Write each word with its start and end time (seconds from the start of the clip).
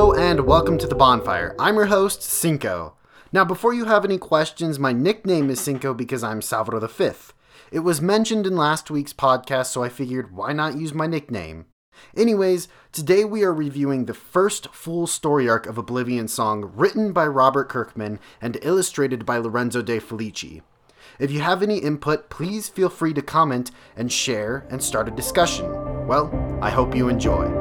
Hello 0.00 0.14
and 0.14 0.46
welcome 0.46 0.78
to 0.78 0.86
the 0.86 0.94
bonfire. 0.94 1.54
I'm 1.58 1.74
your 1.74 1.84
host, 1.84 2.22
Cinco. 2.22 2.94
Now, 3.32 3.44
before 3.44 3.74
you 3.74 3.84
have 3.84 4.02
any 4.02 4.16
questions, 4.16 4.78
my 4.78 4.94
nickname 4.94 5.50
is 5.50 5.60
Cinco 5.60 5.92
because 5.92 6.24
I'm 6.24 6.40
Salvador 6.40 6.80
V. 6.88 7.10
It 7.70 7.80
was 7.80 8.00
mentioned 8.00 8.46
in 8.46 8.56
last 8.56 8.90
week's 8.90 9.12
podcast, 9.12 9.66
so 9.66 9.84
I 9.84 9.90
figured 9.90 10.34
why 10.34 10.54
not 10.54 10.78
use 10.78 10.94
my 10.94 11.06
nickname? 11.06 11.66
Anyways, 12.16 12.66
today 12.92 13.26
we 13.26 13.42
are 13.42 13.52
reviewing 13.52 14.06
the 14.06 14.14
first 14.14 14.68
full 14.72 15.06
story 15.06 15.50
arc 15.50 15.66
of 15.66 15.76
Oblivion 15.76 16.28
Song 16.28 16.72
written 16.74 17.12
by 17.12 17.26
Robert 17.26 17.68
Kirkman 17.68 18.18
and 18.40 18.56
illustrated 18.62 19.26
by 19.26 19.36
Lorenzo 19.36 19.82
De 19.82 20.00
Felici. 20.00 20.62
If 21.18 21.30
you 21.30 21.42
have 21.42 21.62
any 21.62 21.76
input, 21.76 22.30
please 22.30 22.70
feel 22.70 22.88
free 22.88 23.12
to 23.12 23.20
comment 23.20 23.70
and 23.94 24.10
share 24.10 24.66
and 24.70 24.82
start 24.82 25.08
a 25.08 25.10
discussion. 25.10 25.66
Well, 26.06 26.30
I 26.62 26.70
hope 26.70 26.96
you 26.96 27.10
enjoy. 27.10 27.59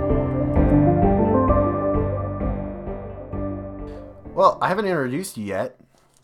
Well, 4.39 4.57
I 4.61 4.69
haven't 4.69 4.85
introduced 4.85 5.35
you 5.35 5.43
yet. 5.43 5.77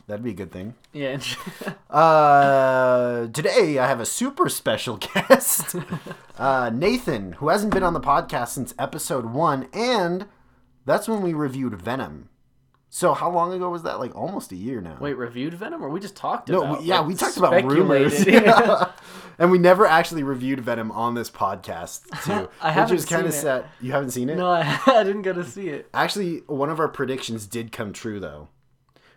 That'd 0.07 0.23
be 0.23 0.29
a 0.29 0.33
good 0.33 0.53
thing. 0.53 0.75
Yeah. 0.93 1.19
Uh, 1.89 3.27
today 3.27 3.77
I 3.79 3.87
have 3.87 4.01
a 4.01 4.05
super 4.05 4.49
special 4.49 4.97
guest, 5.15 5.75
uh, 6.37 6.69
Nathan, 6.73 7.33
who 7.33 7.47
hasn't 7.47 7.73
been 7.73 7.83
on 7.83 7.93
the 7.93 8.01
podcast 8.01 8.49
since 8.49 8.73
episode 8.77 9.27
one, 9.27 9.69
and 9.71 10.25
that's 10.85 11.07
when 11.07 11.21
we 11.21 11.33
reviewed 11.33 11.81
Venom. 11.81 12.27
So 12.89 13.13
how 13.13 13.29
long 13.29 13.51
ago 13.51 13.69
was 13.69 13.83
that? 13.83 13.99
Like 13.99 14.15
almost 14.15 14.51
a 14.51 14.55
year 14.55 14.79
now. 14.79 14.97
Wait, 14.99 15.17
reviewed 15.17 15.53
Venom, 15.53 15.83
or 15.83 15.89
we 15.89 15.99
just 15.99 16.15
talked 16.15 16.49
no, 16.49 16.61
about? 16.61 16.79
we, 16.79 16.85
yeah, 16.85 16.99
like, 16.99 17.07
we 17.07 17.15
talked 17.15 17.37
about 17.37 17.63
rumors. 17.63 18.25
Yeah. 18.25 18.91
and 19.37 19.51
we 19.51 19.57
never 19.57 19.85
actually 19.85 20.23
reviewed 20.23 20.59
Venom 20.61 20.91
on 20.91 21.13
this 21.13 21.29
podcast 21.29 22.03
too, 22.23 22.49
I 22.61 22.79
which 22.81 22.91
is 22.91 23.05
kind 23.05 23.25
of 23.25 23.33
sad. 23.33 23.65
You 23.81 23.91
haven't 23.91 24.11
seen 24.11 24.29
it? 24.29 24.37
no, 24.37 24.49
I, 24.49 24.79
I 24.87 25.03
didn't 25.03 25.23
get 25.23 25.35
to 25.35 25.43
see 25.43 25.69
it. 25.69 25.89
Actually, 25.93 26.37
one 26.47 26.69
of 26.69 26.79
our 26.79 26.87
predictions 26.87 27.45
did 27.47 27.71
come 27.71 27.91
true 27.91 28.19
though, 28.19 28.49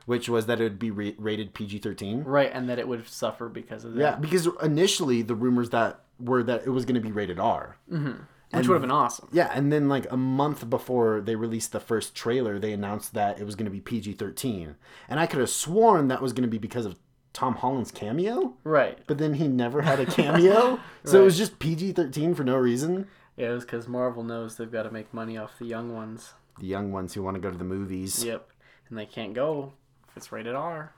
which 0.07 0.29
was 0.29 0.47
that 0.47 0.61
it 0.61 0.65
would 0.65 0.79
be 0.79 0.91
ra- 0.91 1.13
rated 1.19 1.55
PG 1.55 1.79
thirteen. 1.79 2.25
Right, 2.25 2.51
and 2.53 2.69
that 2.69 2.79
it 2.79 2.89
would 2.89 3.07
suffer 3.09 3.49
because 3.49 3.85
of 3.85 3.95
that. 3.95 4.01
Yeah, 4.01 4.17
because 4.17 4.49
initially 4.63 5.23
the 5.23 5.35
rumors 5.35 5.71
that 5.71 6.01
were 6.19 6.43
that 6.43 6.67
it 6.67 6.71
was 6.71 6.85
going 6.85 6.97
to 6.97 7.01
be 7.01 7.13
rated 7.13 7.39
R. 7.39 7.77
Mm-hmm. 7.91 8.23
Which 8.53 8.67
would 8.69 8.75
have 8.75 8.83
been 8.83 8.91
awesome. 8.91 9.29
Yeah, 9.33 9.51
and 9.55 9.73
then 9.73 9.89
like 9.89 10.11
a 10.11 10.17
month 10.17 10.69
before 10.71 11.21
they 11.21 11.35
released 11.37 11.73
the 11.73 11.81
first 11.81 12.15
trailer, 12.15 12.59
they 12.59 12.73
announced 12.73 13.15
that 13.15 13.39
it 13.41 13.45
was 13.45 13.55
going 13.57 13.67
to 13.67 13.71
be 13.71 13.81
PG 13.81 14.15
thirteen, 14.15 14.77
and 15.09 15.21
I 15.21 15.27
could 15.27 15.41
have 15.41 15.51
sworn 15.51 16.09
that 16.09 16.23
was 16.23 16.33
going 16.33 16.43
to 16.45 16.49
be 16.51 16.59
because 16.59 16.87
of 16.87 16.97
Tom 17.35 17.55
Holland's 17.57 17.91
cameo, 17.93 18.55
Right. 18.65 18.99
but 19.07 19.19
then 19.19 19.35
he 19.35 19.47
never 19.49 19.83
had 19.83 20.01
a 20.01 20.07
cameo, 20.07 20.81
so 21.05 21.21
it 21.21 21.25
was 21.25 21.37
just 21.39 21.59
PG 21.59 21.93
thirteen 21.93 22.35
for 22.35 22.43
no 22.45 22.57
reason. 22.57 23.07
Yeah, 23.37 23.51
it 23.51 23.53
was 23.55 23.65
because 23.65 23.87
Marvel 23.87 24.25
knows 24.25 24.57
they've 24.57 24.73
got 24.73 24.83
to 24.85 24.91
make 24.91 25.15
money 25.15 25.37
off 25.39 25.59
the 25.59 25.67
young 25.67 25.95
ones. 25.95 26.33
The 26.59 26.67
young 26.67 26.91
ones 26.91 27.15
who 27.15 27.23
want 27.23 27.37
to 27.37 27.41
go 27.41 27.51
to 27.53 27.57
the 27.59 27.63
movies, 27.65 28.25
Yep, 28.25 28.49
and 28.89 28.99
they 28.99 29.07
can't 29.07 29.35
go 29.35 29.75
if 30.09 30.17
it's 30.17 30.33
rated 30.33 30.57
R. 30.57 30.93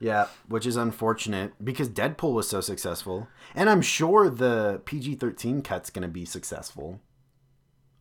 yeah, 0.00 0.26
which 0.48 0.66
is 0.66 0.76
unfortunate 0.76 1.52
because 1.62 1.88
Deadpool 1.88 2.32
was 2.34 2.48
so 2.48 2.60
successful, 2.60 3.28
and 3.54 3.68
I'm 3.68 3.82
sure 3.82 4.28
the 4.30 4.80
PG 4.84 5.16
thirteen 5.16 5.62
cut's 5.62 5.90
going 5.90 6.02
to 6.02 6.08
be 6.08 6.24
successful, 6.24 7.00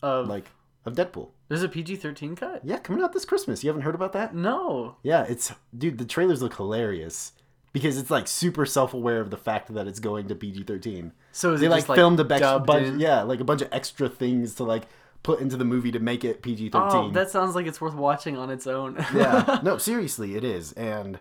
Of 0.01 0.27
like 0.27 0.45
of 0.85 0.93
Deadpool. 0.95 1.29
there's 1.49 1.63
a 1.63 1.69
PG 1.69 1.97
thirteen 1.97 2.35
cut. 2.35 2.61
Yeah, 2.63 2.77
coming 2.77 3.03
out 3.03 3.13
this 3.13 3.25
Christmas. 3.25 3.63
You 3.63 3.69
haven't 3.69 3.81
heard 3.83 3.95
about 3.95 4.13
that? 4.13 4.33
No. 4.35 4.97
Yeah, 5.03 5.23
it's 5.27 5.51
dude. 5.77 5.97
The 5.97 6.05
trailers 6.05 6.41
look 6.41 6.55
hilarious 6.55 7.33
because 7.73 7.97
it's 7.97 8.09
like 8.09 8.27
super 8.27 8.65
self-aware 8.65 9.19
of 9.21 9.29
the 9.29 9.37
fact 9.37 9.73
that 9.73 9.87
it's 9.87 9.99
going 9.99 10.27
to 10.29 10.35
PG-13. 10.35 11.11
So 11.31 11.53
is 11.53 11.59
They 11.59 11.65
it 11.67 11.69
like, 11.69 11.87
like 11.89 11.97
filmed 11.97 12.19
a 12.19 12.23
bunch 12.23 12.41
in? 12.87 12.99
yeah, 12.99 13.21
like 13.23 13.39
a 13.39 13.43
bunch 13.43 13.61
of 13.61 13.67
extra 13.71 14.07
things 14.09 14.55
to 14.55 14.63
like 14.63 14.87
put 15.23 15.41
into 15.41 15.57
the 15.57 15.65
movie 15.65 15.91
to 15.91 15.99
make 15.99 16.23
it 16.23 16.41
PG-13. 16.41 16.71
Oh, 16.93 17.09
that 17.11 17.29
sounds 17.29 17.53
like 17.55 17.65
it's 17.67 17.81
worth 17.81 17.93
watching 17.95 18.37
on 18.37 18.49
its 18.49 18.65
own. 18.67 18.95
yeah, 19.13 19.59
no, 19.63 19.77
seriously, 19.77 20.35
it 20.35 20.43
is, 20.43 20.71
and 20.73 21.19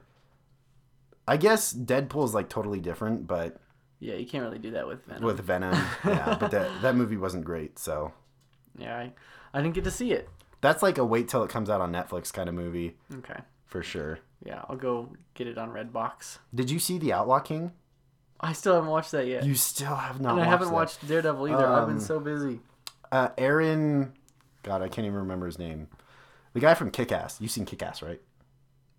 I 1.28 1.36
guess 1.36 1.72
Deadpool 1.72 2.24
is 2.24 2.34
like 2.34 2.48
totally 2.48 2.80
different, 2.80 3.26
but 3.26 3.56
yeah, 3.98 4.14
you 4.14 4.26
can't 4.26 4.44
really 4.44 4.58
do 4.58 4.72
that 4.72 4.86
with 4.86 5.04
Venom. 5.06 5.24
with 5.24 5.40
Venom, 5.40 5.72
yeah, 6.04 6.36
but 6.38 6.50
that 6.50 6.82
that 6.82 6.94
movie 6.96 7.16
wasn't 7.16 7.44
great, 7.44 7.78
so 7.78 8.12
Yeah, 8.78 8.96
I, 8.96 9.12
I 9.54 9.62
didn't 9.62 9.74
get 9.74 9.84
to 9.84 9.90
see 9.90 10.12
it. 10.12 10.28
that's 10.60 10.82
like 10.82 10.98
a 10.98 11.04
wait 11.04 11.28
till 11.28 11.42
it 11.42 11.50
comes 11.50 11.68
out 11.70 11.80
on 11.80 11.92
Netflix 11.92 12.32
kind 12.32 12.48
of 12.48 12.54
movie 12.54 12.96
Okay. 13.18 13.40
for 13.66 13.82
sure. 13.82 14.18
Yeah, 14.44 14.62
I'll 14.68 14.76
go 14.76 15.12
get 15.34 15.46
it 15.46 15.56
on 15.58 15.70
Redbox. 15.70 16.38
Did 16.54 16.70
you 16.70 16.78
see 16.78 16.98
The 16.98 17.12
Outlaw 17.14 17.40
King? 17.40 17.72
I 18.38 18.52
still 18.52 18.74
haven't 18.74 18.90
watched 18.90 19.12
that 19.12 19.26
yet. 19.26 19.44
You 19.44 19.54
still 19.54 19.94
have 19.94 20.20
not. 20.20 20.32
and 20.32 20.40
I 20.40 20.42
watched 20.42 20.50
haven't 20.50 20.68
that. 20.68 20.74
watched 20.74 21.08
Daredevil 21.08 21.48
either. 21.48 21.66
I've 21.66 21.86
been 21.86 21.96
Um, 21.96 22.00
so 22.02 22.20
busy. 22.20 22.60
uh, 23.10 23.30
Aaron, 23.38 24.12
God, 24.62 24.82
I 24.82 24.88
can't 24.88 25.06
even 25.06 25.20
remember 25.20 25.46
his 25.46 25.58
name. 25.58 25.88
The 26.52 26.60
guy 26.60 26.74
from 26.74 26.90
Kick 26.90 27.12
Ass. 27.12 27.40
You've 27.40 27.50
seen 27.50 27.64
Kick 27.64 27.82
Ass, 27.82 28.02
right? 28.02 28.20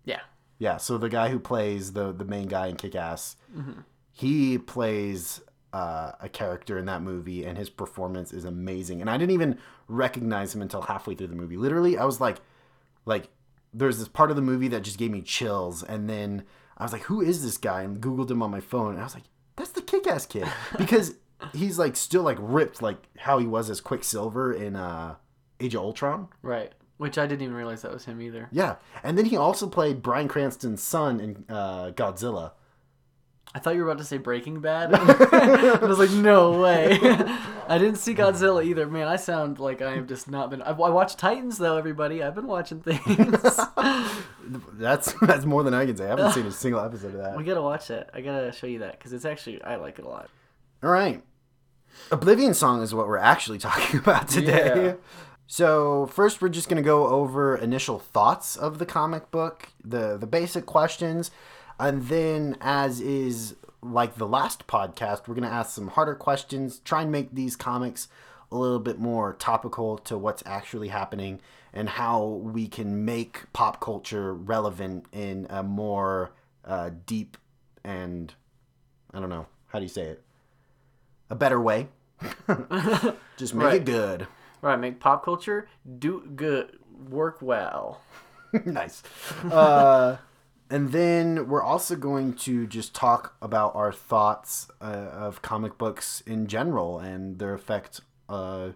Yeah. 0.04 0.20
Yeah. 0.58 0.76
So 0.78 0.98
the 0.98 1.08
guy 1.08 1.28
who 1.28 1.38
plays 1.38 1.92
the 1.92 2.12
the 2.12 2.24
main 2.24 2.48
guy 2.48 2.66
in 2.68 2.76
Kick 2.76 2.94
Ass, 2.94 3.36
Mm-hmm. 3.56 3.80
he 4.12 4.58
plays 4.58 5.40
uh, 5.72 6.12
a 6.20 6.28
character 6.28 6.78
in 6.78 6.86
that 6.86 7.02
movie, 7.02 7.44
and 7.44 7.56
his 7.58 7.70
performance 7.70 8.32
is 8.32 8.44
amazing. 8.44 9.00
And 9.00 9.08
I 9.10 9.16
didn't 9.18 9.32
even 9.32 9.58
recognize 9.86 10.54
him 10.54 10.62
until 10.62 10.82
halfway 10.82 11.14
through 11.14 11.26
the 11.28 11.34
movie. 11.36 11.56
Literally, 11.56 11.98
I 11.98 12.04
was 12.04 12.20
like, 12.20 12.38
like, 13.04 13.28
there's 13.74 13.98
this 13.98 14.08
part 14.08 14.30
of 14.30 14.36
the 14.36 14.42
movie 14.42 14.68
that 14.68 14.82
just 14.82 14.98
gave 14.98 15.10
me 15.10 15.20
chills, 15.22 15.82
and 15.82 16.08
then 16.08 16.44
I 16.78 16.82
was 16.84 16.92
like, 16.92 17.02
who 17.02 17.20
is 17.20 17.42
this 17.42 17.58
guy? 17.58 17.82
And 17.82 18.00
Googled 18.00 18.30
him 18.30 18.42
on 18.42 18.50
my 18.50 18.60
phone, 18.60 18.92
and 18.92 19.00
I 19.00 19.04
was 19.04 19.14
like, 19.14 19.24
that's 19.56 19.70
the 19.70 19.82
Kick 19.82 20.06
Ass 20.06 20.24
kid 20.26 20.48
because 20.78 21.14
he's 21.52 21.78
like 21.78 21.96
still 21.96 22.22
like 22.22 22.38
ripped 22.40 22.80
like 22.82 22.96
how 23.18 23.38
he 23.38 23.46
was 23.46 23.68
as 23.70 23.80
Quicksilver 23.80 24.52
in 24.52 24.74
uh, 24.74 25.16
Age 25.60 25.74
of 25.74 25.82
Ultron. 25.82 26.28
Right. 26.42 26.72
Which 26.98 27.16
I 27.16 27.26
didn't 27.26 27.42
even 27.42 27.54
realize 27.54 27.82
that 27.82 27.92
was 27.92 28.04
him 28.04 28.20
either. 28.20 28.48
Yeah, 28.52 28.76
and 29.02 29.16
then 29.16 29.24
he 29.26 29.36
also 29.36 29.68
played 29.68 30.02
Bryan 30.02 30.28
Cranston's 30.28 30.82
son 30.82 31.20
in 31.20 31.44
uh, 31.48 31.92
Godzilla. 31.92 32.52
I 33.54 33.60
thought 33.60 33.74
you 33.76 33.82
were 33.82 33.88
about 33.90 33.98
to 33.98 34.04
say 34.04 34.18
Breaking 34.18 34.60
Bad. 34.60 34.94
I 34.94 35.78
was 35.86 35.98
like, 35.98 36.10
no 36.10 36.60
way. 36.60 36.98
I 37.68 37.78
didn't 37.78 37.96
see 37.96 38.14
Godzilla 38.14 38.64
either. 38.64 38.86
Man, 38.86 39.08
I 39.08 39.16
sound 39.16 39.58
like 39.58 39.80
I 39.80 39.94
have 39.94 40.06
just 40.06 40.28
not 40.28 40.50
been. 40.50 40.60
I, 40.60 40.70
I 40.70 40.90
watched 40.90 41.18
Titans 41.18 41.56
though. 41.56 41.76
Everybody, 41.78 42.22
I've 42.22 42.34
been 42.34 42.46
watching 42.46 42.80
things. 42.80 43.06
That's 44.74 45.12
that's 45.20 45.44
more 45.44 45.62
than 45.62 45.74
I 45.74 45.84
can 45.84 45.96
say. 45.96 46.06
I 46.06 46.08
haven't 46.08 46.32
seen 46.32 46.46
a 46.46 46.50
single 46.52 46.80
episode 46.80 47.14
of 47.14 47.20
that. 47.20 47.36
we 47.36 47.44
gotta 47.44 47.60
watch 47.60 47.88
that. 47.88 48.08
I 48.14 48.22
gotta 48.22 48.50
show 48.52 48.66
you 48.66 48.78
that 48.78 48.98
because 48.98 49.12
it's 49.12 49.26
actually 49.26 49.62
I 49.62 49.76
like 49.76 49.98
it 49.98 50.06
a 50.06 50.08
lot. 50.08 50.30
All 50.82 50.90
right. 50.90 51.22
Oblivion 52.10 52.54
Song 52.54 52.82
is 52.82 52.94
what 52.94 53.06
we're 53.08 53.18
actually 53.18 53.58
talking 53.58 54.00
about 54.00 54.28
today. 54.28 54.86
Yeah. 54.86 54.94
So, 55.50 56.06
first 56.08 56.42
we're 56.42 56.50
just 56.50 56.68
going 56.68 56.76
to 56.76 56.86
go 56.86 57.06
over 57.06 57.56
initial 57.56 57.98
thoughts 57.98 58.54
of 58.54 58.78
the 58.78 58.84
comic 58.84 59.30
book, 59.30 59.70
the 59.82 60.18
the 60.18 60.26
basic 60.26 60.66
questions, 60.66 61.30
and 61.80 62.02
then 62.04 62.58
as 62.60 63.00
is 63.00 63.56
like 63.80 64.16
the 64.16 64.26
last 64.28 64.66
podcast, 64.66 65.26
we're 65.26 65.34
going 65.34 65.48
to 65.48 65.54
ask 65.54 65.74
some 65.74 65.88
harder 65.88 66.14
questions, 66.14 66.80
try 66.80 67.00
and 67.00 67.10
make 67.10 67.34
these 67.34 67.56
comics 67.56 68.08
a 68.52 68.56
little 68.58 68.78
bit 68.78 68.98
more 68.98 69.32
topical 69.34 69.96
to 69.98 70.18
what's 70.18 70.42
actually 70.44 70.88
happening 70.88 71.40
and 71.72 71.88
how 71.88 72.24
we 72.24 72.66
can 72.68 73.04
make 73.06 73.50
pop 73.54 73.80
culture 73.80 74.34
relevant 74.34 75.06
in 75.12 75.46
a 75.48 75.62
more 75.62 76.32
uh, 76.66 76.90
deep 77.06 77.38
and 77.84 78.34
I 79.14 79.20
don't 79.20 79.28
know, 79.30 79.46
how 79.68 79.78
do 79.78 79.84
you 79.84 79.88
say 79.88 80.02
it? 80.08 80.22
A 81.30 81.34
better 81.34 81.60
way. 81.60 81.88
Just 83.38 83.54
make 83.54 83.64
Right. 83.64 83.74
it 83.76 83.84
good. 83.86 84.26
Right, 84.60 84.78
make 84.78 85.00
pop 85.00 85.24
culture 85.24 85.68
do 85.98 86.22
good, 86.34 86.78
work 87.08 87.38
well. 87.40 88.00
nice. 88.64 89.02
Uh, 89.44 90.16
and 90.70 90.92
then 90.92 91.48
we're 91.48 91.62
also 91.62 91.96
going 91.96 92.34
to 92.34 92.66
just 92.66 92.94
talk 92.94 93.36
about 93.40 93.74
our 93.74 93.92
thoughts 93.92 94.68
uh, 94.80 94.84
of 94.84 95.42
comic 95.42 95.78
books 95.78 96.22
in 96.26 96.46
general 96.46 96.98
and 96.98 97.38
their 97.38 97.54
effect 97.54 98.00
uh, 98.28 98.70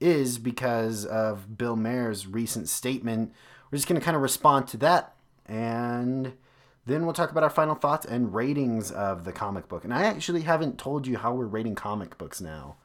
is 0.00 0.38
because 0.38 1.04
of 1.06 1.56
Bill 1.56 1.76
Maher's 1.76 2.26
recent 2.26 2.68
statement. 2.68 3.32
We're 3.70 3.76
just 3.76 3.88
going 3.88 4.00
to 4.00 4.04
kind 4.04 4.16
of 4.16 4.22
respond 4.22 4.66
to 4.68 4.76
that. 4.78 5.14
And 5.46 6.32
then 6.86 7.04
we'll 7.04 7.14
talk 7.14 7.30
about 7.30 7.42
our 7.42 7.50
final 7.50 7.74
thoughts 7.74 8.04
and 8.04 8.34
ratings 8.34 8.90
of 8.90 9.24
the 9.24 9.32
comic 9.32 9.68
book. 9.68 9.84
And 9.84 9.94
I 9.94 10.04
actually 10.04 10.42
haven't 10.42 10.78
told 10.78 11.06
you 11.06 11.18
how 11.18 11.34
we're 11.34 11.46
rating 11.46 11.74
comic 11.74 12.18
books 12.18 12.40
now. 12.40 12.76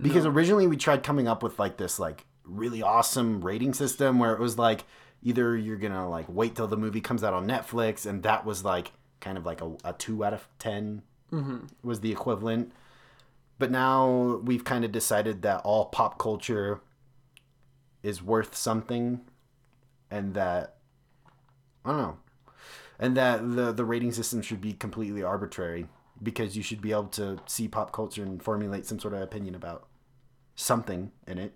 Because 0.00 0.26
originally 0.26 0.66
we 0.66 0.76
tried 0.76 1.02
coming 1.02 1.28
up 1.28 1.42
with 1.42 1.58
like 1.58 1.76
this 1.76 1.98
like 1.98 2.24
really 2.44 2.82
awesome 2.82 3.44
rating 3.44 3.74
system 3.74 4.18
where 4.18 4.32
it 4.32 4.40
was 4.40 4.58
like 4.58 4.84
either 5.22 5.56
you're 5.56 5.76
gonna 5.76 6.08
like 6.08 6.26
wait 6.28 6.56
till 6.56 6.66
the 6.66 6.76
movie 6.76 7.00
comes 7.00 7.22
out 7.22 7.32
on 7.32 7.46
Netflix 7.46 8.06
and 8.06 8.22
that 8.24 8.44
was 8.44 8.64
like 8.64 8.92
kind 9.20 9.38
of 9.38 9.46
like 9.46 9.60
a, 9.60 9.72
a 9.84 9.92
two 9.92 10.24
out 10.24 10.34
of 10.34 10.48
10 10.58 11.02
mm-hmm. 11.32 11.58
was 11.82 12.00
the 12.00 12.10
equivalent. 12.10 12.72
But 13.58 13.70
now 13.70 14.40
we've 14.42 14.64
kind 14.64 14.84
of 14.84 14.90
decided 14.90 15.42
that 15.42 15.60
all 15.64 15.86
pop 15.86 16.18
culture 16.18 16.80
is 18.02 18.22
worth 18.22 18.56
something 18.56 19.20
and 20.10 20.34
that 20.34 20.76
I 21.84 21.90
don't 21.90 21.98
know. 21.98 22.16
And 22.98 23.16
that 23.16 23.54
the 23.54 23.72
the 23.72 23.84
rating 23.84 24.12
system 24.12 24.42
should 24.42 24.60
be 24.60 24.72
completely 24.72 25.22
arbitrary 25.22 25.86
because 26.22 26.56
you 26.56 26.62
should 26.62 26.80
be 26.80 26.92
able 26.92 27.04
to 27.08 27.38
see 27.46 27.68
pop 27.68 27.92
culture 27.92 28.22
and 28.22 28.42
formulate 28.42 28.86
some 28.86 28.98
sort 28.98 29.14
of 29.14 29.22
opinion 29.22 29.54
about 29.54 29.86
something 30.54 31.12
in 31.26 31.38
it. 31.38 31.54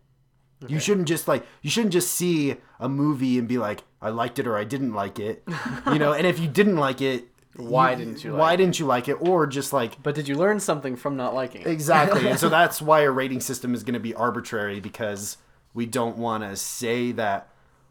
You 0.66 0.80
shouldn't 0.80 1.06
just 1.06 1.28
like 1.28 1.44
you 1.60 1.68
shouldn't 1.68 1.92
just 1.92 2.12
see 2.12 2.56
a 2.80 2.88
movie 2.88 3.38
and 3.38 3.46
be 3.46 3.58
like 3.58 3.84
I 4.00 4.08
liked 4.08 4.38
it 4.38 4.46
or 4.46 4.56
I 4.56 4.64
didn't 4.64 4.94
like 4.94 5.18
it. 5.18 5.46
You 5.92 5.98
know, 5.98 6.12
and 6.12 6.26
if 6.26 6.38
you 6.40 6.48
didn't 6.48 6.76
like 6.76 7.00
it, 7.02 7.28
Why 7.56 7.94
didn't 7.94 8.24
you 8.24 8.32
Why 8.32 8.38
like 8.50 8.58
didn't 8.58 8.80
you 8.80 8.86
like 8.86 9.06
it? 9.08 9.14
Or 9.20 9.46
just 9.46 9.72
like 9.72 10.02
But 10.02 10.14
did 10.14 10.26
you 10.28 10.34
learn 10.34 10.58
something 10.58 10.96
from 10.96 11.16
not 11.16 11.34
liking 11.34 11.60
it? 11.60 11.66
exactly. 11.66 12.26
and 12.26 12.38
so 12.38 12.48
that's 12.58 12.80
why 12.80 13.00
a 13.02 13.10
rating 13.10 13.40
system 13.40 13.74
is 13.74 13.82
going 13.84 13.94
to 13.94 14.00
be 14.00 14.14
arbitrary 14.14 14.80
because 14.80 15.36
we 15.74 15.84
don't 15.84 16.16
want 16.16 16.42
to 16.42 16.56
say 16.56 17.12
that 17.12 17.48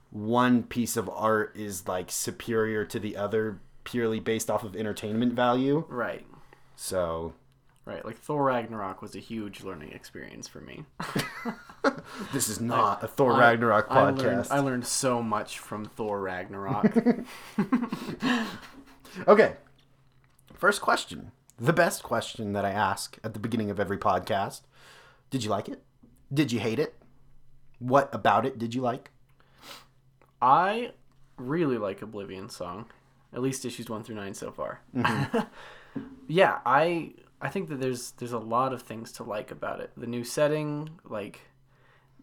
one 0.09 0.63
piece 0.63 0.97
of 0.97 1.07
art 1.09 1.55
is 1.55 1.87
like 1.87 2.09
superior 2.09 2.83
to 2.85 2.99
the 2.99 3.15
other 3.15 3.59
purely 3.83 4.19
based 4.19 4.49
off 4.49 4.63
of 4.63 4.75
entertainment 4.75 5.33
value. 5.33 5.85
Right. 5.87 6.25
So 6.75 7.33
Right. 7.85 8.03
Like 8.03 8.17
Thor 8.17 8.43
Ragnarok 8.43 9.03
was 9.03 9.15
a 9.15 9.19
huge 9.19 9.63
learning 9.63 9.91
experience 9.91 10.47
for 10.47 10.59
me. 10.59 10.85
this 12.33 12.49
is 12.49 12.59
not 12.59 13.03
a 13.03 13.07
Thor 13.07 13.37
Ragnarok 13.37 13.85
I 13.89 14.01
learned, 14.01 14.17
podcast. 14.17 14.47
I 14.49 14.59
learned 14.59 14.87
so 14.87 15.21
much 15.21 15.59
from 15.59 15.85
Thor 15.85 16.19
Ragnarok. 16.19 16.95
Okay. 19.27 19.53
First 20.53 20.81
question. 20.81 21.31
The 21.57 21.73
best 21.73 22.03
question 22.03 22.53
that 22.53 22.65
I 22.65 22.71
ask 22.71 23.17
at 23.23 23.33
the 23.33 23.39
beginning 23.39 23.69
of 23.69 23.79
every 23.79 23.97
podcast. 23.97 24.61
Did 25.29 25.43
you 25.43 25.49
like 25.49 25.69
it? 25.69 25.81
Did 26.33 26.51
you 26.51 26.59
hate 26.59 26.79
it? 26.79 26.95
What 27.79 28.13
about 28.13 28.45
it 28.45 28.59
did 28.59 28.73
you 28.73 28.81
like? 28.81 29.11
I 30.41 30.91
really 31.37 31.77
like 31.77 32.01
Oblivion 32.01 32.49
song, 32.49 32.85
at 33.33 33.41
least 33.41 33.65
issues 33.65 33.89
one 33.89 34.03
through 34.03 34.15
nine 34.15 34.33
so 34.33 34.51
far. 34.51 34.81
Mm-hmm. 34.95 35.39
Yeah, 36.27 36.59
I 36.65 37.13
I 37.41 37.49
think 37.49 37.69
that 37.69 37.79
there's 37.79 38.11
there's 38.11 38.33
a 38.33 38.39
lot 38.39 38.73
of 38.73 38.81
things 38.81 39.11
to 39.13 39.23
like 39.23 39.51
about 39.51 39.79
it. 39.79 39.91
The 39.97 40.07
new 40.07 40.23
setting, 40.23 40.89
like 41.03 41.41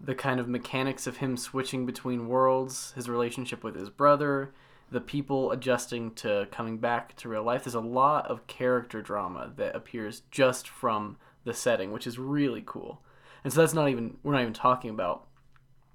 the 0.00 0.14
kind 0.14 0.40
of 0.40 0.48
mechanics 0.48 1.06
of 1.06 1.18
him 1.18 1.36
switching 1.36 1.86
between 1.86 2.28
worlds, 2.28 2.92
his 2.96 3.08
relationship 3.08 3.62
with 3.62 3.76
his 3.76 3.88
brother, 3.88 4.52
the 4.90 5.00
people 5.00 5.52
adjusting 5.52 6.12
to 6.14 6.48
coming 6.50 6.78
back 6.78 7.14
to 7.16 7.28
real 7.28 7.44
life. 7.44 7.64
There's 7.64 7.74
a 7.74 7.80
lot 7.80 8.26
of 8.26 8.46
character 8.46 9.00
drama 9.00 9.52
that 9.56 9.76
appears 9.76 10.22
just 10.30 10.68
from 10.68 11.18
the 11.44 11.54
setting, 11.54 11.92
which 11.92 12.06
is 12.06 12.18
really 12.18 12.62
cool. 12.64 13.02
And 13.44 13.52
so 13.52 13.60
that's 13.60 13.74
not 13.74 13.88
even 13.88 14.16
we're 14.22 14.32
not 14.32 14.42
even 14.42 14.52
talking 14.52 14.90
about 14.90 15.26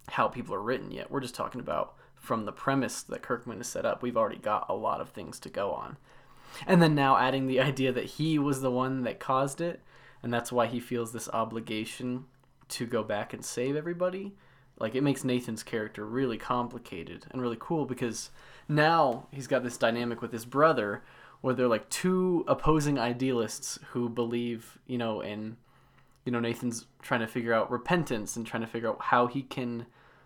how 0.10 0.28
people 0.28 0.56
are 0.56 0.62
written 0.62 0.92
yet. 0.92 1.12
We're 1.12 1.20
just 1.20 1.36
talking 1.36 1.62
about 1.62 1.96
from 2.16 2.46
the 2.46 2.52
premise 2.52 3.04
that 3.04 3.22
Kirkman 3.22 3.58
has 3.58 3.68
set 3.68 3.86
up. 3.86 4.02
We've 4.02 4.18
already 4.18 4.38
got 4.38 4.66
a 4.70 4.74
lot 4.74 5.02
of 5.02 5.10
things 5.10 5.40
to 5.42 5.50
go 5.50 5.72
on. 5.72 5.98
And 6.66 6.82
then 6.82 6.96
now 6.96 7.18
adding 7.18 7.48
the 7.48 7.60
idea 7.60 7.92
that 7.92 8.06
he 8.06 8.40
was 8.40 8.62
the 8.62 8.72
one 8.72 9.04
that 9.04 9.20
caused 9.20 9.62
it, 9.62 9.82
and 10.24 10.34
that's 10.34 10.52
why 10.52 10.68
he 10.68 10.80
feels 10.80 11.14
this 11.14 11.30
obligation 11.30 12.26
to 12.70 12.86
go 12.86 13.04
back 13.04 13.34
and 13.34 13.44
save 13.46 13.76
everybody. 13.76 14.36
Like 14.80 14.96
it 14.96 15.04
makes 15.04 15.24
Nathan's 15.24 15.64
character 15.64 16.06
really 16.06 16.38
complicated 16.38 17.26
and 17.32 17.42
really 17.42 17.58
cool 17.60 17.86
because 17.86 18.30
now 18.68 19.28
he's 19.32 19.48
got 19.48 19.64
this 19.64 19.78
dynamic 19.78 20.22
with 20.22 20.32
his 20.32 20.46
brother 20.46 21.04
where 21.42 21.54
they're 21.54 21.68
like 21.68 21.90
two 21.90 22.44
opposing 22.48 23.00
idealists 23.00 23.80
who 23.92 24.10
believe, 24.10 24.78
you 24.86 24.98
know, 24.98 25.22
in 25.22 25.58
you 26.26 26.32
know, 26.32 26.42
Nathan's 26.42 26.88
trying 27.02 27.22
to 27.22 27.28
figure 27.28 27.54
out 27.54 27.72
repentance 27.72 28.36
and 28.36 28.46
trying 28.46 28.60
to 28.60 28.68
figure 28.68 28.90
out 28.90 29.02
how 29.02 29.28
he 29.28 29.44
can 29.44 29.86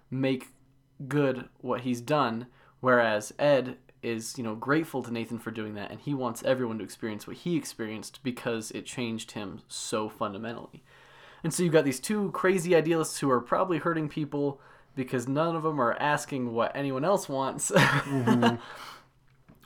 make 0.10 0.48
good 1.08 1.48
what 1.60 1.82
he's 1.82 2.02
done, 2.02 2.48
whereas 2.80 3.32
Ed 3.38 3.78
is, 4.04 4.38
you 4.38 4.44
know, 4.44 4.56
grateful 4.56 5.04
to 5.04 5.12
Nathan 5.12 5.40
for 5.40 5.52
doing 5.52 5.76
that 5.76 5.92
and 5.92 6.00
he 6.00 6.14
wants 6.14 6.44
everyone 6.44 6.78
to 6.80 6.84
experience 6.84 7.28
what 7.28 7.38
he 7.38 7.56
experienced 7.56 8.20
because 8.24 8.72
it 8.72 8.86
changed 8.86 9.32
him 9.32 9.62
so 9.68 10.10
fundamentally. 10.10 10.84
And 11.44 11.54
so 11.54 11.64
you've 11.64 11.74
got 11.74 11.86
these 11.86 12.00
two 12.00 12.32
crazy 12.32 12.76
idealists 12.76 13.20
who 13.20 13.30
are 13.30 13.42
probably 13.42 13.80
hurting 13.80 14.10
people 14.10 14.60
because 14.96 15.28
none 15.28 15.56
of 15.56 15.64
them 15.64 15.80
are 15.80 15.94
asking 16.00 16.54
what 16.54 16.76
anyone 16.76 17.06
else 17.06 17.28
wants. 17.30 17.72
but 17.76 18.60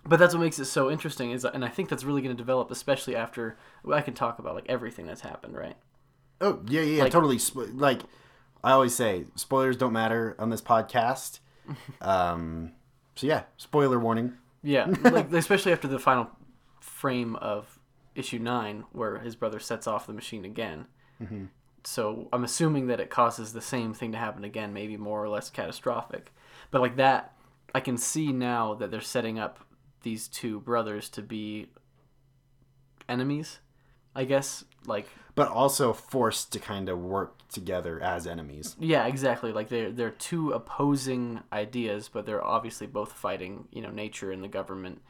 that's 0.06 0.34
what 0.34 0.42
makes 0.42 0.60
it 0.60 0.66
so 0.66 0.90
interesting 0.92 1.32
is 1.32 1.44
and 1.46 1.66
I 1.66 1.70
think 1.70 1.90
that's 1.90 2.04
really 2.04 2.22
going 2.22 2.36
to 2.36 2.42
develop 2.42 2.72
especially 2.72 3.16
after 3.16 3.58
I 3.92 4.02
can 4.02 4.14
talk 4.14 4.40
about 4.40 4.56
like 4.56 4.66
everything 4.70 5.06
that's 5.06 5.22
happened, 5.22 5.56
right? 5.56 5.76
Oh 6.42 6.62
yeah, 6.68 6.82
yeah, 6.82 6.98
yeah 6.98 7.04
Like- 7.04 7.12
totally. 7.12 7.40
Like 7.74 8.02
I 8.64 8.72
always 8.72 8.96
say, 8.96 9.26
spoilers 9.36 9.78
don't 9.78 9.94
matter 9.94 10.36
on 10.40 10.50
this 10.50 10.62
podcast. 10.62 11.40
um, 12.02 12.72
so 13.16 13.28
yeah, 13.28 13.44
spoiler 13.58 14.00
warning. 14.00 14.34
Yeah, 14.64 14.86
like 15.04 15.32
especially 15.32 15.72
after 15.72 15.88
the 15.88 16.00
final 16.00 16.30
frame 16.80 17.36
of 17.38 17.80
issue 18.16 18.40
nine, 18.40 18.86
where 18.92 19.20
his 19.20 19.36
brother 19.36 19.60
sets 19.60 19.88
off 19.88 20.08
the 20.08 20.14
machine 20.14 20.46
again. 20.46 20.86
Mm-hmm. 21.22 21.46
So 21.84 22.30
I'm 22.34 22.44
assuming 22.44 22.88
that 22.88 23.00
it 23.00 23.10
causes 23.10 23.54
the 23.54 23.62
same 23.62 23.94
thing 23.94 24.12
to 24.12 24.18
happen 24.18 24.44
again, 24.44 24.74
maybe 24.74 24.98
more 24.98 25.24
or 25.24 25.30
less 25.30 25.50
catastrophic. 25.50 26.34
But 26.72 26.82
like 26.82 26.96
that, 26.96 27.36
I 27.76 27.80
can 27.80 27.98
see 27.98 28.32
now 28.32 28.74
that 28.76 28.90
they're 28.90 29.02
setting 29.02 29.38
up 29.38 29.60
these 30.02 30.28
two 30.28 30.60
brothers 30.62 31.10
to 31.10 31.22
be 31.22 31.68
enemies. 33.08 33.60
I 34.16 34.24
guess 34.26 34.64
like 34.88 35.08
But 35.36 35.50
also 35.50 35.92
forced 35.94 36.52
to 36.54 36.60
kind 36.60 36.88
of 36.90 37.00
work 37.00 37.34
together 37.50 38.02
as 38.02 38.26
enemies. 38.28 38.76
Yeah, 38.80 39.06
exactly. 39.08 39.52
Like 39.52 39.70
they're 39.70 39.92
they're 39.92 40.10
two 40.12 40.52
opposing 40.52 41.42
ideas, 41.52 42.10
but 42.12 42.26
they're 42.26 42.44
obviously 42.44 42.88
both 42.88 43.12
fighting, 43.14 43.68
you 43.72 43.82
know, 43.82 43.90
nature 43.92 44.32
and 44.32 44.44
the 44.44 44.48
government. 44.48 45.02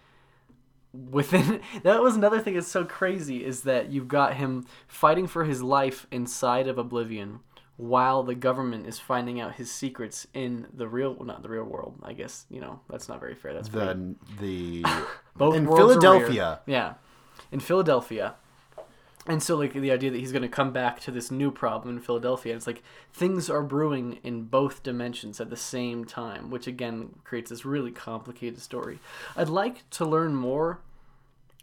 Within 0.94 1.60
that 1.84 2.02
was 2.02 2.16
another 2.16 2.40
thing 2.40 2.54
that's 2.54 2.68
so 2.68 2.86
crazy 2.86 3.44
is 3.44 3.62
that 3.63 3.92
you've 3.92 4.07
got 4.07 4.36
him 4.36 4.66
fighting 4.88 5.28
for 5.28 5.44
his 5.44 5.62
life 5.62 6.07
inside 6.10 6.68
of 6.68 6.78
Oblivion, 6.78 7.42
while 7.75 8.24
the 8.24 8.36
government 8.36 8.88
is 8.88 8.98
finding 8.98 9.42
out 9.42 9.56
his 9.56 9.69
secrets 9.69 10.25
in 10.34 10.68
the 10.74 10.88
real, 10.88 11.13
well, 11.13 11.25
not 11.25 11.44
the 11.44 11.50
real 11.50 11.66
world. 11.66 12.00
I 12.02 12.13
guess 12.13 12.46
you 12.50 12.62
know 12.62 12.80
that's 12.90 13.10
not 13.10 13.19
very 13.19 13.36
fair. 13.36 13.54
That's 13.54 13.68
pretty- 13.68 14.16
The 14.40 14.84
the 14.84 15.06
both 15.36 15.56
in 15.56 15.66
Philadelphia. 15.66 16.62
Yeah, 16.66 16.94
in 17.52 17.60
Philadelphia. 17.60 18.36
And 19.27 19.42
so, 19.42 19.56
like 19.56 19.74
the 19.74 19.92
idea 19.92 20.12
that 20.12 20.19
he's 20.19 20.31
going 20.31 20.44
to 20.44 20.48
come 20.48 20.72
back 20.72 21.00
to 21.01 21.12
this 21.12 21.31
new 21.31 21.50
problem 21.50 21.95
in 21.95 22.01
Philadelphia, 22.01 22.56
it's 22.56 22.68
like 22.68 22.83
things 23.12 23.50
are 23.50 23.63
brewing 23.63 24.19
in 24.24 24.44
both 24.44 24.83
dimensions 24.83 25.42
at 25.42 25.50
the 25.50 25.57
same 25.57 26.06
time, 26.06 26.51
which 26.51 26.68
again 26.68 27.16
creates 27.24 27.50
this 27.50 27.66
really 27.66 27.92
complicated 27.92 28.62
story. 28.62 29.00
I'd 29.36 29.50
like 29.50 29.89
to 29.92 30.06
learn 30.06 30.36
more 30.36 30.80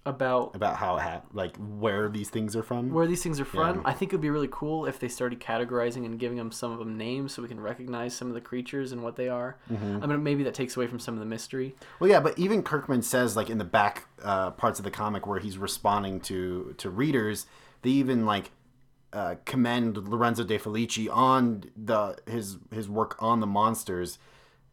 about 0.04 0.56
about 0.56 0.76
how 0.76 0.96
it 0.96 1.02
ha- 1.02 1.22
like 1.32 1.56
where 1.56 2.08
these 2.08 2.28
things 2.28 2.56
are 2.56 2.62
from. 2.62 2.90
where 2.90 3.06
these 3.06 3.22
things 3.22 3.38
are 3.38 3.44
from. 3.44 3.76
Yeah. 3.76 3.82
I 3.84 3.92
think 3.92 4.12
it 4.12 4.16
would 4.16 4.22
be 4.22 4.30
really 4.30 4.48
cool 4.50 4.86
if 4.86 4.98
they 4.98 5.08
started 5.08 5.38
categorizing 5.38 6.04
and 6.04 6.18
giving 6.18 6.36
them 6.36 6.50
some 6.50 6.72
of 6.72 6.78
them 6.78 6.96
names 6.96 7.32
so 7.32 7.42
we 7.42 7.48
can 7.48 7.60
recognize 7.60 8.14
some 8.14 8.28
of 8.28 8.34
the 8.34 8.40
creatures 8.40 8.90
and 8.90 9.02
what 9.02 9.14
they 9.16 9.28
are. 9.28 9.58
Mm-hmm. 9.70 10.02
I 10.02 10.06
mean, 10.06 10.22
maybe 10.22 10.42
that 10.42 10.54
takes 10.54 10.76
away 10.76 10.88
from 10.88 10.98
some 10.98 11.14
of 11.14 11.20
the 11.20 11.26
mystery. 11.26 11.76
Well, 12.00 12.10
yeah, 12.10 12.20
but 12.20 12.36
even 12.38 12.62
Kirkman 12.62 13.02
says 13.02 13.36
like 13.36 13.48
in 13.48 13.58
the 13.58 13.64
back 13.64 14.08
uh, 14.22 14.50
parts 14.50 14.80
of 14.80 14.84
the 14.84 14.90
comic 14.90 15.26
where 15.26 15.38
he's 15.38 15.56
responding 15.56 16.20
to 16.22 16.74
to 16.78 16.90
readers, 16.90 17.46
they 17.82 17.90
even 17.90 18.26
like 18.26 18.50
uh, 19.12 19.36
commend 19.44 20.08
Lorenzo 20.08 20.42
De 20.42 20.58
Felici 20.58 21.08
on 21.08 21.64
the 21.76 22.16
his 22.26 22.58
his 22.72 22.88
work 22.88 23.14
on 23.22 23.40
the 23.40 23.46
monsters, 23.46 24.18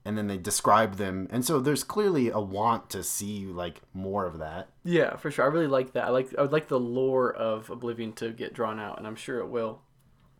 and 0.05 0.17
then 0.17 0.27
they 0.27 0.37
describe 0.37 0.95
them, 0.95 1.27
and 1.29 1.43
so 1.43 1.59
there's 1.59 1.83
clearly 1.83 2.29
a 2.29 2.39
want 2.39 2.89
to 2.91 3.03
see 3.03 3.45
like 3.45 3.81
more 3.93 4.25
of 4.25 4.39
that. 4.39 4.69
Yeah, 4.83 5.17
for 5.17 5.29
sure. 5.29 5.45
I 5.45 5.49
really 5.49 5.67
like 5.67 5.93
that. 5.93 6.05
I 6.05 6.09
like 6.09 6.33
I 6.37 6.41
would 6.41 6.51
like 6.51 6.67
the 6.67 6.79
lore 6.79 7.31
of 7.33 7.69
Oblivion 7.69 8.13
to 8.13 8.31
get 8.31 8.53
drawn 8.53 8.79
out, 8.79 8.97
and 8.97 9.05
I'm 9.05 9.15
sure 9.15 9.39
it 9.39 9.49
will. 9.49 9.81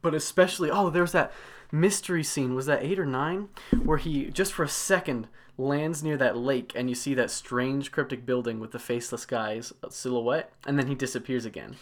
But 0.01 0.15
especially, 0.15 0.71
oh, 0.71 0.89
there's 0.89 1.11
that 1.11 1.33
mystery 1.71 2.23
scene. 2.23 2.55
Was 2.55 2.67
that 2.67 2.83
eight 2.83 2.99
or 2.99 3.05
nine, 3.05 3.49
where 3.83 3.97
he 3.97 4.29
just 4.29 4.53
for 4.53 4.63
a 4.63 4.69
second 4.69 5.27
lands 5.57 6.01
near 6.01 6.17
that 6.17 6.37
lake, 6.37 6.71
and 6.75 6.89
you 6.89 6.95
see 6.95 7.13
that 7.13 7.29
strange 7.29 7.91
cryptic 7.91 8.25
building 8.25 8.59
with 8.59 8.71
the 8.71 8.79
faceless 8.79 9.25
guy's 9.25 9.73
silhouette, 9.89 10.51
and 10.65 10.79
then 10.79 10.87
he 10.87 10.95
disappears 10.95 11.45
again. 11.45 11.75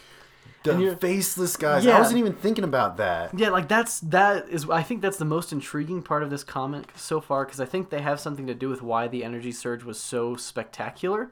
The 0.64 0.96
faceless 1.00 1.56
guys. 1.56 1.86
I 1.86 1.98
wasn't 1.98 2.18
even 2.18 2.34
thinking 2.34 2.64
about 2.64 2.96
that. 2.98 3.38
Yeah, 3.38 3.50
like 3.50 3.68
that's 3.68 4.00
that 4.00 4.48
is 4.48 4.68
I 4.68 4.82
think 4.82 5.02
that's 5.02 5.16
the 5.16 5.24
most 5.24 5.52
intriguing 5.52 6.02
part 6.02 6.22
of 6.22 6.30
this 6.30 6.44
comic 6.44 6.92
so 6.96 7.20
far 7.20 7.44
because 7.44 7.60
I 7.60 7.64
think 7.64 7.90
they 7.90 8.00
have 8.02 8.20
something 8.20 8.46
to 8.46 8.54
do 8.54 8.68
with 8.68 8.82
why 8.82 9.08
the 9.08 9.24
energy 9.24 9.52
surge 9.52 9.84
was 9.84 9.98
so 9.98 10.36
spectacular. 10.36 11.30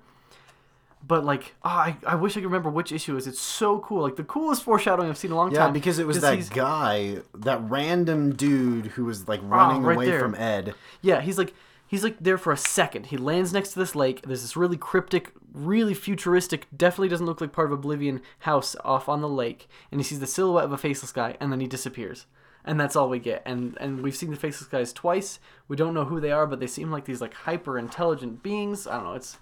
But 1.07 1.25
like, 1.25 1.55
oh, 1.65 1.69
I, 1.69 1.97
I 2.05 2.15
wish 2.17 2.33
I 2.33 2.41
could 2.41 2.47
remember 2.47 2.71
which 2.71 2.91
issue 2.91 3.15
it 3.15 3.19
is. 3.19 3.27
It's 3.29 3.41
so 3.41 3.79
cool. 3.81 4.03
Like 4.03 4.17
the 4.17 4.25
coolest 4.25 4.65
foreshadowing 4.65 5.09
I've 5.09 5.17
seen 5.19 5.31
in 5.31 5.35
a 5.35 5.37
long 5.37 5.53
Yeah, 5.53 5.61
time. 5.61 5.73
because 5.73 5.99
it 6.01 6.07
was 6.07 6.21
that 6.21 6.51
guy, 6.51 7.19
that 7.35 7.61
random 7.71 8.35
dude 8.35 8.87
who 8.87 9.05
was 9.05 9.29
like 9.29 9.41
running 9.45 9.85
ah, 9.85 9.89
right 9.89 9.95
away 9.95 10.07
there. 10.07 10.19
from 10.19 10.35
Ed. 10.35 10.75
Yeah, 11.03 11.21
he's 11.21 11.39
like 11.39 11.55
he's 11.87 12.03
like 12.03 12.17
there 12.21 12.39
for 12.39 12.53
a 12.53 12.57
second. 12.57 13.07
He 13.07 13.17
lands 13.17 13.53
next 13.53 13.73
to 13.75 13.79
this 13.79 13.95
lake. 13.95 14.23
There's 14.23 14.43
this 14.43 14.57
really 14.57 14.77
cryptic, 14.77 15.33
really 15.57 15.95
futuristic, 15.95 16.67
definitely 16.77 17.09
doesn't 17.09 17.27
look 17.27 17.41
like 17.41 17.53
part 17.53 17.67
of 17.73 17.73
Oblivion 17.79 18.21
house 18.41 18.77
off 18.85 19.09
on 19.09 19.21
the 19.23 19.29
lake, 19.29 19.69
and 19.91 19.99
he 19.99 20.05
sees 20.05 20.21
the 20.21 20.27
silhouette 20.27 20.65
of 20.67 20.73
a 20.73 20.79
faceless 20.79 21.13
guy, 21.13 21.37
and 21.41 21.51
then 21.51 21.61
he 21.61 21.67
disappears. 21.67 22.27
And 22.65 22.79
that's 22.81 22.97
all 22.97 23.09
we 23.09 23.21
get. 23.21 23.43
And 23.47 23.77
and 23.81 24.03
we've 24.03 24.17
seen 24.17 24.31
the 24.31 24.37
faceless 24.37 24.69
guys 24.69 24.93
twice. 24.93 25.39
We 25.69 25.77
don't 25.77 25.95
know 25.95 26.05
who 26.05 26.21
they 26.21 26.33
are, 26.33 26.47
but 26.49 26.59
they 26.61 26.67
seem 26.67 26.91
like 26.91 27.05
these 27.05 27.21
like 27.21 27.33
hyper 27.33 27.79
intelligent 27.79 28.43
beings. 28.43 28.87
I 28.89 28.97
don't 28.97 29.05
know. 29.05 29.13
It's 29.15 29.39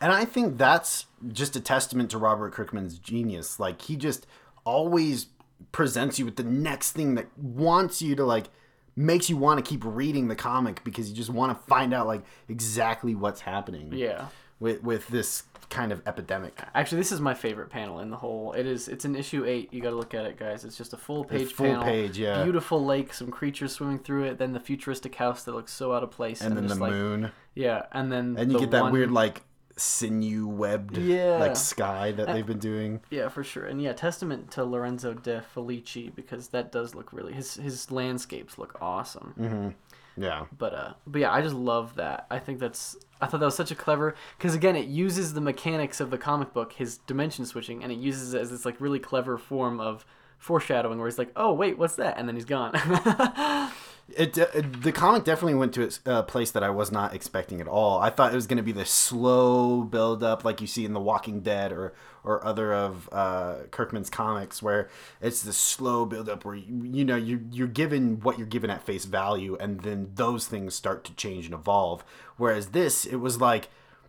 And 0.00 0.12
I 0.12 0.24
think 0.24 0.56
that's 0.56 1.06
just 1.32 1.56
a 1.56 1.60
testament 1.60 2.10
to 2.12 2.18
Robert 2.18 2.52
Kirkman's 2.52 2.96
genius. 2.98 3.58
Like 3.58 3.82
he 3.82 3.96
just 3.96 4.24
always 4.64 5.26
presents 5.72 6.18
you 6.20 6.24
with 6.24 6.36
the 6.36 6.44
next 6.44 6.92
thing 6.92 7.16
that 7.16 7.26
wants 7.36 8.00
you 8.00 8.14
to 8.14 8.24
like 8.24 8.46
makes 8.94 9.28
you 9.28 9.36
want 9.36 9.62
to 9.64 9.68
keep 9.68 9.82
reading 9.84 10.28
the 10.28 10.36
comic 10.36 10.82
because 10.84 11.10
you 11.10 11.16
just 11.16 11.30
want 11.30 11.50
to 11.58 11.66
find 11.66 11.92
out 11.92 12.06
like 12.06 12.22
exactly 12.48 13.14
what's 13.16 13.40
happening 13.40 13.92
Yeah. 13.92 14.26
with 14.60 14.82
with 14.84 15.08
this 15.08 15.42
kind 15.70 15.92
of 15.92 16.02
epidemic. 16.06 16.60
Actually, 16.74 16.98
this 16.98 17.12
is 17.12 17.20
my 17.20 17.32
favorite 17.32 17.70
panel 17.70 18.00
in 18.00 18.10
the 18.10 18.16
whole. 18.16 18.52
It 18.52 18.66
is. 18.66 18.88
It's 18.88 19.04
an 19.04 19.16
issue 19.16 19.44
eight. 19.46 19.72
You 19.72 19.80
got 19.80 19.90
to 19.90 19.96
look 19.96 20.12
at 20.14 20.26
it, 20.26 20.36
guys. 20.36 20.64
It's 20.64 20.76
just 20.76 20.92
a 20.92 20.96
full 20.96 21.24
page 21.24 21.52
full 21.52 21.66
panel. 21.66 21.84
page, 21.84 22.18
yeah. 22.18 22.42
Beautiful 22.42 22.84
lake, 22.84 23.14
some 23.14 23.30
creatures 23.30 23.72
swimming 23.72 24.00
through 24.00 24.24
it. 24.24 24.38
Then 24.38 24.52
the 24.52 24.60
futuristic 24.60 25.14
house 25.14 25.44
that 25.44 25.52
looks 25.54 25.72
so 25.72 25.92
out 25.92 26.02
of 26.02 26.10
place. 26.10 26.40
And 26.42 26.56
then 26.56 26.66
the 26.66 26.74
like, 26.74 26.92
moon, 26.92 27.30
Yeah, 27.54 27.86
and 27.92 28.10
then 28.12 28.36
and 28.38 28.50
you 28.52 28.58
the 28.58 28.64
get 28.64 28.70
that 28.72 28.82
one- 28.82 28.92
weird 28.92 29.10
like 29.10 29.42
sinew 29.76 30.46
webbed 30.46 30.98
Yeah. 30.98 31.38
like 31.38 31.56
sky 31.56 32.12
that 32.12 32.26
they've 32.26 32.46
been 32.46 32.58
doing. 32.58 33.00
Yeah, 33.08 33.28
for 33.28 33.42
sure. 33.42 33.64
And 33.64 33.80
yeah, 33.80 33.94
testament 33.94 34.50
to 34.52 34.64
Lorenzo 34.64 35.14
De 35.14 35.40
Felici 35.54 36.14
because 36.14 36.48
that 36.48 36.70
does 36.70 36.94
look 36.94 37.12
really 37.14 37.32
his 37.32 37.54
his 37.54 37.90
landscapes 37.90 38.58
look 38.58 38.76
awesome. 38.82 39.34
Mm-hmm. 39.38 40.22
Yeah, 40.22 40.44
But 40.58 40.74
uh 40.74 40.92
but 41.06 41.20
yeah, 41.22 41.32
I 41.32 41.40
just 41.40 41.54
love 41.54 41.94
that. 41.94 42.26
I 42.30 42.38
think 42.40 42.58
that's 42.58 42.96
I 43.20 43.26
thought 43.26 43.40
that 43.40 43.46
was 43.46 43.56
such 43.56 43.70
a 43.70 43.74
clever 43.74 44.14
cuz 44.38 44.54
again, 44.54 44.76
it 44.76 44.86
uses 44.86 45.34
the 45.34 45.40
mechanics 45.40 46.00
of 46.00 46.10
the 46.10 46.18
comic 46.18 46.52
book, 46.52 46.72
his 46.74 46.98
dimension 46.98 47.44
switching, 47.46 47.82
and 47.82 47.92
it 47.92 47.98
uses 47.98 48.34
it 48.34 48.40
as 48.40 48.50
this 48.50 48.64
like 48.64 48.80
really 48.80 48.98
clever 48.98 49.38
form 49.38 49.80
of 49.80 50.04
foreshadowing 50.38 50.98
where 50.98 51.08
he's 51.08 51.18
like, 51.18 51.32
"Oh, 51.36 51.52
wait, 51.52 51.78
what's 51.78 51.96
that?" 51.96 52.16
and 52.18 52.26
then 52.26 52.34
he's 52.34 52.44
gone. 52.44 52.72
It, 54.16 54.36
it 54.36 54.82
the 54.82 54.92
comic 54.92 55.24
definitely 55.24 55.54
went 55.54 55.74
to 55.74 55.90
a 56.06 56.22
place 56.22 56.50
that 56.52 56.62
I 56.62 56.70
was 56.70 56.90
not 56.90 57.14
expecting 57.14 57.60
at 57.60 57.68
all. 57.68 58.00
I 58.00 58.10
thought 58.10 58.32
it 58.32 58.34
was 58.36 58.46
going 58.46 58.56
to 58.56 58.62
be 58.62 58.72
this 58.72 58.90
slow 58.90 59.82
build 59.82 60.22
up, 60.22 60.44
like 60.44 60.60
you 60.60 60.66
see 60.66 60.84
in 60.84 60.94
The 60.94 61.00
Walking 61.00 61.40
Dead 61.40 61.72
or 61.72 61.94
or 62.22 62.44
other 62.44 62.72
of 62.72 63.08
uh, 63.12 63.54
Kirkman's 63.70 64.10
comics, 64.10 64.62
where 64.62 64.88
it's 65.20 65.42
the 65.42 65.52
slow 65.52 66.04
build 66.04 66.28
up 66.28 66.44
where 66.44 66.54
you, 66.54 66.82
you 66.84 67.04
know 67.04 67.16
you 67.16 67.46
you're 67.52 67.66
given 67.68 68.20
what 68.20 68.38
you're 68.38 68.46
given 68.46 68.70
at 68.70 68.82
face 68.82 69.04
value, 69.04 69.56
and 69.60 69.80
then 69.80 70.10
those 70.14 70.46
things 70.46 70.74
start 70.74 71.04
to 71.04 71.14
change 71.14 71.46
and 71.46 71.54
evolve. 71.54 72.04
Whereas 72.36 72.68
this, 72.68 73.04
it 73.04 73.16
was 73.16 73.40
like 73.40 73.68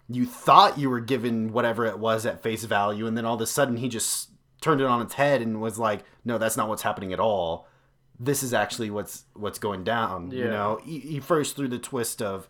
you 0.09 0.25
thought 0.25 0.77
you 0.77 0.89
were 0.89 0.99
given 0.99 1.53
whatever 1.53 1.85
it 1.85 1.99
was 1.99 2.25
at 2.25 2.43
face 2.43 2.63
value, 2.63 3.07
and 3.07 3.17
then 3.17 3.25
all 3.25 3.35
of 3.35 3.41
a 3.41 3.47
sudden 3.47 3.77
he 3.77 3.87
just 3.87 4.29
turned 4.61 4.81
it 4.81 4.87
on 4.87 5.01
its 5.01 5.15
head 5.15 5.41
and 5.41 5.61
was 5.61 5.79
like, 5.79 6.03
"No, 6.25 6.37
that's 6.37 6.57
not 6.57 6.69
what's 6.69 6.83
happening 6.83 7.13
at 7.13 7.19
all." 7.19 7.67
This 8.23 8.43
is 8.43 8.53
actually 8.53 8.91
what's 8.91 9.23
what's 9.33 9.57
going 9.59 9.83
down. 9.83 10.29
You 10.31 10.45
know, 10.45 10.79
he, 10.85 10.99
he 10.99 11.19
first 11.19 11.55
threw 11.55 11.67
the 11.67 11.79
twist 11.79 12.21
of 12.21 12.47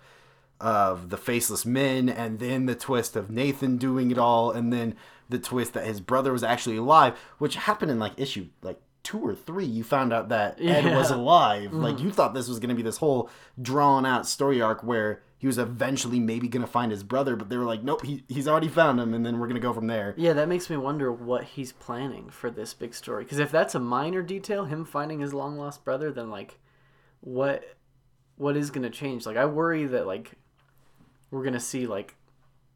of 0.60 1.10
the 1.10 1.18
faceless 1.18 1.66
men, 1.66 2.10
and 2.10 2.40
then 2.40 2.66
the 2.66 2.76
twist 2.76 3.16
of 3.16 3.32
Nathan 3.32 3.78
doing 3.78 4.12
it 4.12 4.18
all, 4.18 4.52
and 4.52 4.72
then 4.72 4.96
the 5.30 5.40
twist 5.40 5.74
that 5.74 5.86
his 5.86 6.02
brother 6.02 6.32
was 6.34 6.44
actually 6.44 6.78
alive, 6.78 7.18
which 7.40 7.56
happened 7.56 7.90
in 7.90 8.00
like 8.00 8.14
issue 8.18 8.48
like 8.62 8.80
two 9.02 9.20
or 9.20 9.34
three. 9.34 9.66
You 9.66 9.84
found 9.84 10.12
out 10.14 10.30
that 10.30 10.60
Ed 10.60 10.84
Yeah. 10.84 10.98
was 10.98 11.10
alive. 11.10 11.74
Like 11.74 11.96
mm-hmm. 11.96 12.06
you 12.06 12.12
thought 12.12 12.34
this 12.34 12.50
was 12.50 12.60
going 12.60 12.70
to 12.70 12.76
be 12.76 12.84
this 12.84 12.98
whole 12.98 13.30
drawn 13.60 14.06
out 14.06 14.28
story 14.28 14.62
arc 14.62 14.84
where 14.84 15.24
he 15.42 15.48
was 15.48 15.58
eventually 15.58 16.20
maybe 16.20 16.48
going 16.48 16.62
to 16.64 16.72
find 16.72 16.92
his 16.92 17.04
brother, 17.04 17.36
but 17.36 17.50
they 17.50 17.58
were 17.58 17.66
like, 17.66 17.82
nope, 17.84 18.06
he, 18.06 18.24
he's 18.30 18.48
already 18.48 18.68
found 18.68 19.00
him, 19.00 19.12
and 19.16 19.26
then 19.26 19.40
we're 19.40 19.48
going 19.48 19.60
to 19.60 19.68
go 19.68 19.74
from 19.74 19.88
there. 19.88 20.14
yeah, 20.16 20.34
that 20.34 20.48
makes 20.48 20.70
me 20.70 20.78
wonder 20.78 21.12
what 21.12 21.44
he's 21.44 21.72
planning 21.72 22.30
for 22.30 22.52
this 22.52 22.76
big 22.76 22.94
story 22.94 23.26
cuz 23.26 23.40
if 23.40 23.50
that's 23.52 23.74
a 23.74 23.80
minor 23.80 24.22
detail, 24.22 24.66
him 24.66 24.86
finding 24.86 25.20
his 25.20 25.34
long 25.34 25.58
lost 25.58 25.84
brother, 25.84 26.12
then 26.12 26.30
like 26.30 26.60
what 27.22 27.64
what 28.38 28.56
is 28.56 28.70
going 28.72 28.84
to 28.84 28.90
change? 28.90 29.26
Like 29.26 29.38
I 29.38 29.46
worry 29.46 29.86
that 29.88 30.06
like 30.08 30.34
we're 31.32 31.44
going 31.44 31.54
to 31.54 31.60
see 31.60 31.88
like 31.88 32.16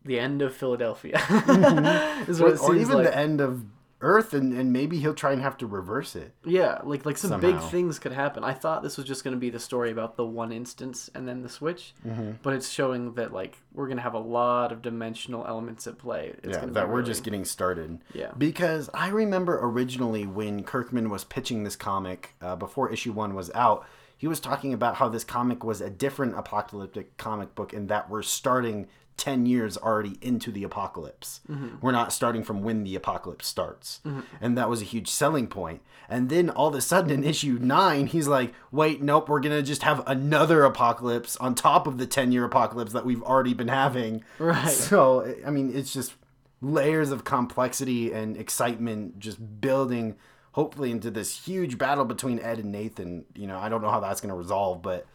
the 0.03 0.19
end 0.19 0.41
of 0.41 0.55
Philadelphia. 0.55 1.15
is 2.27 2.39
what 2.41 2.51
Or, 2.51 2.55
it 2.55 2.61
or 2.61 2.75
even 2.75 2.97
like. 2.97 3.05
the 3.07 3.17
end 3.17 3.41
of 3.41 3.63
Earth, 4.05 4.33
and, 4.35 4.53
and 4.53 4.71
maybe 4.71 4.99
he'll 4.99 5.15
try 5.15 5.31
and 5.33 5.41
have 5.41 5.57
to 5.57 5.65
reverse 5.67 6.15
it. 6.15 6.33
Yeah, 6.45 6.79
like 6.83 7.05
like 7.05 7.17
some 7.17 7.41
big 7.41 7.59
things 7.59 7.97
could 7.97 8.11
happen. 8.11 8.43
I 8.43 8.53
thought 8.53 8.83
this 8.83 8.97
was 8.97 9.07
just 9.07 9.23
going 9.23 9.35
to 9.35 9.39
be 9.39 9.49
the 9.49 9.59
story 9.59 9.89
about 9.91 10.15
the 10.15 10.25
one 10.25 10.51
instance 10.51 11.09
and 11.15 11.27
then 11.27 11.41
the 11.41 11.49
switch, 11.49 11.93
Mm-hmm. 12.07 12.33
but 12.43 12.53
it's 12.53 12.69
showing 12.69 13.15
that 13.15 13.33
like 13.33 13.57
we're 13.73 13.87
going 13.87 13.97
to 13.97 14.03
have 14.03 14.13
a 14.13 14.19
lot 14.19 14.71
of 14.71 14.81
dimensional 14.83 15.45
elements 15.47 15.87
at 15.87 15.97
play. 15.97 16.33
It's 16.43 16.55
yeah, 16.57 16.65
that 16.67 16.89
we're 16.89 17.01
just 17.01 17.23
getting 17.23 17.45
started. 17.45 17.99
Yeah. 18.13 18.31
Because 18.37 18.89
I 18.93 19.09
remember 19.09 19.59
originally 19.61 20.25
when 20.27 20.63
Kirkman 20.63 21.09
was 21.09 21.23
pitching 21.23 21.63
this 21.63 21.75
comic 21.75 22.35
uh, 22.41 22.55
before 22.55 22.91
issue 22.91 23.11
one 23.11 23.33
was 23.33 23.49
out, 23.55 23.85
he 24.17 24.27
was 24.27 24.39
talking 24.39 24.71
about 24.73 24.95
how 24.95 25.09
this 25.09 25.23
comic 25.23 25.63
was 25.63 25.81
a 25.81 25.89
different 25.89 26.37
apocalyptic 26.37 27.17
comic 27.17 27.53
book 27.55 27.73
and 27.73 27.89
that 27.89 28.09
we're 28.09 28.21
starting 28.21 28.87
10 29.17 29.45
years 29.45 29.77
already 29.77 30.17
into 30.21 30.51
the 30.51 30.63
apocalypse. 30.63 31.41
Mm-hmm. 31.49 31.77
We're 31.81 31.91
not 31.91 32.11
starting 32.11 32.43
from 32.43 32.63
when 32.63 32.83
the 32.83 32.95
apocalypse 32.95 33.47
starts. 33.47 34.01
Mm-hmm. 34.05 34.21
And 34.41 34.57
that 34.57 34.69
was 34.69 34.81
a 34.81 34.85
huge 34.85 35.07
selling 35.07 35.47
point. 35.47 35.81
And 36.09 36.29
then 36.29 36.49
all 36.49 36.67
of 36.67 36.75
a 36.75 36.81
sudden 36.81 37.11
in 37.11 37.23
issue 37.23 37.57
9, 37.61 38.07
he's 38.07 38.27
like, 38.27 38.53
wait, 38.71 39.01
nope, 39.01 39.29
we're 39.29 39.39
going 39.39 39.55
to 39.55 39.63
just 39.63 39.83
have 39.83 40.03
another 40.05 40.63
apocalypse 40.63 41.37
on 41.37 41.55
top 41.55 41.87
of 41.87 41.97
the 41.97 42.05
10 42.05 42.31
year 42.31 42.43
apocalypse 42.43 42.93
that 42.93 43.05
we've 43.05 43.23
already 43.23 43.53
been 43.53 43.69
having. 43.69 44.23
Right. 44.37 44.69
So, 44.69 45.33
I 45.45 45.49
mean, 45.49 45.71
it's 45.73 45.93
just 45.93 46.13
layers 46.61 47.11
of 47.11 47.23
complexity 47.23 48.11
and 48.11 48.37
excitement 48.37 49.19
just 49.19 49.61
building 49.61 50.15
hopefully 50.53 50.89
into 50.89 51.11
this 51.11 51.45
huge 51.45 51.77
battle 51.77 52.05
between 52.05 52.39
Ed 52.39 52.59
and 52.59 52.71
Nathan. 52.71 53.25
You 53.35 53.47
know, 53.47 53.57
I 53.57 53.69
don't 53.69 53.81
know 53.81 53.89
how 53.89 53.99
that's 53.99 54.21
going 54.21 54.29
to 54.29 54.35
resolve, 54.35 54.81
but 54.81 55.05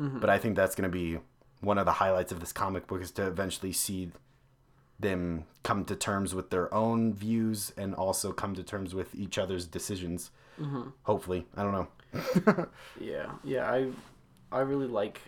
mm-hmm. 0.00 0.18
but 0.18 0.28
I 0.30 0.38
think 0.38 0.54
that's 0.56 0.74
going 0.74 0.90
to 0.90 0.94
be 0.94 1.18
one 1.62 1.78
of 1.78 1.86
the 1.86 1.92
highlights 1.92 2.30
of 2.32 2.40
this 2.40 2.52
comic 2.52 2.86
book 2.86 3.00
is 3.00 3.10
to 3.12 3.26
eventually 3.26 3.72
see 3.72 4.10
them 5.00 5.44
come 5.62 5.84
to 5.86 5.96
terms 5.96 6.34
with 6.34 6.50
their 6.50 6.72
own 6.72 7.12
views 7.14 7.72
and 7.76 7.94
also 7.94 8.32
come 8.32 8.54
to 8.54 8.62
terms 8.62 8.94
with 8.94 9.14
each 9.14 9.38
other's 9.38 9.66
decisions. 9.66 10.30
Hopefully, 11.04 11.46
I 11.56 11.62
don't 11.64 11.72
know. 11.72 11.88
Yeah, 13.00 13.30
yeah, 13.42 13.68
I 13.70 13.88
I 14.52 14.60
really 14.60 14.86
like 14.86 15.20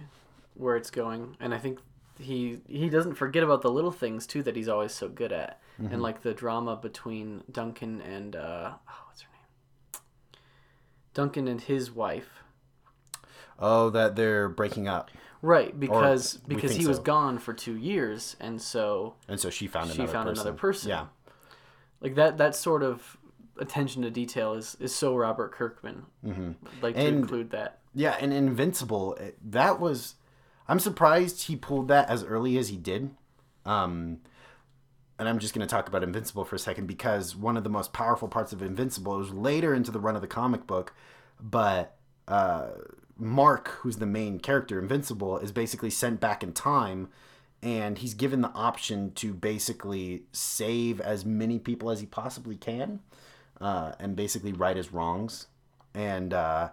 where 0.55 0.76
it's 0.76 0.91
going, 0.91 1.37
and 1.41 1.55
I 1.55 1.59
think 1.59 1.81
he 2.21 2.61
he 2.69 2.88
doesn't 2.88 3.14
forget 3.14 3.43
about 3.43 3.62
the 3.62 3.71
little 3.71 3.91
things 3.91 4.26
too 4.26 4.43
that 4.45 4.55
he's 4.55 4.69
always 4.69 4.93
so 4.93 5.09
good 5.09 5.33
at, 5.33 5.61
and 5.79 6.03
like 6.03 6.23
the 6.23 6.35
drama 6.35 6.76
between 6.76 7.43
Duncan 7.50 8.00
and 8.03 8.37
uh, 8.37 8.73
oh, 8.88 9.03
what's 9.09 9.23
her 9.23 9.29
name? 9.33 10.03
Duncan 11.14 11.49
and 11.49 11.61
his 11.61 11.91
wife. 11.91 12.43
Oh, 13.59 13.91
that 13.91 14.14
they're 14.14 14.49
breaking 14.49 14.87
up, 14.88 15.11
Right, 15.45 15.79
because 15.79 16.39
we 16.49 16.55
because 16.55 16.75
he 16.75 16.87
was 16.87 16.99
gone 16.99 17.37
for 17.39 17.53
two 17.53 17.77
years, 17.77 18.35
and 18.41 18.63
so 18.63 19.17
and 19.29 19.39
so 19.39 19.51
she 19.51 19.67
found 19.67 19.91
she 19.91 19.97
another 19.99 20.13
found 20.13 20.29
person. 20.31 20.47
another 20.47 20.57
person. 20.59 20.89
Yeah. 20.89 21.07
like 22.01 22.15
that 22.15 22.39
that 22.39 22.57
sort 22.57 22.83
of 22.83 23.19
attention 23.59 24.01
to 24.03 24.11
detail 24.11 24.55
is 24.55 24.75
is 24.81 24.95
so 24.95 25.15
Robert 25.15 25.53
Kirkman. 25.53 26.07
Mm-hmm. 26.25 26.53
Like 26.81 26.95
to 26.95 27.01
And- 27.03 27.19
include 27.19 27.51
that. 27.51 27.81
Yeah, 27.93 28.17
and 28.19 28.33
Invincible, 28.33 29.19
that 29.45 29.79
was. 29.81 30.15
I'm 30.67 30.81
surprised 30.81 31.43
he 31.43 31.57
pulled 31.57 31.89
that 31.89 32.09
as 32.09 32.25
early 32.25 32.57
as 32.57 32.69
he 32.69 32.79
did. 32.79 33.11
Um, 33.67 34.21
and 35.19 35.29
I'm 35.29 35.39
just 35.39 35.55
going 35.55 35.65
to 35.67 35.71
talk 35.71 35.89
about 35.89 36.03
Invincible 36.03 36.47
for 36.47 36.57
a 36.57 36.59
second 36.59 36.87
because 36.87 37.37
one 37.37 37.59
of 37.59 37.65
the 37.65 37.71
most 37.71 37.93
powerful 37.93 38.29
parts 38.29 38.55
of 38.55 38.63
Invincible 38.63 39.19
was 39.19 39.31
later 39.31 39.75
into 39.75 39.91
the 39.91 40.01
run 40.01 40.17
of 40.17 40.23
the 40.23 40.27
comic 40.27 40.67
book, 40.67 40.95
but 41.39 41.97
uh, 42.27 42.69
Mark, 43.16 43.68
who's 43.80 43.97
the 43.97 44.06
main 44.06 44.38
character, 44.38 44.78
Invincible, 44.78 45.38
is 45.38 45.52
basically 45.52 45.90
sent 45.90 46.21
back 46.21 46.42
in 46.42 46.52
time. 46.52 47.09
And 47.62 47.97
he's 47.97 48.12
given 48.12 48.42
the 48.42 48.50
option 48.50 49.12
to 49.12 49.33
basically 49.33 50.25
save 50.33 51.00
as 51.00 51.25
many 51.25 51.59
people 51.59 51.88
as 51.90 52.00
he 52.00 52.06
possibly 52.06 52.56
can 52.56 53.00
uh, 53.59 53.92
and 53.99 54.14
basically 54.14 54.52
right 54.52 54.76
his 54.76 54.92
wrongs. 54.92 55.47
And 55.94 56.35
uh, 56.35 56.71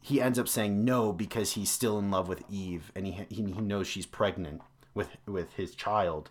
he 0.00 0.20
ends 0.20 0.38
up 0.38 0.48
saying 0.48 0.84
no 0.84 1.12
because 1.12 1.52
he's 1.52 1.70
still 1.70 1.98
in 1.98 2.10
love 2.10 2.28
with 2.28 2.42
Eve 2.50 2.90
and 2.96 3.06
he 3.06 3.12
he, 3.28 3.42
he 3.52 3.60
knows 3.60 3.86
she's 3.86 4.06
pregnant 4.06 4.62
with 4.94 5.16
with 5.26 5.52
his 5.54 5.74
child. 5.74 6.30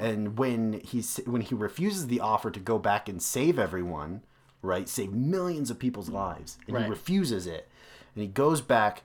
And 0.00 0.36
when 0.38 0.80
he's 0.84 1.18
when 1.24 1.42
he 1.42 1.54
refuses 1.54 2.08
the 2.08 2.20
offer 2.20 2.50
to 2.50 2.60
go 2.60 2.78
back 2.78 3.08
and 3.08 3.22
save 3.22 3.58
everyone, 3.58 4.22
right, 4.62 4.88
save 4.88 5.12
millions 5.12 5.70
of 5.70 5.78
people's 5.78 6.08
lives, 6.08 6.58
and 6.66 6.76
he 6.76 6.90
refuses 6.90 7.46
it, 7.46 7.68
and 8.14 8.22
he 8.22 8.28
goes 8.28 8.60
back, 8.60 9.02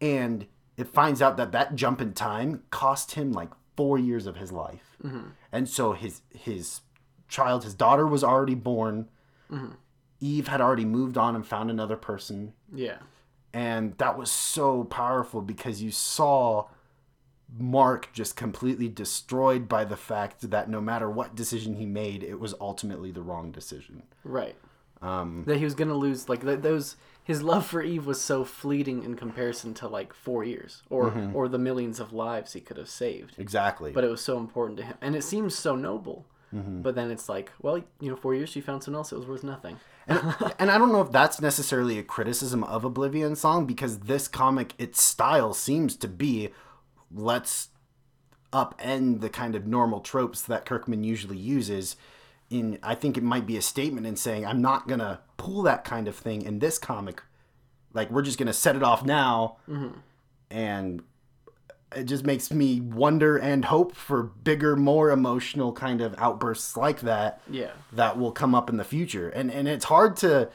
and 0.00 0.46
it 0.76 0.88
finds 0.88 1.20
out 1.22 1.36
that 1.36 1.52
that 1.52 1.74
jump 1.76 2.00
in 2.00 2.12
time 2.12 2.62
cost 2.70 3.12
him 3.12 3.32
like 3.32 3.50
four 3.76 3.98
years 3.98 4.26
of 4.26 4.36
his 4.36 4.52
life, 4.52 4.96
and 5.50 5.68
so 5.68 5.92
his 5.92 6.22
his 6.30 6.80
child, 7.28 7.64
his 7.64 7.74
daughter, 7.74 8.06
was 8.06 8.22
already 8.24 8.54
born. 8.54 9.08
Eve 10.20 10.48
had 10.48 10.60
already 10.60 10.84
moved 10.84 11.18
on 11.18 11.34
and 11.34 11.46
found 11.46 11.70
another 11.70 11.96
person 11.96 12.52
Yeah. 12.72 12.98
and 13.52 13.98
that 13.98 14.16
was 14.16 14.30
so 14.30 14.84
powerful 14.84 15.42
because 15.42 15.82
you 15.82 15.90
saw 15.90 16.68
Mark 17.58 18.08
just 18.12 18.34
completely 18.36 18.88
destroyed 18.88 19.68
by 19.68 19.84
the 19.84 19.96
fact 19.96 20.48
that 20.50 20.70
no 20.70 20.80
matter 20.80 21.10
what 21.10 21.34
decision 21.34 21.74
he 21.74 21.84
made, 21.86 22.22
it 22.22 22.38
was 22.40 22.54
ultimately 22.60 23.10
the 23.10 23.20
wrong 23.20 23.50
decision. 23.50 24.04
Right. 24.24 24.56
Um, 25.02 25.42
that 25.46 25.58
he 25.58 25.64
was 25.64 25.74
gonna 25.74 25.94
lose 25.96 26.28
like 26.28 26.42
th- 26.42 26.60
those 26.60 26.96
his 27.24 27.42
love 27.42 27.64
for 27.66 27.82
Eve 27.82 28.06
was 28.06 28.20
so 28.20 28.44
fleeting 28.44 29.04
in 29.04 29.14
comparison 29.14 29.74
to 29.74 29.88
like 29.88 30.12
four 30.12 30.42
years 30.44 30.82
or 30.90 31.10
mm-hmm. 31.10 31.36
or 31.36 31.48
the 31.48 31.58
millions 31.58 32.00
of 32.00 32.12
lives 32.12 32.52
he 32.52 32.60
could 32.60 32.76
have 32.76 32.88
saved. 32.88 33.34
exactly. 33.38 33.92
But 33.92 34.04
it 34.04 34.10
was 34.10 34.20
so 34.20 34.38
important 34.38 34.78
to 34.78 34.84
him, 34.84 34.96
and 35.00 35.14
it 35.14 35.22
seems 35.22 35.54
so 35.54 35.76
noble. 35.76 36.26
Mm-hmm. 36.54 36.82
But 36.82 36.94
then 36.94 37.10
it's 37.10 37.28
like, 37.28 37.50
well, 37.62 37.82
you 38.00 38.10
know, 38.10 38.16
four 38.16 38.34
years 38.34 38.50
she 38.50 38.60
found 38.60 38.82
someone 38.82 38.98
else. 38.98 39.12
It 39.12 39.16
was 39.16 39.26
worth 39.26 39.44
nothing. 39.44 39.78
and, 40.06 40.34
and 40.58 40.70
I 40.70 40.78
don't 40.78 40.92
know 40.92 41.00
if 41.00 41.12
that's 41.12 41.40
necessarily 41.40 41.98
a 41.98 42.02
criticism 42.02 42.62
of 42.64 42.84
Oblivion 42.84 43.36
Song 43.36 43.66
because 43.66 44.00
this 44.00 44.28
comic, 44.28 44.74
its 44.78 45.02
style 45.02 45.54
seems 45.54 45.96
to 45.96 46.08
be 46.08 46.50
let's 47.10 47.68
upend 48.52 49.20
the 49.20 49.30
kind 49.30 49.54
of 49.54 49.66
normal 49.66 50.00
tropes 50.00 50.42
that 50.42 50.66
Kirkman 50.66 51.04
usually 51.04 51.38
uses. 51.38 51.96
In 52.50 52.78
I 52.82 52.94
think 52.94 53.16
it 53.16 53.22
might 53.22 53.46
be 53.46 53.56
a 53.56 53.62
statement 53.62 54.06
in 54.06 54.16
saying 54.16 54.44
I'm 54.44 54.60
not 54.60 54.86
gonna 54.86 55.20
pull 55.42 55.62
that 55.62 55.82
kind 55.82 56.06
of 56.06 56.14
thing 56.14 56.42
in 56.42 56.60
this 56.60 56.78
comic. 56.78 57.20
Like 57.92 58.10
we're 58.10 58.22
just 58.22 58.38
gonna 58.38 58.52
set 58.52 58.76
it 58.76 58.82
off 58.82 59.04
now, 59.04 59.56
mm-hmm. 59.68 59.98
and 60.50 61.02
it 61.94 62.04
just 62.04 62.24
makes 62.24 62.50
me 62.50 62.80
wonder 62.80 63.36
and 63.36 63.64
hope 63.64 63.94
for 63.94 64.22
bigger, 64.22 64.76
more 64.76 65.10
emotional 65.10 65.72
kind 65.72 66.00
of 66.00 66.14
outbursts 66.16 66.76
like 66.76 67.00
that 67.00 67.40
Yeah. 67.50 67.72
that 67.92 68.16
will 68.18 68.32
come 68.32 68.54
up 68.54 68.70
in 68.70 68.76
the 68.76 68.84
future. 68.84 69.28
And 69.28 69.50
and 69.50 69.66
it's 69.66 69.86
hard 69.86 70.16
to 70.18 70.48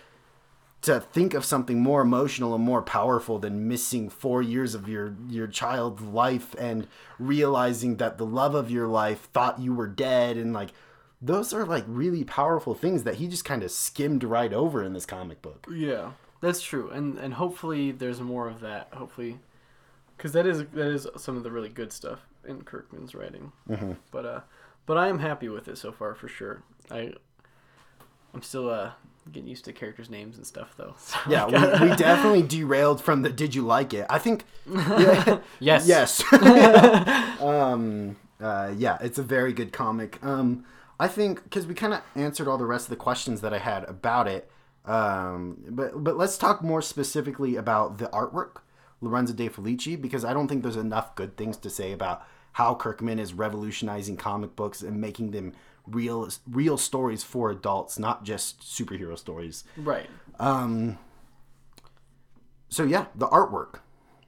to 0.84 1.00
think 1.02 1.34
of 1.34 1.44
something 1.44 1.82
more 1.82 2.02
emotional 2.02 2.56
and 2.56 2.64
more 2.64 2.82
powerful 2.82 3.40
than 3.40 3.68
missing 3.68 4.10
4 4.10 4.42
years 4.42 4.74
of 4.74 4.88
your 4.88 5.16
your 5.28 5.48
child's 5.48 6.02
life 6.02 6.56
and 6.58 6.88
realizing 7.20 7.98
that 7.98 8.18
the 8.18 8.26
love 8.26 8.56
of 8.56 8.72
your 8.72 8.88
life 8.88 9.28
thought 9.34 9.60
you 9.60 9.74
were 9.74 9.88
dead 9.88 10.38
and 10.38 10.54
like 10.54 10.72
those 11.22 11.54
are 11.54 11.66
like 11.66 11.84
really 11.88 12.24
powerful 12.24 12.74
things 12.74 13.04
that 13.04 13.16
he 13.16 13.28
just 13.28 13.46
kind 13.46 13.64
of 13.64 13.72
skimmed 13.72 14.24
right 14.24 14.54
over 14.54 14.84
in 14.84 14.94
this 14.94 15.06
comic 15.06 15.42
book. 15.42 15.68
Yeah, 15.72 16.12
that's 16.42 16.62
true, 16.62 16.90
and 16.90 17.18
and 17.18 17.36
hopefully 17.36 17.92
there's 17.92 18.22
more 18.22 18.48
of 18.48 18.60
that. 18.62 18.90
Hopefully, 18.94 19.40
because 20.16 20.32
that 20.34 20.46
is 20.46 20.60
that 20.60 20.88
is 20.88 21.08
some 21.18 21.38
of 21.38 21.44
the 21.44 21.52
really 21.52 21.70
good 21.70 21.92
stuff 21.92 22.20
in 22.48 22.62
Kirkman's 22.62 23.16
writing. 23.16 23.52
Mm-hmm. 23.70 23.94
But 24.12 24.26
uh, 24.26 24.40
but 24.86 24.98
I 24.98 25.08
am 25.10 25.20
happy 25.20 25.50
with 25.50 25.68
it 25.68 25.78
so 25.78 25.92
far 25.92 26.14
for 26.16 26.28
sure. 26.28 26.62
I 26.92 27.14
I'm 28.34 28.42
still 28.42 28.70
uh 28.70 28.92
getting 29.32 29.50
used 29.50 29.66
to 29.66 29.74
characters' 29.74 30.10
names 30.10 30.38
and 30.38 30.46
stuff 30.46 30.74
though. 30.78 30.96
So, 31.00 31.18
Yeah, 31.28 31.46
we, 31.46 31.90
we 31.90 31.96
definitely 31.96 32.44
derailed 32.44 33.02
from 33.02 33.24
the 33.24 33.30
did 33.30 33.54
you 33.56 33.64
like 33.64 33.94
it? 33.94 34.06
I 34.10 34.20
think 34.20 34.46
yeah, 34.72 35.40
yes, 35.60 35.88
Yes. 35.88 36.24
um, 37.42 38.16
uh, 38.40 38.72
yeah, 38.78 38.98
it's 39.02 39.18
a 39.18 39.24
very 39.24 39.52
good 39.52 39.74
comic. 39.74 40.24
Um, 40.24 40.64
I 41.00 41.08
think 41.08 41.44
because 41.44 41.68
we 41.68 41.74
kind 41.74 41.94
of 41.94 42.02
answered 42.16 42.48
all 42.48 42.58
the 42.58 42.66
rest 42.66 42.86
of 42.86 42.90
the 42.90 42.96
questions 42.96 43.42
that 43.42 43.54
I 43.54 43.60
had 43.60 43.84
about 43.86 44.28
it. 44.28 44.50
Um, 44.86 45.58
but 45.70 46.04
but 46.04 46.18
let's 46.18 46.38
talk 46.38 46.64
more 46.64 46.82
specifically 46.82 47.56
about 47.56 47.98
the 47.98 48.08
artwork, 48.08 48.62
Lorenzo 49.02 49.34
De 49.34 49.50
Felici, 49.50 50.00
because 50.02 50.24
I 50.26 50.34
don't 50.34 50.48
think 50.48 50.64
there's 50.64 50.78
enough 50.78 51.16
good 51.16 51.38
things 51.38 51.58
to 51.58 51.70
say 51.70 51.92
about 51.92 52.24
how 52.54 52.74
Kirkman 52.74 53.20
is 53.20 53.34
revolutionizing 53.34 54.18
comic 54.18 54.56
books 54.56 54.82
and 54.82 55.00
making 55.00 55.32
them 55.32 55.54
real 55.86 56.30
real 56.50 56.78
stories 56.78 57.24
for 57.24 57.52
adults, 57.52 58.00
not 58.00 58.24
just 58.24 58.62
superhero 58.62 59.18
stories. 59.18 59.64
right. 59.78 60.10
Um, 60.40 60.98
so 62.70 62.84
yeah, 62.84 63.06
the 63.16 63.28
artwork. 63.28 63.80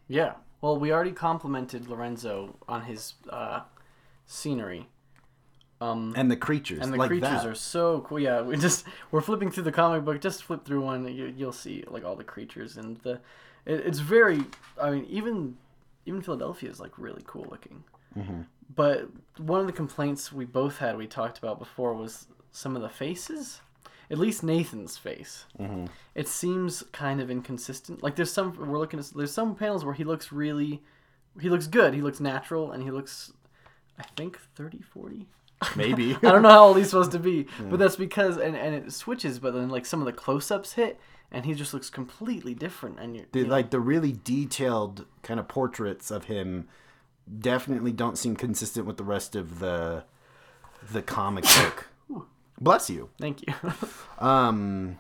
Yeah. 0.08 0.34
Well, 0.62 0.78
we 0.78 0.92
already 0.92 1.12
complimented 1.14 1.88
Lorenzo 1.88 2.58
on 2.68 2.84
his 2.84 3.14
uh, 3.30 3.62
scenery. 4.26 4.90
Um, 5.82 6.14
and 6.18 6.30
the 6.30 6.36
creatures 6.36 6.80
and 6.82 6.94
the 6.94 6.98
like 6.98 7.08
creatures 7.08 7.44
that. 7.44 7.46
are 7.46 7.56
so 7.56 8.02
cool. 8.02 8.20
Yeah, 8.20 8.42
we 8.42 8.58
just 8.68 8.86
we're 9.12 9.22
flipping 9.22 9.50
through 9.50 9.64
the 9.64 9.72
comic 9.72 10.04
book. 10.04 10.20
Just 10.20 10.44
flip 10.44 10.66
through 10.66 10.82
one, 10.82 11.08
you, 11.08 11.34
you'll 11.36 11.54
see 11.54 11.84
like 11.88 12.04
all 12.04 12.16
the 12.16 12.24
creatures 12.24 12.78
and 12.78 12.98
the. 12.98 13.22
It, 13.66 13.86
it's 13.86 14.00
very. 14.00 14.44
I 14.82 14.92
mean, 14.92 15.06
even 15.10 15.58
even 16.06 16.22
Philadelphia 16.22 16.70
is 16.70 16.80
like 16.80 16.98
really 16.98 17.24
cool 17.26 17.48
looking. 17.50 17.84
Mm-hmm. 18.18 18.42
But 18.76 19.10
one 19.38 19.62
of 19.62 19.68
the 19.68 19.74
complaints 19.74 20.32
we 20.32 20.46
both 20.46 20.78
had, 20.78 20.98
we 20.98 21.08
talked 21.08 21.38
about 21.38 21.60
before, 21.60 21.94
was 21.94 22.28
some 22.52 22.76
of 22.76 22.82
the 22.82 22.90
faces. 22.90 23.62
At 24.12 24.18
least 24.18 24.44
Nathan's 24.44 24.98
face. 24.98 25.46
Mm-hmm. 25.60 25.86
It 26.16 26.28
seems 26.28 26.84
kind 26.92 27.22
of 27.22 27.30
inconsistent. 27.30 28.02
Like 28.04 28.16
there's 28.16 28.34
some 28.34 28.56
we're 28.58 28.80
looking 28.80 29.00
at. 29.00 29.12
There's 29.16 29.34
some 29.34 29.56
panels 29.56 29.86
where 29.86 29.94
he 29.94 30.04
looks 30.04 30.32
really, 30.32 30.82
he 31.40 31.50
looks 31.50 31.68
good. 31.68 31.94
He 31.94 32.02
looks 32.02 32.20
natural, 32.20 32.72
and 32.72 32.84
he 32.84 32.92
looks, 32.92 33.32
I 33.98 34.04
think 34.16 34.40
30, 34.56 34.82
40. 34.82 35.28
Maybe 35.76 36.16
I 36.24 36.32
don't 36.32 36.42
know 36.42 36.50
how 36.50 36.66
old 36.68 36.78
he's 36.78 36.90
supposed 36.90 37.12
to 37.12 37.20
be, 37.20 37.48
but 37.60 37.80
that's 37.80 37.96
because 37.96 38.38
and, 38.38 38.56
and 38.56 38.76
it 38.76 38.92
switches. 38.92 39.40
But 39.40 39.54
then 39.54 39.70
like 39.70 39.86
some 39.86 40.00
of 40.00 40.06
the 40.06 40.14
close-ups 40.14 40.74
hit, 40.74 41.00
and 41.32 41.46
he 41.46 41.54
just 41.54 41.74
looks 41.74 41.90
completely 41.90 42.54
different. 42.54 43.00
And 43.00 43.16
you're 43.16 43.26
the, 43.32 43.40
you 43.40 43.46
know, 43.46 43.52
like 43.52 43.70
the 43.70 43.80
really 43.80 44.18
detailed 44.24 45.06
kind 45.24 45.40
of 45.40 45.48
portraits 45.48 46.12
of 46.12 46.26
him 46.26 46.68
definitely 47.40 47.92
don't 47.92 48.18
seem 48.18 48.36
consistent 48.36 48.86
with 48.86 48.98
the 48.98 49.04
rest 49.04 49.36
of 49.36 49.60
the 49.60 50.04
the 50.92 51.02
comic 51.02 51.44
book. 51.58 51.88
Bless 52.60 52.90
you. 52.90 53.10
thank 53.20 53.46
you. 53.48 53.54
Um, 54.20 55.00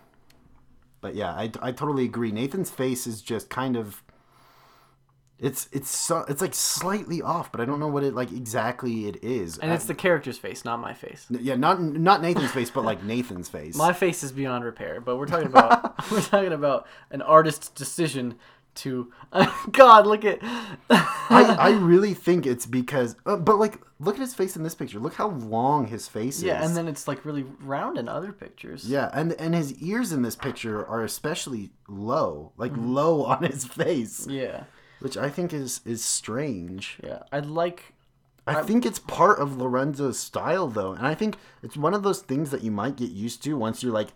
but 1.02 1.14
yeah, 1.14 1.32
I, 1.32 1.52
I 1.62 1.72
totally 1.74 2.06
agree. 2.06 2.32
Nathan's 2.32 2.70
face 2.70 3.06
is 3.06 3.22
just 3.22 3.50
kind 3.50 3.76
of 3.76 4.02
it's 5.40 5.70
it's 5.72 5.90
so 5.90 6.26
it's 6.28 6.42
like 6.42 6.54
slightly 6.54 7.22
off, 7.22 7.52
but 7.52 7.62
I 7.62 7.66
don't 7.66 7.80
know 7.80 7.88
what 7.88 8.04
it 8.04 8.14
like 8.14 8.32
exactly 8.32 9.08
it 9.08 9.24
is. 9.24 9.58
and 9.58 9.72
it's 9.72 9.86
the 9.86 9.96
character's 9.96 10.38
face, 10.38 10.66
not 10.66 10.80
my 10.80 10.94
face. 10.94 11.26
yeah, 11.30 11.56
not 11.56 11.82
not 11.82 12.22
Nathan's 12.22 12.52
face, 12.52 12.70
but 12.70 12.84
like 12.84 13.04
Nathan's 13.04 13.48
face. 13.48 13.76
My 13.76 13.94
face 13.94 14.24
is 14.24 14.32
beyond 14.32 14.66
repair. 14.66 15.00
But 15.00 15.18
we're 15.18 15.28
talking 15.28 15.48
about 15.48 15.96
we're 16.12 16.22
talking 16.22 16.52
about 16.52 16.88
an 17.12 17.22
artist's 17.22 17.70
decision 17.70 18.36
to. 18.76 19.12
God, 19.72 20.08
look 20.08 20.26
at. 20.26 20.40
I, 20.90 21.56
I 21.60 21.70
really 21.72 22.14
think 22.14 22.46
it's 22.46 22.66
because, 22.66 23.16
uh, 23.26 23.38
but 23.38 23.60
like, 23.60 23.80
look 24.00 24.16
at 24.16 24.22
his 24.22 24.34
face 24.34 24.56
in 24.56 24.64
this 24.64 24.76
picture. 24.76 25.00
Look 25.00 25.14
how 25.14 25.30
long 25.30 25.88
his 25.88 26.08
face 26.08 26.42
yeah, 26.42 26.62
is. 26.62 26.68
and 26.68 26.78
then 26.78 26.88
it's 26.88 27.08
like 27.08 27.24
really 27.24 27.46
round 27.62 27.98
in 27.98 28.10
other 28.10 28.34
pictures. 28.34 28.86
Yeah, 28.86 29.10
and 29.14 29.34
and 29.34 29.54
his 29.54 29.74
ears 29.76 30.12
in 30.12 30.22
this 30.22 30.36
picture 30.36 30.86
are 30.86 31.04
especially 31.04 31.72
low, 31.88 32.52
like 32.58 32.72
low 32.76 33.24
on 33.26 33.44
his 33.44 33.66
face, 33.66 34.28
Yeah, 34.28 34.64
which 35.00 35.18
I 35.18 35.30
think 35.30 35.54
is 35.54 35.82
is 35.86 36.04
strange. 36.04 36.98
yeah. 37.04 37.24
I'd 37.32 37.46
like. 37.46 37.94
I 38.48 38.64
think 38.64 38.84
it's 38.84 38.98
part 38.98 39.38
of 39.40 39.58
Lorenzo's 39.58 40.18
style 40.18 40.68
though, 40.68 40.94
and 40.94 41.06
I 41.06 41.14
think 41.14 41.38
it's 41.62 41.78
one 41.78 41.94
of 41.94 42.02
those 42.02 42.22
things 42.22 42.50
that 42.50 42.64
you 42.64 42.72
might 42.72 42.96
get 42.96 43.12
used 43.12 43.44
to 43.44 43.56
once 43.56 43.84
you're 43.84 43.94
like 43.94 44.10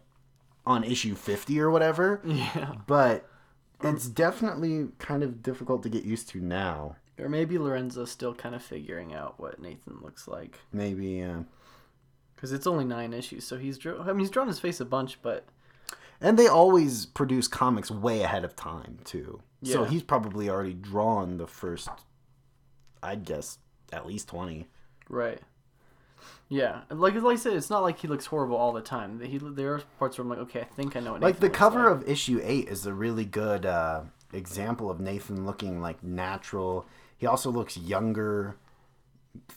on 0.66 0.84
issue 0.84 1.14
50 1.14 1.60
or 1.60 1.70
whatever, 1.70 2.20
Yeah, 2.26 2.74
but 2.88 3.30
it's 3.84 4.08
definitely 4.08 4.88
kind 4.98 5.22
of 5.22 5.44
difficult 5.44 5.84
to 5.84 5.90
get 5.90 6.04
used 6.04 6.30
to 6.30 6.40
now. 6.42 6.96
or 7.20 7.30
maybe 7.30 7.58
Lorenzo's 7.60 8.10
still 8.10 8.34
kind 8.34 8.56
of 8.56 8.64
figuring 8.64 9.14
out 9.14 9.40
what 9.40 9.60
Nathan 9.62 10.00
looks 10.02 10.28
like 10.28 10.58
Maybe 10.72 11.22
uh 11.22 11.42
because 12.36 12.52
it's 12.54 12.66
only 12.68 12.86
nine 12.86 13.14
issues. 13.14 13.46
So 13.46 13.58
he's 13.58 13.78
drew. 13.78 14.02
I 14.02 14.08
mean, 14.08 14.20
he's 14.20 14.30
drawn 14.30 14.48
his 14.48 14.60
face 14.60 14.80
a 14.80 14.86
bunch, 14.86 15.22
but 15.22 15.46
And 16.20 16.40
they 16.40 16.48
always 16.48 17.06
produce 17.06 17.48
comics 17.48 17.92
way 17.92 18.22
ahead 18.22 18.44
of 18.44 18.56
time 18.56 18.98
too. 19.06 19.42
So 19.72 19.84
he's 19.86 20.04
probably 20.04 20.50
already 20.50 20.74
drawn 20.74 21.38
the 21.38 21.48
first 21.48 21.90
I'd 23.02 23.26
guess 23.26 23.58
at 23.92 24.06
least 24.06 24.28
20. 24.30 24.68
right. 25.10 25.40
Yeah, 26.50 26.82
like 26.90 27.16
like 27.16 27.34
I 27.34 27.36
said, 27.36 27.54
it's 27.54 27.70
not 27.70 27.82
like 27.82 28.00
he 28.00 28.08
looks 28.08 28.28
horrible 28.28 28.56
all 28.56 28.72
the 28.72 28.82
time. 28.82 29.20
He 29.20 29.40
there 29.40 29.74
are 29.74 29.82
parts 29.98 30.18
where 30.18 30.24
I'm 30.24 30.30
like, 30.30 30.40
okay, 30.40 30.62
I 30.62 30.66
think 30.66 30.96
I 30.96 31.00
know 31.00 31.14
what. 31.14 31.22
Like 31.22 31.36
Nathan 31.36 31.50
the 31.50 31.58
cover 31.58 31.90
like. 31.90 32.04
of 32.04 32.10
issue 32.10 32.40
8 32.44 32.68
is 32.70 32.86
a 32.86 32.94
really 32.94 33.26
good 33.26 33.66
uh 33.66 34.04
example 34.32 34.90
of 34.90 35.00
Nathan 35.00 35.46
looking 35.46 35.82
like 35.82 36.04
natural. 36.04 36.86
He 37.18 37.26
also 37.26 37.52
looks 37.52 37.76
younger, 37.76 38.56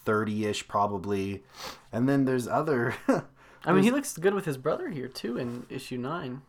30ish 0.07 0.66
probably. 0.69 1.45
And 1.92 2.09
then 2.09 2.25
there's 2.25 2.49
other 2.49 2.95
I 3.64 3.73
mean, 3.73 3.83
he 3.83 3.90
looks 3.90 4.16
good 4.16 4.35
with 4.35 4.45
his 4.45 4.57
brother 4.57 4.88
here 4.88 5.09
too 5.09 5.37
in 5.37 5.66
issue 5.69 5.99
nine. 5.99 6.42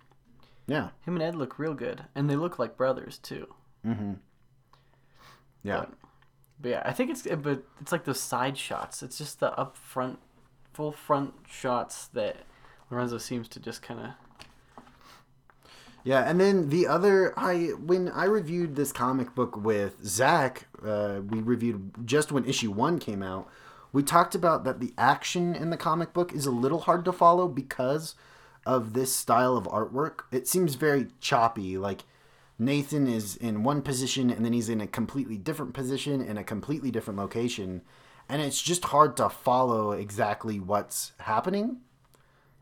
Yeah. 0.68 0.90
Him 1.06 1.16
and 1.16 1.24
Ed 1.24 1.36
look 1.36 1.58
real 1.58 1.74
good, 1.74 2.04
and 2.14 2.30
they 2.30 2.36
look 2.36 2.60
like 2.60 2.78
brothers 2.78 3.18
too. 3.18 3.54
Yeah. 5.64 5.80
But, 5.80 5.94
but 6.60 6.70
yeah, 6.70 6.82
I 6.86 6.94
think 6.94 7.12
it's 7.12 7.24
but 7.24 7.64
it's 7.82 7.92
like 7.92 8.06
those 8.06 8.20
side 8.20 8.58
shots. 8.58 9.04
It's 9.04 9.18
just 9.18 9.40
the 9.40 9.58
up 9.58 9.78
front, 9.78 10.20
full 10.74 10.92
front 10.92 11.34
shots 11.50 12.08
that 12.10 12.38
Lorenzo 12.90 13.18
seems 13.18 13.48
to 13.50 13.60
just 13.60 13.82
kind 13.82 14.00
of. 14.00 14.08
Yeah, 16.04 16.22
and 16.22 16.40
then 16.40 16.70
the 16.70 16.88
other, 16.88 17.34
I 17.38 17.72
when 17.86 18.10
I 18.10 18.26
reviewed 18.26 18.76
this 18.76 18.94
comic 18.94 19.36
book 19.36 19.58
with 19.58 20.06
Zach, 20.06 20.68
uh, 20.86 21.20
we 21.28 21.42
reviewed 21.42 21.92
just 22.06 22.32
when 22.32 22.46
issue 22.46 22.72
one 22.72 22.98
came 22.98 23.22
out. 23.22 23.50
We 23.92 24.04
talked 24.04 24.36
about 24.36 24.64
that 24.64 24.80
the 24.80 24.94
action 24.98 25.54
in 25.54 25.70
the 25.70 25.78
comic 25.78 26.14
book 26.14 26.34
is 26.34 26.46
a 26.46 26.52
little 26.52 26.80
hard 26.80 27.04
to 27.06 27.12
follow 27.12 27.48
because 27.48 28.16
of 28.68 28.92
this 28.92 29.16
style 29.16 29.56
of 29.56 29.64
artwork. 29.64 30.26
It 30.30 30.46
seems 30.46 30.76
very 30.76 31.08
choppy. 31.22 31.78
Like 31.78 32.04
Nathan 32.60 33.08
is 33.08 33.38
in 33.38 33.64
one 33.64 33.82
position 33.82 34.30
and 34.30 34.44
then 34.44 34.52
he's 34.52 34.68
in 34.68 34.82
a 34.82 34.88
completely 34.88 35.38
different 35.38 35.74
position 35.74 36.22
in 36.22 36.38
a 36.38 36.44
completely 36.44 36.92
different 36.92 37.18
location, 37.18 37.82
and 38.28 38.42
it's 38.42 38.62
just 38.62 38.86
hard 38.86 39.16
to 39.18 39.30
follow 39.30 39.94
exactly 39.94 40.60
what's 40.60 41.14
happening. 41.22 41.78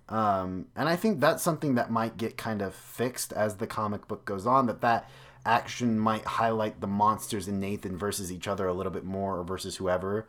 Um, 0.08 0.68
and 0.76 0.88
I 0.88 0.96
think 0.96 1.20
that's 1.20 1.42
something 1.42 1.74
that 1.74 1.90
might 1.90 2.18
get 2.18 2.38
kind 2.38 2.62
of 2.62 2.76
fixed 2.76 3.34
as 3.34 3.56
the 3.56 3.66
comic 3.66 4.08
book 4.08 4.26
goes 4.26 4.46
on. 4.46 4.68
That 4.68 4.82
that 4.82 5.10
action 5.44 5.98
might 5.98 6.26
highlight 6.26 6.82
the 6.82 6.88
monsters 6.88 7.48
in 7.48 7.60
Nathan 7.60 7.98
versus 7.98 8.32
each 8.32 8.48
other 8.48 8.68
a 8.68 8.74
little 8.74 8.92
bit 8.92 9.06
more, 9.06 9.40
or 9.40 9.44
versus 9.44 9.78
whoever. 9.78 10.28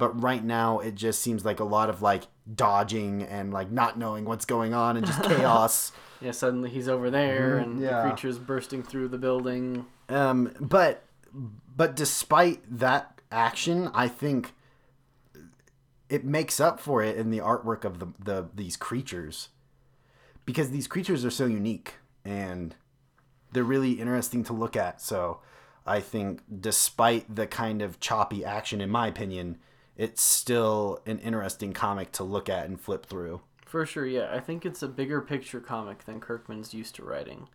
But 0.00 0.20
right 0.20 0.42
now 0.42 0.80
it 0.80 0.96
just 0.96 1.20
seems 1.22 1.44
like 1.44 1.60
a 1.60 1.64
lot 1.64 1.88
of 1.88 2.02
like 2.02 2.24
dodging 2.52 3.22
and 3.22 3.52
like 3.52 3.70
not 3.70 3.96
knowing 3.96 4.24
what's 4.24 4.44
going 4.44 4.74
on 4.74 4.96
and 4.96 5.06
just 5.06 5.22
chaos. 5.32 5.92
Yeah, 6.20 6.32
suddenly 6.32 6.68
he's 6.70 6.88
over 6.88 7.08
there, 7.10 7.58
Mhm, 7.58 7.62
and 7.62 7.80
yeah. 7.80 8.02
the 8.02 8.08
creature's 8.08 8.38
bursting 8.38 8.82
through 8.82 9.08
the 9.08 9.18
building. 9.18 9.86
Um, 10.08 10.52
but 10.60 11.04
but 11.32 11.94
despite 11.94 12.60
that 12.78 13.20
action, 13.30 13.90
I 13.94 14.08
think 14.08 14.52
it 16.08 16.24
makes 16.24 16.58
up 16.58 16.80
for 16.80 17.02
it 17.02 17.16
in 17.16 17.30
the 17.30 17.38
artwork 17.38 17.84
of 17.84 18.00
the, 18.00 18.06
the 18.18 18.48
these 18.54 18.76
creatures 18.76 19.48
because 20.44 20.70
these 20.70 20.88
creatures 20.88 21.24
are 21.24 21.30
so 21.30 21.46
unique 21.46 21.94
and 22.24 22.74
they're 23.52 23.62
really 23.64 23.92
interesting 23.92 24.42
to 24.44 24.52
look 24.52 24.76
at. 24.76 25.00
So 25.00 25.40
I 25.86 26.00
think 26.00 26.42
despite 26.60 27.34
the 27.34 27.46
kind 27.46 27.80
of 27.82 28.00
choppy 28.00 28.44
action, 28.44 28.80
in 28.80 28.90
my 28.90 29.06
opinion, 29.06 29.58
it's 30.00 30.22
still 30.22 31.00
an 31.04 31.18
interesting 31.18 31.72
comic 31.74 32.10
to 32.12 32.24
look 32.24 32.48
at 32.48 32.64
and 32.66 32.80
flip 32.80 33.04
through. 33.04 33.42
For 33.66 33.84
sure, 33.84 34.06
yeah. 34.06 34.30
I 34.32 34.40
think 34.40 34.64
it's 34.64 34.82
a 34.82 34.88
bigger 34.88 35.20
picture 35.20 35.60
comic 35.60 36.06
than 36.06 36.20
Kirkman's 36.20 36.72
used 36.72 36.94
to 36.96 37.04
writing. 37.04 37.48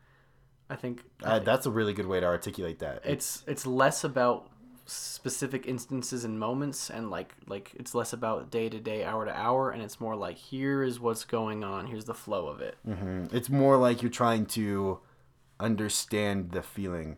I 0.69 0.75
think, 0.75 1.03
Uh, 1.23 1.39
that's 1.39 1.65
a 1.65 1.71
really 1.71 1.93
good 1.93 2.05
way 2.05 2.19
to 2.19 2.25
articulate 2.25 2.79
that. 2.79 3.01
it's 3.03 3.43
it's 3.47 3.65
less 3.65 4.03
about 4.03 4.49
specific 4.87 5.65
instances 5.65 6.23
and 6.23 6.39
moments 6.39 6.91
and 6.91 7.09
like 7.09 7.33
like 7.47 7.71
it's 7.73 7.95
less 7.95 8.13
about 8.13 8.51
day 8.51 8.69
to 8.69 8.79
day 8.79 9.03
hour 9.03 9.25
to 9.25 9.35
hour 9.35 9.71
and 9.71 9.81
it's 9.81 9.99
more 9.99 10.15
like 10.15 10.37
here 10.37 10.83
is 10.83 10.99
what's 10.99 11.25
going 11.25 11.63
on 11.63 11.87
here's 11.87 12.05
the 12.05 12.13
flow 12.13 12.45
of 12.47 12.61
it 12.61 12.75
Mhm. 12.87 13.33
It's 13.33 13.49
more 13.49 13.77
like 13.77 14.03
you're 14.03 14.11
trying 14.23 14.45
to 14.57 14.99
understand 15.59 16.51
the 16.51 16.61
feeling. 16.61 17.17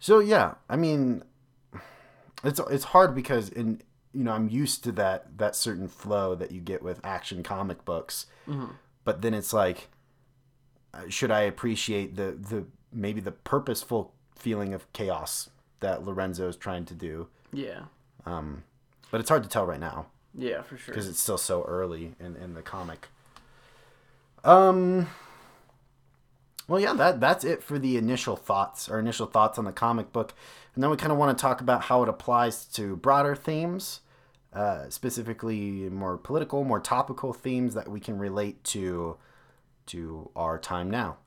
So 0.00 0.18
yeah, 0.18 0.54
I 0.68 0.74
mean, 0.76 1.22
it's 2.42 2.60
it's 2.70 2.84
hard 2.84 3.14
because 3.14 3.48
in 3.50 3.80
you 4.14 4.24
know 4.24 4.32
I'm 4.32 4.48
used 4.48 4.84
to 4.84 4.92
that 4.92 5.38
that 5.38 5.56
certain 5.56 5.88
flow 5.88 6.34
that 6.36 6.52
you 6.52 6.60
get 6.60 6.82
with 6.82 7.00
action 7.04 7.42
comic 7.42 7.84
books, 7.84 8.26
but 9.04 9.22
then 9.22 9.34
it's 9.34 9.52
like, 9.52 9.88
uh, 10.92 11.08
should 11.08 11.30
I 11.30 11.40
appreciate 11.42 12.16
the 12.16 12.32
the 12.32 12.66
maybe 12.92 13.20
the 13.20 13.32
purposeful 13.32 14.12
feeling 14.36 14.72
of 14.72 14.90
chaos 14.92 15.50
that 15.80 16.04
Lorenzo 16.04 16.48
is 16.48 16.56
trying 16.56 16.84
to 16.86 16.94
do? 16.94 17.28
yeah 17.52 17.82
Um, 18.26 18.64
but 19.10 19.20
it's 19.20 19.28
hard 19.28 19.42
to 19.42 19.48
tell 19.48 19.66
right 19.66 19.80
now 19.80 20.06
yeah 20.36 20.62
for 20.62 20.76
sure 20.76 20.92
because 20.94 21.08
it's 21.08 21.20
still 21.20 21.38
so 21.38 21.62
early 21.64 22.14
in, 22.20 22.36
in 22.36 22.54
the 22.54 22.62
comic. 22.62 23.08
Um. 24.44 25.08
Well, 26.66 26.80
yeah, 26.80 26.94
that 26.94 27.20
that's 27.20 27.44
it 27.44 27.62
for 27.62 27.78
the 27.78 27.96
initial 27.98 28.36
thoughts, 28.36 28.88
our 28.88 28.98
initial 28.98 29.26
thoughts 29.26 29.58
on 29.58 29.66
the 29.66 29.72
comic 29.72 30.12
book, 30.12 30.32
and 30.74 30.82
then 30.82 30.90
we 30.90 30.96
kind 30.96 31.12
of 31.12 31.18
want 31.18 31.36
to 31.36 31.40
talk 31.42 31.60
about 31.60 31.82
how 31.82 32.02
it 32.02 32.08
applies 32.08 32.64
to 32.66 32.96
broader 32.96 33.34
themes, 33.36 34.00
uh, 34.54 34.88
specifically 34.88 35.88
more 35.90 36.16
political, 36.16 36.64
more 36.64 36.80
topical 36.80 37.32
themes 37.32 37.74
that 37.74 37.88
we 37.88 38.00
can 38.00 38.18
relate 38.18 38.62
to 38.64 39.16
to 39.86 40.30
our 40.34 40.58
time 40.58 40.90
now. 40.90 41.18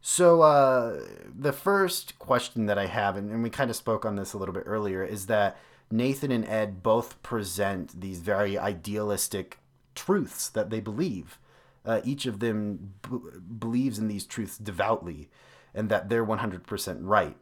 So 0.00 0.42
uh, 0.42 1.00
the 1.34 1.52
first 1.52 2.18
question 2.18 2.66
that 2.66 2.78
I 2.78 2.86
have, 2.86 3.16
and, 3.16 3.30
and 3.30 3.42
we 3.42 3.50
kind 3.50 3.70
of 3.70 3.76
spoke 3.76 4.04
on 4.04 4.16
this 4.16 4.34
a 4.34 4.38
little 4.38 4.54
bit 4.54 4.64
earlier, 4.66 5.02
is 5.02 5.26
that 5.26 5.56
Nathan 5.90 6.30
and 6.30 6.46
Ed 6.46 6.82
both 6.82 7.22
present 7.22 8.00
these 8.00 8.20
very 8.20 8.58
idealistic 8.58 9.58
truths 9.94 10.48
that 10.50 10.70
they 10.70 10.80
believe. 10.80 11.38
Uh, 11.84 12.00
each 12.04 12.26
of 12.26 12.40
them 12.40 12.94
b- 13.02 13.18
believes 13.58 13.98
in 13.98 14.08
these 14.08 14.26
truths 14.26 14.58
devoutly, 14.58 15.30
and 15.74 15.88
that 15.88 16.08
they're 16.08 16.24
100% 16.24 16.98
right. 17.00 17.36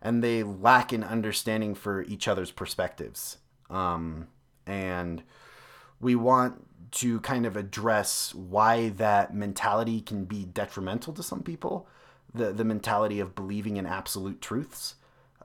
And 0.00 0.22
they 0.22 0.42
lack 0.42 0.92
an 0.92 1.02
understanding 1.02 1.74
for 1.74 2.02
each 2.02 2.28
other's 2.28 2.50
perspectives. 2.50 3.38
Um, 3.70 4.28
and 4.66 5.22
we 6.00 6.14
want 6.14 6.66
to 6.92 7.20
kind 7.20 7.44
of 7.44 7.56
address 7.56 8.34
why 8.34 8.88
that 8.90 9.34
mentality 9.34 10.00
can 10.00 10.24
be 10.24 10.44
detrimental 10.44 11.12
to 11.12 11.22
some 11.22 11.42
people 11.42 11.88
the, 12.34 12.52
the 12.52 12.64
mentality 12.64 13.20
of 13.20 13.34
believing 13.34 13.76
in 13.76 13.86
absolute 13.86 14.40
truths 14.40 14.96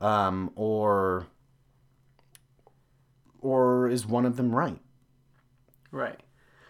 um, 0.01 0.51
or 0.55 1.27
or 3.41 3.87
is 3.87 4.05
one 4.05 4.25
of 4.25 4.35
them 4.35 4.53
right? 4.53 4.79
Right. 5.91 6.19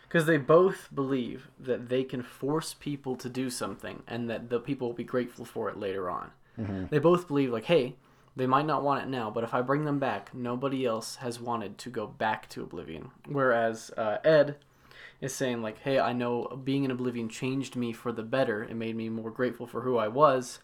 Because 0.03 0.25
they 0.25 0.37
both 0.37 0.89
believe 0.93 1.49
that 1.59 1.89
they 1.89 2.03
can 2.03 2.21
force 2.21 2.73
people 2.73 3.15
to 3.17 3.29
do 3.29 3.49
something 3.49 4.03
and 4.07 4.29
that 4.29 4.49
the 4.49 4.59
people 4.59 4.87
will 4.87 4.95
be 4.95 5.03
grateful 5.03 5.45
for 5.45 5.69
it 5.69 5.77
later 5.77 6.09
on. 6.09 6.31
They 6.89 6.99
both 6.99 7.27
believe 7.27 7.51
like 7.51 7.65
hey 7.65 7.95
they 8.39 8.47
might 8.47 8.65
not 8.65 8.83
want 8.83 9.03
it 9.03 9.09
now 9.09 9.29
but 9.29 9.43
if 9.43 9.53
i 9.53 9.61
bring 9.61 9.85
them 9.85 9.99
back 9.99 10.33
nobody 10.33 10.85
else 10.85 11.17
has 11.17 11.39
wanted 11.39 11.77
to 11.77 11.89
go 11.89 12.07
back 12.07 12.47
to 12.49 12.63
oblivion. 12.63 13.11
Whereas 13.27 13.91
uh, 13.97 14.17
ed 14.23 14.55
is 15.21 15.35
saying 15.35 15.61
like 15.61 15.79
hey 15.79 15.99
i 15.99 16.13
know 16.13 16.59
being 16.63 16.85
in 16.85 16.91
oblivion 16.91 17.29
changed 17.29 17.75
me 17.75 17.91
for 17.91 18.11
the 18.11 18.23
better. 18.23 18.63
It 18.63 18.75
made 18.75 18.95
me 18.95 19.09
more 19.09 19.29
grateful 19.29 19.67
for 19.67 19.81
who 19.81 19.97
i 19.97 20.07
was. 20.07 20.59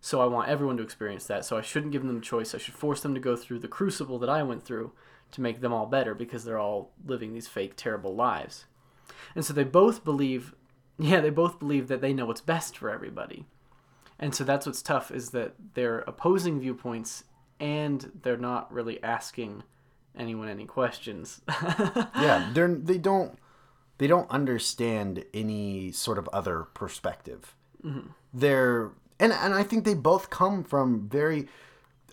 So 0.00 0.20
i 0.20 0.26
want 0.26 0.48
everyone 0.48 0.76
to 0.78 0.82
experience 0.82 1.26
that. 1.26 1.44
So 1.44 1.56
i 1.56 1.60
shouldn't 1.60 1.92
give 1.92 2.02
them 2.02 2.14
the 2.14 2.24
choice. 2.24 2.54
I 2.54 2.58
should 2.58 2.74
force 2.74 3.02
them 3.02 3.14
to 3.14 3.20
go 3.20 3.36
through 3.36 3.60
the 3.60 3.68
crucible 3.68 4.18
that 4.18 4.30
i 4.30 4.42
went 4.42 4.64
through 4.64 4.92
to 5.32 5.40
make 5.40 5.60
them 5.60 5.72
all 5.72 5.86
better 5.86 6.14
because 6.14 6.44
they're 6.44 6.58
all 6.58 6.90
living 7.06 7.32
these 7.32 7.48
fake 7.48 7.74
terrible 7.76 8.14
lives. 8.14 8.66
And 9.34 9.44
so 9.44 9.52
they 9.52 9.64
both 9.64 10.04
believe 10.04 10.54
yeah 10.98 11.20
they 11.20 11.30
both 11.30 11.58
believe 11.58 11.88
that 11.88 12.00
they 12.00 12.14
know 12.14 12.26
what's 12.26 12.40
best 12.40 12.76
for 12.78 12.90
everybody 12.90 13.46
and 14.22 14.34
so 14.34 14.44
that's 14.44 14.64
what's 14.64 14.80
tough 14.82 15.10
is 15.10 15.30
that 15.30 15.54
they're 15.74 16.00
opposing 16.00 16.60
viewpoints 16.60 17.24
and 17.60 18.10
they're 18.22 18.36
not 18.36 18.72
really 18.72 19.02
asking 19.02 19.62
anyone 20.16 20.48
any 20.48 20.64
questions. 20.64 21.42
Yeah 22.14 22.50
they're 22.54 22.74
they 22.74 22.98
don't 22.98 23.38
they 23.98 24.06
don't 24.06 24.30
understand 24.30 25.24
any 25.34 25.92
sort 25.92 26.18
of 26.18 26.28
other 26.32 26.68
perspective. 26.74 27.54
Mm-hmm. 27.84 28.08
They're 28.32 28.92
and 29.20 29.32
and 29.32 29.54
i 29.54 29.62
think 29.62 29.84
they 29.84 29.94
both 29.94 30.30
come 30.30 30.64
from 30.64 31.08
very 31.08 31.46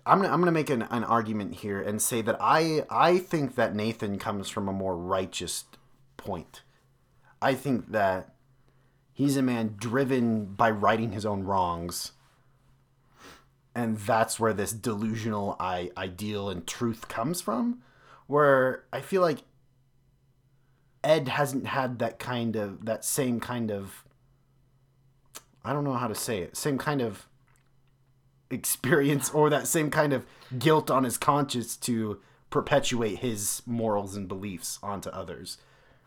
i'm 0.05 0.19
gonna, 0.19 0.33
I'm 0.33 0.41
gonna 0.41 0.51
make 0.51 0.69
an, 0.69 0.81
an 0.83 1.03
argument 1.03 1.55
here 1.55 1.81
and 1.81 2.01
say 2.01 2.21
that 2.21 2.37
i 2.39 2.83
i 2.89 3.17
think 3.17 3.55
that 3.55 3.73
nathan 3.73 4.19
comes 4.19 4.49
from 4.49 4.67
a 4.67 4.73
more 4.73 4.97
righteous 4.97 5.63
point. 6.19 6.61
I 7.41 7.55
think 7.55 7.91
that 7.91 8.35
he's 9.19 9.35
a 9.35 9.41
man 9.41 9.75
driven 9.77 10.45
by 10.45 10.71
righting 10.71 11.11
his 11.11 11.25
own 11.25 11.43
wrongs 11.43 12.13
and 13.75 13.97
that's 13.97 14.39
where 14.39 14.53
this 14.53 14.71
delusional 14.71 15.57
I, 15.59 15.91
ideal 15.97 16.49
and 16.49 16.65
truth 16.65 17.09
comes 17.09 17.41
from 17.41 17.81
where 18.27 18.85
i 18.93 19.01
feel 19.01 19.21
like 19.21 19.39
ed 21.03 21.27
hasn't 21.27 21.67
had 21.67 21.99
that 21.99 22.17
kind 22.17 22.55
of 22.55 22.85
that 22.85 23.03
same 23.03 23.41
kind 23.41 23.71
of 23.71 24.05
i 25.65 25.73
don't 25.73 25.83
know 25.83 25.93
how 25.93 26.07
to 26.07 26.15
say 26.15 26.39
it 26.39 26.55
same 26.55 26.77
kind 26.77 27.01
of 27.01 27.27
experience 28.49 29.29
or 29.31 29.49
that 29.49 29.67
same 29.67 29.91
kind 29.91 30.13
of 30.13 30.25
guilt 30.57 30.89
on 30.89 31.03
his 31.03 31.17
conscience 31.17 31.75
to 31.75 32.21
perpetuate 32.49 33.19
his 33.19 33.61
morals 33.65 34.15
and 34.15 34.29
beliefs 34.29 34.79
onto 34.81 35.09
others 35.09 35.57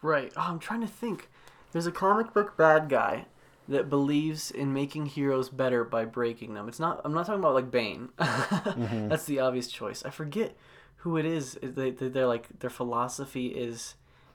Right. 0.03 0.33
Oh, 0.37 0.41
I'm 0.49 0.59
trying 0.59 0.81
to 0.81 0.89
think. 0.89 1.31
There's 1.73 1.87
a 1.87 1.93
comic 1.93 2.33
book 2.33 2.57
bad 2.57 2.89
guy 2.89 3.27
that 3.69 3.89
believes 3.89 4.51
in 4.51 4.73
making 4.73 5.07
heroes 5.07 5.49
better 5.49 5.85
by 5.85 6.05
breaking 6.05 6.55
them. 6.55 6.69
It's 6.69 6.81
not. 6.81 7.01
I'm 7.05 7.13
not 7.15 7.27
talking 7.27 7.41
about 7.41 7.55
like 7.55 7.71
Bane. 7.71 8.11
Mm-hmm. 8.19 9.09
That's 9.09 9.25
the 9.25 9.41
obvious 9.41 9.69
choice. 9.69 10.05
I 10.05 10.11
forget 10.11 10.57
who 10.99 11.17
it 11.17 11.25
is. 11.25 11.59
They, 11.63 11.91
they- 11.91 12.09
they're 12.09 12.27
like 12.27 12.59
their 12.61 12.71
philosophy 12.71 13.49
is 13.49 13.95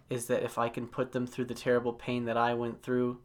is 0.09 0.27
that 0.27 0.43
if 0.43 0.57
I 0.57 0.69
can 0.69 0.87
put 0.87 1.11
them 1.11 1.27
through 1.27 1.45
the 1.45 1.53
terrible 1.53 1.91
pain 1.93 2.25
that 2.25 2.37
I 2.37 2.53
went 2.53 2.81
through, 2.81 3.19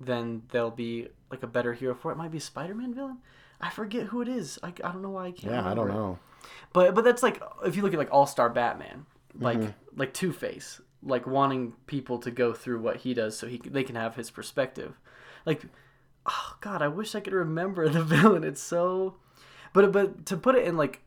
then 0.00 0.42
they'll 0.50 0.70
be 0.70 1.08
like 1.30 1.42
a 1.42 1.46
better 1.48 1.72
hero 1.72 1.94
for 1.94 2.12
it. 2.12 2.16
Might 2.16 2.30
be 2.30 2.38
a 2.38 2.40
Spider-Man 2.40 2.94
villain. 2.94 3.18
I 3.60 3.70
forget 3.70 4.06
who 4.06 4.22
it 4.22 4.28
is. 4.28 4.58
I, 4.62 4.68
I 4.68 4.92
don't 4.92 5.02
know 5.02 5.10
why 5.10 5.26
I 5.26 5.30
can't. 5.32 5.52
yeah 5.52 5.68
i 5.68 5.74
don't 5.74 5.90
it. 5.90 5.94
know 5.94 6.18
But 6.72 6.94
but 6.94 7.02
that's 7.04 7.22
like 7.22 7.42
if 7.64 7.74
you 7.76 7.82
look 7.82 7.92
at 7.92 7.98
like 7.98 8.12
All 8.12 8.26
Star 8.26 8.48
Batman, 8.48 9.06
like 9.38 9.58
mm-hmm. 9.58 9.70
like 10.00 10.14
Two 10.14 10.32
Face, 10.32 10.80
like 11.02 11.26
wanting 11.26 11.72
people 11.86 12.18
to 12.18 12.30
go 12.30 12.52
through 12.52 12.80
what 12.80 12.98
he 12.98 13.14
does 13.14 13.36
so 13.36 13.46
he 13.46 13.58
they 13.58 13.84
can 13.84 13.96
have 13.96 14.16
his 14.16 14.30
perspective. 14.30 14.98
Like, 15.46 15.62
oh 16.26 16.56
God, 16.60 16.82
I 16.82 16.88
wish 16.88 17.14
I 17.14 17.20
could 17.20 17.32
remember 17.32 17.88
the 17.90 18.04
villain. 18.04 18.44
It's 18.44 18.62
so, 18.62 19.16
but 19.72 19.92
but 19.92 20.26
to 20.26 20.36
put 20.36 20.54
it 20.54 20.66
in 20.66 20.76
like 20.76 21.02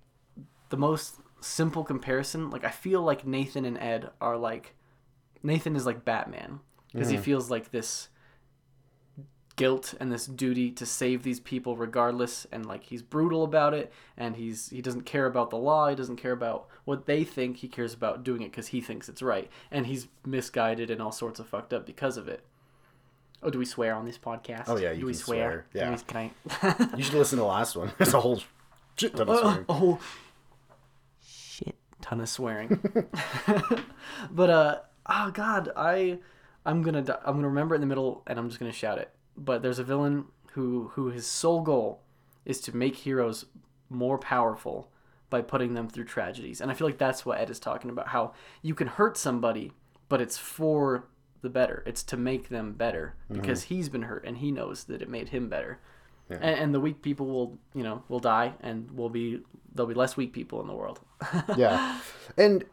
the 0.69 0.77
most 0.77 1.15
simple 1.41 1.83
comparison, 1.83 2.49
like 2.49 2.63
I 2.63 2.71
feel 2.71 3.01
like 3.01 3.25
Nathan 3.25 3.65
and 3.65 3.77
Ed 3.77 4.09
are 4.19 4.37
like 4.37 4.75
Nathan 5.43 5.75
is 5.75 5.85
like 5.85 6.05
Batman 6.05 6.59
because 6.91 7.09
he 7.09 7.17
mm. 7.17 7.21
feels 7.21 7.51
like 7.51 7.71
this 7.71 8.09
guilt 9.55 9.93
and 9.99 10.11
this 10.11 10.25
duty 10.25 10.71
to 10.71 10.85
save 10.85 11.21
these 11.23 11.39
people 11.39 11.77
regardless 11.77 12.47
and 12.51 12.65
like 12.65 12.83
he's 12.85 13.03
brutal 13.03 13.43
about 13.43 13.73
it 13.73 13.91
and 14.17 14.35
he's 14.35 14.69
he 14.69 14.81
doesn't 14.81 15.03
care 15.03 15.27
about 15.27 15.51
the 15.51 15.57
law 15.57 15.87
he 15.89 15.95
doesn't 15.95 16.15
care 16.17 16.31
about 16.31 16.67
what 16.85 17.05
they 17.05 17.23
think 17.23 17.57
he 17.57 17.67
cares 17.67 17.93
about 17.93 18.23
doing 18.23 18.41
it 18.41 18.49
because 18.49 18.67
he 18.67 18.81
thinks 18.81 19.07
it's 19.07 19.21
right 19.21 19.49
and 19.69 19.85
he's 19.85 20.07
misguided 20.25 20.89
and 20.89 20.99
all 21.01 21.11
sorts 21.11 21.39
of 21.39 21.47
fucked 21.47 21.71
up 21.71 21.85
because 21.85 22.17
of 22.17 22.27
it 22.27 22.43
oh 23.43 23.49
do 23.51 23.59
we 23.59 23.65
swear 23.65 23.93
on 23.93 24.05
this 24.05 24.17
podcast 24.17 24.63
Oh, 24.67 24.77
yeah, 24.77 24.91
you 24.91 25.01
do 25.01 25.05
we 25.05 25.13
swear, 25.13 25.65
swear. 25.71 25.83
Yeah. 25.85 25.91
we- 25.91 25.97
can 26.07 26.31
i 26.63 26.87
you 26.97 27.03
should 27.03 27.13
listen 27.13 27.37
to 27.37 27.43
the 27.43 27.47
last 27.47 27.75
one 27.75 27.91
there's 27.99 28.13
a 28.15 28.19
whole 28.21 28.41
shit 28.97 29.15
ton 29.15 29.29
of 29.29 29.37
swearing. 29.39 29.65
oh 29.69 29.99
shit 31.25 31.75
ton 32.01 32.19
of 32.21 32.29
swearing. 32.29 32.79
but 34.31 34.49
uh, 34.49 34.79
oh 35.07 35.31
god, 35.31 35.69
I 35.75 36.19
I'm 36.65 36.81
gonna 36.81 36.99
I'm 37.25 37.35
gonna 37.35 37.47
remember 37.47 37.75
it 37.75 37.77
in 37.77 37.81
the 37.81 37.87
middle, 37.87 38.23
and 38.27 38.37
I'm 38.39 38.49
just 38.49 38.59
gonna 38.59 38.71
shout 38.71 38.97
it. 38.97 39.09
But 39.35 39.61
there's 39.61 39.79
a 39.79 39.83
villain 39.83 40.25
who 40.51 40.91
who 40.93 41.09
his 41.09 41.25
sole 41.25 41.61
goal 41.61 42.01
is 42.45 42.59
to 42.61 42.75
make 42.75 42.95
heroes 42.95 43.45
more 43.89 44.17
powerful 44.17 44.89
by 45.29 45.41
putting 45.41 45.73
them 45.73 45.89
through 45.89 46.05
tragedies, 46.05 46.61
and 46.61 46.69
I 46.69 46.73
feel 46.73 46.87
like 46.87 46.97
that's 46.97 47.25
what 47.25 47.39
Ed 47.39 47.49
is 47.49 47.59
talking 47.59 47.89
about. 47.89 48.09
How 48.09 48.33
you 48.61 48.75
can 48.75 48.87
hurt 48.87 49.17
somebody, 49.17 49.71
but 50.09 50.21
it's 50.21 50.37
for 50.37 51.07
the 51.41 51.49
better. 51.49 51.83
It's 51.85 52.03
to 52.03 52.17
make 52.17 52.49
them 52.49 52.73
better 52.73 53.15
because 53.31 53.63
mm-hmm. 53.63 53.75
he's 53.75 53.89
been 53.89 54.03
hurt 54.03 54.25
and 54.25 54.37
he 54.37 54.51
knows 54.51 54.85
that 54.85 55.01
it 55.01 55.09
made 55.09 55.29
him 55.29 55.49
better. 55.49 55.79
Yeah. 56.29 56.37
And, 56.37 56.59
and 56.59 56.75
the 56.75 56.79
weak 56.79 57.01
people 57.01 57.27
will, 57.27 57.57
you 57.73 57.83
know, 57.83 58.03
will 58.07 58.19
die, 58.19 58.53
and 58.61 58.89
will 58.91 59.09
be 59.09 59.41
there'll 59.73 59.89
be 59.89 59.95
less 59.95 60.15
weak 60.15 60.33
people 60.33 60.61
in 60.61 60.67
the 60.67 60.73
world. 60.73 60.99
yeah 61.57 61.99
and 62.37 62.65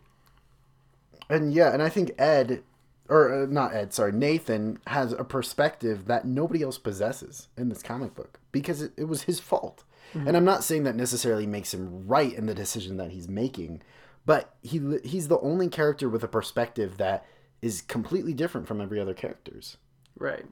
and 1.29 1.53
yeah 1.53 1.73
and 1.73 1.83
i 1.83 1.89
think 1.89 2.13
ed 2.19 2.63
or 3.11 3.43
uh, 3.43 3.47
not 3.47 3.75
ed 3.75 3.93
sorry 3.93 4.13
nathan 4.13 4.79
has 4.87 5.13
a 5.13 5.25
perspective 5.25 6.07
that 6.07 6.25
nobody 6.25 6.63
else 6.63 6.79
possesses 6.79 7.49
in 7.59 7.69
this 7.69 7.83
comic 7.83 8.15
book 8.15 8.41
because 8.53 8.81
it, 8.81 8.93
it 8.97 9.05
was 9.05 9.25
his 9.25 9.41
fault. 9.41 9.85
And 10.15 10.37
i'm 10.37 10.45
not 10.45 10.65
saying 10.65 10.85
that 10.85 10.97
necessarily 10.97 11.47
makes 11.47 11.73
him 11.75 12.07
right 12.09 12.33
in 12.33 12.47
the 12.47 12.55
decision 12.55 12.97
that 12.97 13.11
he's 13.11 13.29
making 13.29 13.83
but 14.27 14.55
he 14.63 14.81
he's 15.05 15.29
the 15.29 15.41
only 15.41 15.69
character 15.69 16.09
with 16.09 16.23
a 16.25 16.29
perspective 16.29 16.97
that 16.99 17.27
is 17.63 17.83
completely 17.83 18.33
different 18.33 18.67
from 18.67 18.81
every 18.81 18.99
other 19.01 19.15
character's. 19.15 19.77
Right. 20.19 20.45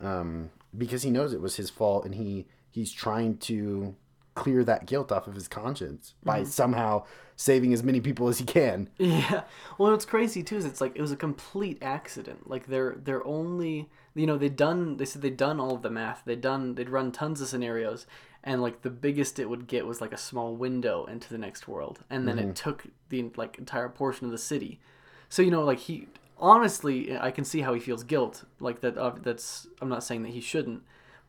um, 0.00 0.50
because 0.76 1.02
he 1.02 1.10
knows 1.10 1.32
it 1.32 1.40
was 1.40 1.56
his 1.56 1.70
fault 1.70 2.04
and 2.04 2.14
he 2.14 2.46
he's 2.70 2.92
trying 2.92 3.38
to 3.38 3.94
clear 4.34 4.64
that 4.64 4.86
guilt 4.86 5.12
off 5.12 5.26
of 5.26 5.34
his 5.34 5.48
conscience 5.48 6.14
by 6.24 6.42
somehow 6.42 7.04
saving 7.36 7.72
as 7.72 7.82
many 7.82 8.00
people 8.00 8.28
as 8.28 8.38
he 8.38 8.44
can 8.44 8.88
Yeah. 8.98 9.42
Well, 9.78 9.92
what's 9.92 10.04
crazy 10.04 10.42
too 10.42 10.56
is 10.56 10.64
it's 10.64 10.80
like 10.80 10.92
it 10.94 11.00
was 11.00 11.12
a 11.12 11.16
complete 11.16 11.78
accident. 11.82 12.48
Like 12.48 12.66
they're 12.66 12.96
they're 13.02 13.26
only 13.26 13.88
you 14.14 14.26
know 14.26 14.36
they'd 14.38 14.56
done 14.56 14.96
they 14.96 15.04
said 15.04 15.22
they'd 15.22 15.36
done 15.36 15.60
all 15.60 15.74
of 15.74 15.82
the 15.82 15.90
math. 15.90 16.22
They'd 16.24 16.40
done 16.40 16.74
they'd 16.74 16.88
run 16.88 17.12
tons 17.12 17.40
of 17.40 17.48
scenarios, 17.48 18.06
and 18.42 18.62
like 18.62 18.82
the 18.82 18.90
biggest 18.90 19.38
it 19.38 19.48
would 19.48 19.66
get 19.66 19.86
was 19.86 20.00
like 20.00 20.12
a 20.12 20.18
small 20.18 20.54
window 20.54 21.06
into 21.06 21.28
the 21.28 21.38
next 21.38 21.66
world, 21.66 22.00
and 22.10 22.26
then 22.28 22.38
it 22.38 22.54
took 22.56 22.84
the 23.08 23.30
like 23.36 23.58
entire 23.58 23.88
portion 23.88 24.26
of 24.26 24.32
the 24.32 24.38
city. 24.38 24.80
So 25.28 25.42
you 25.42 25.50
know 25.50 25.64
like 25.64 25.80
he 25.80 26.08
honestly 26.38 27.16
I 27.16 27.30
can 27.30 27.44
see 27.44 27.60
how 27.60 27.74
he 27.74 27.80
feels 27.80 28.04
guilt 28.04 28.44
like 28.60 28.80
that. 28.80 28.96
Uh, 28.96 29.14
that's 29.20 29.66
I'm 29.80 29.88
not 29.88 30.04
saying 30.04 30.22
that 30.22 30.32
he 30.32 30.40
shouldn't. 30.40 30.82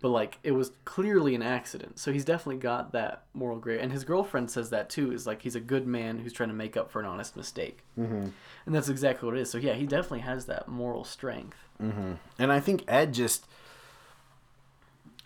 But 0.06 0.12
like 0.12 0.38
it 0.44 0.52
was 0.52 0.72
clearly 0.86 1.34
an 1.34 1.42
accident, 1.42 1.98
so 1.98 2.14
he's 2.14 2.26
definitely 2.26 2.62
got 2.62 2.92
that 2.92 3.24
moral 3.34 3.58
gray. 3.58 3.80
And 3.80 3.92
his 3.92 4.04
girlfriend 4.04 4.52
says 4.52 4.70
that 4.70 4.88
too. 4.88 5.12
Is 5.12 5.26
like 5.26 5.42
he's 5.42 5.56
a 5.56 5.60
good 5.60 5.88
man 5.88 6.20
who's 6.20 6.32
trying 6.32 6.50
to 6.50 6.54
make 6.54 6.78
up 6.78 6.92
for 6.92 7.00
an 7.00 7.08
honest 7.08 7.36
mistake, 7.36 7.80
mm-hmm. 8.00 8.28
and 8.68 8.76
that's 8.76 8.88
exactly 8.88 9.26
what 9.26 9.36
it 9.36 9.42
is. 9.42 9.50
So 9.50 9.58
yeah, 9.58 9.74
he 9.74 9.88
definitely 9.88 10.20
has 10.20 10.46
that 10.46 10.68
moral 10.68 11.06
strength. 11.06 11.58
And 12.38 12.54
I 12.54 12.60
think 12.60 12.84
Ed 12.88 13.16
just 13.16 13.48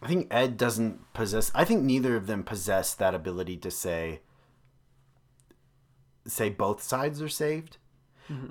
I 0.02 0.08
think 0.08 0.28
Ed 0.32 0.56
doesn't 0.56 1.12
possess 1.12 1.52
I 1.54 1.66
think 1.66 1.84
neither 1.84 2.16
of 2.16 2.28
them 2.28 2.44
possess 2.44 2.94
that 2.94 3.14
ability 3.14 3.58
to 3.58 3.70
say 3.70 4.22
say 6.26 6.48
both 6.48 6.82
sides 6.82 7.22
are 7.22 7.28
saved. 7.28 7.76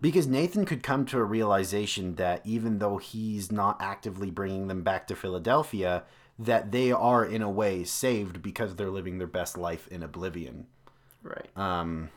Because 0.00 0.26
Nathan 0.26 0.64
could 0.64 0.82
come 0.82 1.04
to 1.06 1.18
a 1.18 1.24
realization 1.24 2.16
that 2.16 2.42
even 2.44 2.78
though 2.78 2.98
he's 2.98 3.52
not 3.52 3.80
actively 3.80 4.30
bringing 4.30 4.68
them 4.68 4.82
back 4.82 5.06
to 5.06 5.16
Philadelphia, 5.16 6.04
that 6.38 6.72
they 6.72 6.92
are 6.92 7.24
in 7.24 7.42
a 7.42 7.50
way 7.50 7.84
saved 7.84 8.42
because 8.42 8.76
they're 8.76 8.90
living 8.90 9.18
their 9.18 9.26
best 9.26 9.56
life 9.56 9.88
in 9.88 10.02
oblivion. 10.02 10.66
Right. 11.22 11.48
Um, 11.56 12.10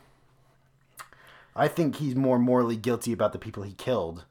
I 1.54 1.68
think 1.68 1.96
he's 1.96 2.14
more 2.14 2.38
morally 2.38 2.76
guilty 2.76 3.12
about 3.12 3.32
the 3.32 3.38
people 3.38 3.62
he 3.62 3.74
killed 3.74 4.24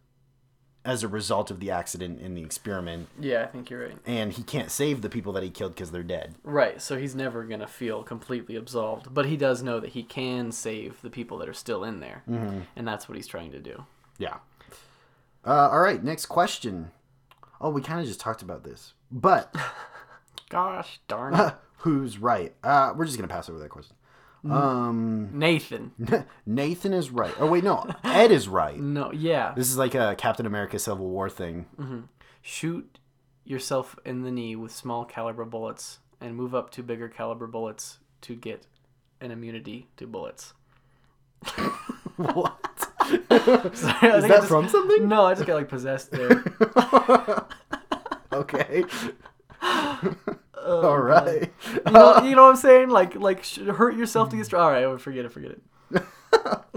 as 0.84 1.04
a 1.04 1.08
result 1.08 1.52
of 1.52 1.60
the 1.60 1.70
accident 1.72 2.20
in 2.20 2.34
the 2.34 2.41
experiment, 2.41 3.08
yeah, 3.20 3.44
I 3.44 3.48
think 3.48 3.70
you're 3.70 3.88
right. 3.88 3.98
and 4.06 4.34
he 4.34 4.44
can't 4.44 4.72
save 4.72 5.02
the 5.02 5.10
people 5.10 5.34
that 5.34 5.44
he 5.44 5.50
killed 5.50 5.74
because 5.76 5.91
they're 5.91 6.04
dead. 6.04 6.36
Right. 6.44 6.82
So 6.82 6.98
he's 6.98 7.15
never 7.15 7.44
gonna 7.44 7.67
feel 7.67 8.04
completely 8.04 8.56
absolved, 8.56 9.13
but 9.13 9.26
he 9.26 9.38
does 9.38 9.62
know 9.62 9.80
that 9.80 9.91
he 9.91 10.04
can 10.04 10.52
save 10.52 11.02
the 11.02 11.10
people 11.10 11.38
that 11.39 11.50
are 11.50 11.54
still 11.54 11.84
in 11.84 12.00
there, 12.00 12.24
mm-hmm. 12.30 12.62
and 12.76 12.88
that's 12.88 13.08
what 13.08 13.15
he's 13.15 13.28
trying 13.28 13.52
to 13.52 13.60
do. 13.60 13.86
Yeah. 14.17 14.38
Uh, 15.46 15.70
all 15.70 15.82
right, 15.82 16.04
next 16.04 16.28
question. 16.28 16.91
Oh, 17.60 17.70
we 17.70 17.82
kind 17.82 18.00
of 18.00 18.08
just 18.08 18.20
talked 18.20 18.41
about 18.41 18.63
this, 18.63 18.94
but 19.12 19.56
Gosh 20.50 21.00
darn 21.08 21.34
it, 21.34 21.54
who's 21.78 22.17
right? 22.17 22.54
Uh, 22.63 22.94
we're 22.96 23.06
just 23.06 23.17
gonna 23.17 23.28
pass 23.28 23.50
over 23.50 23.60
that 23.60 23.70
question. 23.70 23.96
Um, 24.49 25.30
Nathan. 25.38 25.91
Nathan 26.45 26.93
is 26.93 27.10
right. 27.12 27.34
Oh 27.39 27.47
wait, 27.47 27.63
no, 27.63 27.86
Ed 28.04 28.32
is 28.32 28.47
right. 28.47 28.80
No. 28.80 29.12
Yeah. 29.12 29.54
This 29.56 29.69
is 29.69 29.77
like 29.77 29.93
a 29.95 30.15
Captain 30.17 30.45
America 30.45 30.80
Civil 30.80 31.08
War 31.10 31.30
thing. 31.30 32.08
shoot 32.41 32.97
yourself 33.43 33.95
in 34.06 34.21
the 34.23 34.32
knee 34.32 34.56
with 34.56 34.71
small 34.71 35.06
caliber 35.06 35.45
bullets 35.45 35.99
and 36.19 36.36
move 36.36 36.54
up 36.56 36.69
to 36.71 36.84
bigger 36.84 37.08
caliber 37.10 37.47
bullets 37.47 37.99
to 38.21 38.36
get 38.36 38.65
an 39.19 39.32
immunity 39.32 39.89
to 39.97 40.08
bullets. 40.08 40.54
what? 42.15 42.58
Sorry, 43.08 43.17
Is 43.69 43.82
that 43.82 44.27
just- 44.27 44.47
from 44.47 44.69
something? 44.69 45.08
No, 45.08 45.25
I 45.25 45.34
just 45.34 45.45
got 45.45 45.56
like 45.56 45.69
possessed 45.69 46.12
there. 46.12 46.43
Okay. 48.34 48.86
All 50.65 50.97
right. 51.00 51.52
You 51.86 51.91
know, 51.91 52.21
you 52.24 52.36
know 52.36 52.43
what 52.43 52.50
I'm 52.52 52.56
saying? 52.58 52.89
Like, 52.89 53.15
like 53.15 53.45
hurt 53.56 53.95
yourself 53.95 54.30
to 54.30 54.36
get 54.38 54.45
strong. 54.45 54.63
All 54.63 54.71
right, 54.71 54.84
oh, 54.84 54.97
forget 54.97 55.26
it, 55.26 55.32
forget 55.32 55.52
it. 55.52 56.04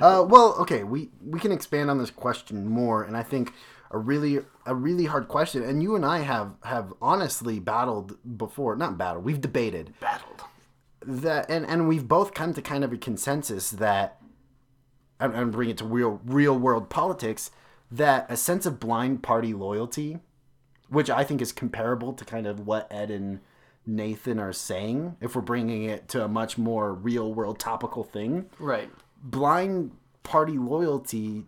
Uh, 0.00 0.24
well, 0.28 0.54
okay, 0.60 0.84
we 0.84 1.08
we 1.24 1.40
can 1.40 1.50
expand 1.50 1.90
on 1.90 1.98
this 1.98 2.10
question 2.10 2.68
more, 2.68 3.02
and 3.02 3.16
I 3.16 3.22
think 3.24 3.52
a 3.90 3.98
really 3.98 4.38
a 4.64 4.74
really 4.74 5.06
hard 5.06 5.26
question, 5.26 5.64
and 5.64 5.82
you 5.82 5.96
and 5.96 6.04
I 6.06 6.20
have 6.20 6.52
have 6.62 6.92
honestly 7.02 7.58
battled 7.58 8.16
before, 8.38 8.76
not 8.76 8.96
battled, 8.96 9.24
we've 9.24 9.40
debated 9.40 9.92
Battled. 9.98 10.42
that, 11.04 11.50
and 11.50 11.66
and 11.66 11.88
we've 11.88 12.06
both 12.06 12.32
come 12.32 12.54
to 12.54 12.62
kind 12.62 12.84
of 12.84 12.92
a 12.92 12.96
consensus 12.96 13.70
that, 13.72 14.20
and, 15.18 15.34
and 15.34 15.50
bring 15.50 15.70
it 15.70 15.78
to 15.78 15.84
real 15.84 16.20
real 16.24 16.56
world 16.56 16.90
politics, 16.90 17.50
that 17.90 18.26
a 18.28 18.36
sense 18.36 18.66
of 18.66 18.78
blind 18.78 19.22
party 19.24 19.52
loyalty, 19.52 20.18
which 20.88 21.10
I 21.10 21.24
think 21.24 21.40
is 21.42 21.52
comparable 21.52 22.12
to 22.14 22.24
kind 22.24 22.46
of 22.46 22.66
what 22.66 22.90
Ed 22.90 23.10
and 23.10 23.40
Nathan 23.86 24.38
are 24.38 24.52
saying, 24.52 25.16
if 25.20 25.34
we're 25.34 25.42
bringing 25.42 25.84
it 25.84 26.08
to 26.08 26.24
a 26.24 26.28
much 26.28 26.58
more 26.58 26.92
real 26.92 27.32
world 27.32 27.58
topical 27.58 28.04
thing. 28.04 28.50
Right. 28.58 28.90
blind 29.22 29.92
party 30.22 30.58
loyalty 30.58 31.46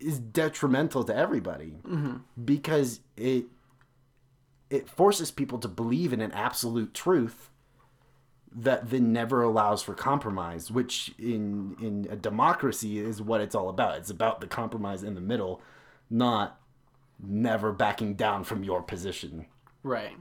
is 0.00 0.18
detrimental 0.18 1.04
to 1.04 1.14
everybody 1.14 1.76
mm-hmm. 1.86 2.16
because 2.44 3.00
it 3.16 3.46
it 4.70 4.88
forces 4.88 5.30
people 5.30 5.58
to 5.58 5.68
believe 5.68 6.12
in 6.12 6.20
an 6.20 6.32
absolute 6.32 6.94
truth 6.94 7.50
that 8.52 8.90
then 8.90 9.12
never 9.12 9.42
allows 9.42 9.82
for 9.82 9.94
compromise 9.94 10.70
which 10.70 11.14
in 11.18 11.76
in 11.80 12.08
a 12.10 12.16
democracy 12.16 12.98
is 12.98 13.22
what 13.22 13.40
it's 13.40 13.54
all 13.54 13.68
about. 13.68 13.98
It's 13.98 14.10
about 14.10 14.40
the 14.40 14.48
compromise 14.48 15.02
in 15.04 15.14
the 15.14 15.20
middle 15.20 15.62
not 16.08 16.59
never 17.22 17.72
backing 17.72 18.14
down 18.14 18.44
from 18.44 18.64
your 18.64 18.82
position 18.82 19.46
Right. 19.82 20.16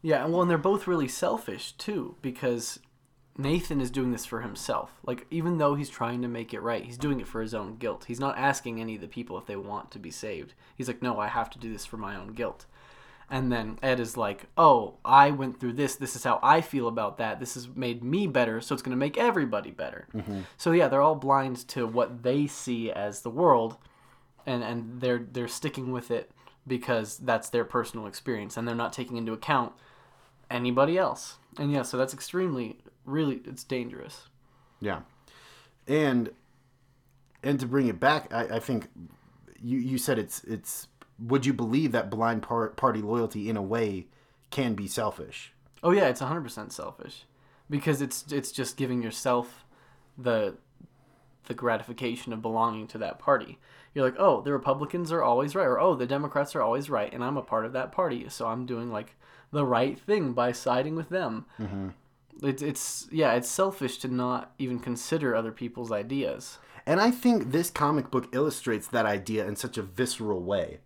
Yeah, 0.00 0.24
and 0.24 0.32
well, 0.32 0.42
and 0.42 0.50
they're 0.50 0.58
both 0.58 0.86
really 0.86 1.08
selfish 1.08 1.72
too, 1.72 2.16
because 2.22 2.80
Nathan 3.38 3.80
is 3.80 3.90
doing 3.90 4.10
this 4.10 4.26
for 4.26 4.40
himself. 4.40 4.98
Like, 5.04 5.26
even 5.30 5.58
though 5.58 5.74
he's 5.74 5.88
trying 5.90 6.22
to 6.22 6.28
make 6.28 6.52
it 6.52 6.60
right, 6.60 6.84
he's 6.84 6.98
doing 6.98 7.20
it 7.20 7.28
for 7.28 7.40
his 7.40 7.54
own 7.54 7.76
guilt. 7.76 8.06
He's 8.08 8.20
not 8.20 8.36
asking 8.36 8.80
any 8.80 8.96
of 8.96 9.00
the 9.00 9.08
people 9.08 9.38
if 9.38 9.46
they 9.46 9.56
want 9.56 9.90
to 9.92 9.98
be 9.98 10.10
saved. 10.10 10.54
He's 10.76 10.88
like, 10.88 11.02
no, 11.02 11.18
I 11.18 11.28
have 11.28 11.50
to 11.50 11.58
do 11.58 11.72
this 11.72 11.86
for 11.86 11.96
my 11.96 12.16
own 12.16 12.28
guilt. 12.28 12.66
And 13.30 13.50
then 13.50 13.78
Ed 13.82 14.00
is 14.00 14.16
like, 14.16 14.46
oh, 14.58 14.98
I 15.04 15.30
went 15.30 15.58
through 15.58 15.74
this. 15.74 15.94
This 15.96 16.16
is 16.16 16.24
how 16.24 16.38
I 16.42 16.60
feel 16.60 16.88
about 16.88 17.16
that. 17.18 17.40
This 17.40 17.54
has 17.54 17.68
made 17.68 18.04
me 18.04 18.26
better, 18.26 18.60
so 18.60 18.74
it's 18.74 18.82
going 18.82 18.90
to 18.90 18.96
make 18.96 19.16
everybody 19.16 19.70
better. 19.70 20.06
Mm-hmm. 20.12 20.40
So 20.58 20.72
yeah, 20.72 20.88
they're 20.88 21.00
all 21.00 21.14
blind 21.14 21.66
to 21.68 21.86
what 21.86 22.24
they 22.24 22.46
see 22.46 22.90
as 22.90 23.22
the 23.22 23.30
world, 23.30 23.78
and 24.46 24.62
and 24.62 25.00
they're 25.00 25.26
they're 25.30 25.48
sticking 25.48 25.92
with 25.92 26.10
it 26.10 26.30
because 26.66 27.18
that's 27.18 27.48
their 27.48 27.64
personal 27.64 28.06
experience, 28.06 28.56
and 28.56 28.66
they're 28.66 28.74
not 28.74 28.92
taking 28.92 29.16
into 29.16 29.32
account 29.32 29.72
anybody 30.50 30.98
else. 30.98 31.38
And 31.58 31.72
yeah, 31.72 31.82
so 31.82 31.96
that's 31.96 32.14
extremely, 32.14 32.78
really, 33.04 33.42
it's 33.44 33.64
dangerous. 33.64 34.28
Yeah, 34.80 35.00
and 35.86 36.30
and 37.42 37.58
to 37.60 37.66
bring 37.66 37.88
it 37.88 38.00
back, 38.00 38.32
I, 38.32 38.56
I 38.56 38.58
think 38.58 38.88
you 39.60 39.78
you 39.78 39.98
said 39.98 40.18
it's 40.18 40.44
it's. 40.44 40.88
Would 41.18 41.46
you 41.46 41.52
believe 41.52 41.92
that 41.92 42.10
blind 42.10 42.42
par- 42.42 42.70
party 42.70 43.00
loyalty 43.00 43.48
in 43.48 43.56
a 43.56 43.62
way 43.62 44.06
can 44.50 44.74
be 44.74 44.88
selfish? 44.88 45.52
Oh 45.82 45.92
yeah, 45.92 46.08
it's 46.08 46.20
100% 46.20 46.72
selfish 46.72 47.26
because 47.70 48.02
it's 48.02 48.24
it's 48.32 48.50
just 48.50 48.76
giving 48.76 49.02
yourself 49.02 49.64
the 50.18 50.56
the 51.46 51.54
gratification 51.54 52.32
of 52.32 52.42
belonging 52.42 52.86
to 52.88 52.98
that 52.98 53.18
party. 53.18 53.58
You're 53.94 54.04
like, 54.04 54.18
"Oh, 54.18 54.40
the 54.40 54.52
Republicans 54.52 55.12
are 55.12 55.22
always 55.22 55.54
right," 55.54 55.66
or 55.66 55.80
"Oh, 55.80 55.94
the 55.94 56.06
Democrats 56.06 56.54
are 56.54 56.62
always 56.62 56.88
right," 56.88 57.12
and 57.12 57.22
I'm 57.22 57.36
a 57.36 57.42
part 57.42 57.64
of 57.64 57.72
that 57.72 57.92
party, 57.92 58.28
so 58.28 58.46
I'm 58.46 58.66
doing 58.66 58.90
like 58.90 59.16
the 59.50 59.66
right 59.66 59.98
thing 59.98 60.32
by 60.32 60.52
siding 60.52 60.96
with 60.96 61.10
them. 61.10 61.46
It's 62.42 62.62
it's 62.62 63.08
yeah, 63.12 63.34
it's 63.34 63.48
selfish 63.48 63.98
to 63.98 64.08
not 64.08 64.52
even 64.58 64.78
consider 64.78 65.34
other 65.34 65.52
people's 65.52 65.92
ideas. 65.92 66.58
And 66.86 67.00
I 67.00 67.10
think 67.10 67.52
this 67.52 67.70
comic 67.70 68.10
book 68.10 68.28
illustrates 68.32 68.88
that 68.88 69.06
idea 69.06 69.46
in 69.46 69.54
such 69.56 69.78
a 69.78 69.82
visceral 69.82 70.42
way 70.42 70.80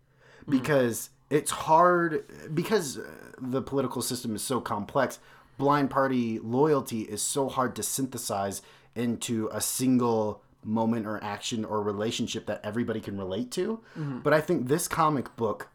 because 0.48 1.10
it's 1.30 1.50
hard 1.50 2.24
because 2.54 2.98
uh, 2.98 3.04
the 3.38 3.62
political 3.62 4.02
system 4.02 4.34
is 4.34 4.42
so 4.42 4.60
complex. 4.60 5.18
Blind 5.58 5.90
party 5.90 6.38
loyalty 6.38 7.02
is 7.02 7.22
so 7.22 7.48
hard 7.48 7.74
to 7.76 7.82
synthesize 7.82 8.60
into 8.94 9.48
a 9.52 9.60
single 9.60 10.42
moment 10.64 11.06
or 11.06 11.22
action 11.22 11.64
or 11.64 11.82
relationship 11.82 12.46
that 12.46 12.60
everybody 12.64 13.00
can 13.00 13.16
relate 13.18 13.50
to. 13.52 13.80
Mm-hmm. 13.98 14.20
But 14.20 14.32
I 14.34 14.40
think 14.40 14.66
this 14.68 14.88
comic 14.88 15.34
book 15.36 15.68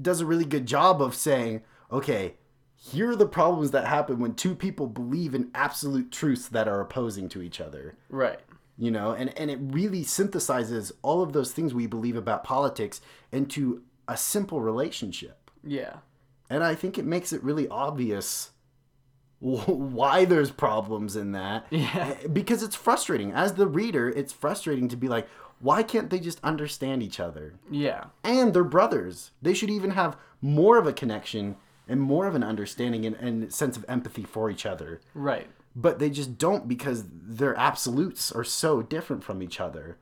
does 0.00 0.20
a 0.20 0.26
really 0.26 0.44
good 0.44 0.66
job 0.66 1.00
of 1.00 1.14
saying, 1.14 1.62
okay, 1.90 2.34
here 2.76 3.10
are 3.10 3.16
the 3.16 3.26
problems 3.26 3.70
that 3.70 3.86
happen 3.86 4.18
when 4.18 4.34
two 4.34 4.54
people 4.54 4.86
believe 4.86 5.34
in 5.34 5.50
absolute 5.54 6.12
truths 6.12 6.48
that 6.48 6.68
are 6.68 6.80
opposing 6.80 7.28
to 7.30 7.40
each 7.40 7.58
other 7.60 7.96
Right. 8.10 8.40
you 8.76 8.90
know 8.90 9.12
and 9.12 9.36
and 9.38 9.50
it 9.50 9.58
really 9.62 10.02
synthesizes 10.04 10.92
all 11.00 11.22
of 11.22 11.32
those 11.32 11.52
things 11.52 11.72
we 11.72 11.86
believe 11.86 12.16
about 12.16 12.44
politics 12.44 13.00
into 13.32 13.82
a 14.06 14.16
simple 14.16 14.60
relationship 14.60 15.50
Yeah. 15.64 15.94
and 16.50 16.62
i 16.62 16.74
think 16.74 16.98
it 16.98 17.06
makes 17.06 17.32
it 17.32 17.42
really 17.42 17.66
obvious 17.68 18.50
why 19.66 20.24
there's 20.24 20.50
problems 20.50 21.14
in 21.16 21.32
that 21.32 21.66
Yeah. 21.70 22.14
Eh, 22.22 22.26
because 22.26 22.62
it's 22.62 22.74
frustrating 22.76 23.32
as 23.32 23.54
the 23.54 23.66
reader 23.66 24.08
it's 24.08 24.32
frustrating 24.32 24.88
to 24.88 24.96
be 24.96 25.08
like 25.08 25.28
why 25.60 25.82
can't 25.82 26.10
they 26.10 26.18
just 26.20 26.38
understand 26.44 27.02
each 27.02 27.20
other 27.20 27.54
Yeah. 27.70 28.04
and 28.24 28.52
they're 28.52 28.64
brothers 28.64 29.30
they 29.40 29.54
should 29.54 29.70
even 29.70 29.90
have 29.92 30.16
more 30.42 30.78
of 30.78 30.86
a 30.86 30.92
connection 30.92 31.56
and 31.88 32.00
more 32.00 32.26
of 32.26 32.34
an 32.34 32.42
understanding 32.42 33.06
and, 33.06 33.14
and 33.16 33.52
sense 33.52 33.76
of 33.76 33.84
empathy 33.88 34.24
for 34.24 34.50
each 34.50 34.66
other 34.66 35.00
Right. 35.14 35.46
but 35.76 35.98
they 36.00 36.10
just 36.10 36.38
don't 36.38 36.66
because 36.66 37.04
their 37.10 37.54
absolutes 37.56 38.32
are 38.32 38.44
so 38.44 38.82
different 38.82 39.22
from 39.22 39.42
each 39.42 39.60
other 39.60 39.96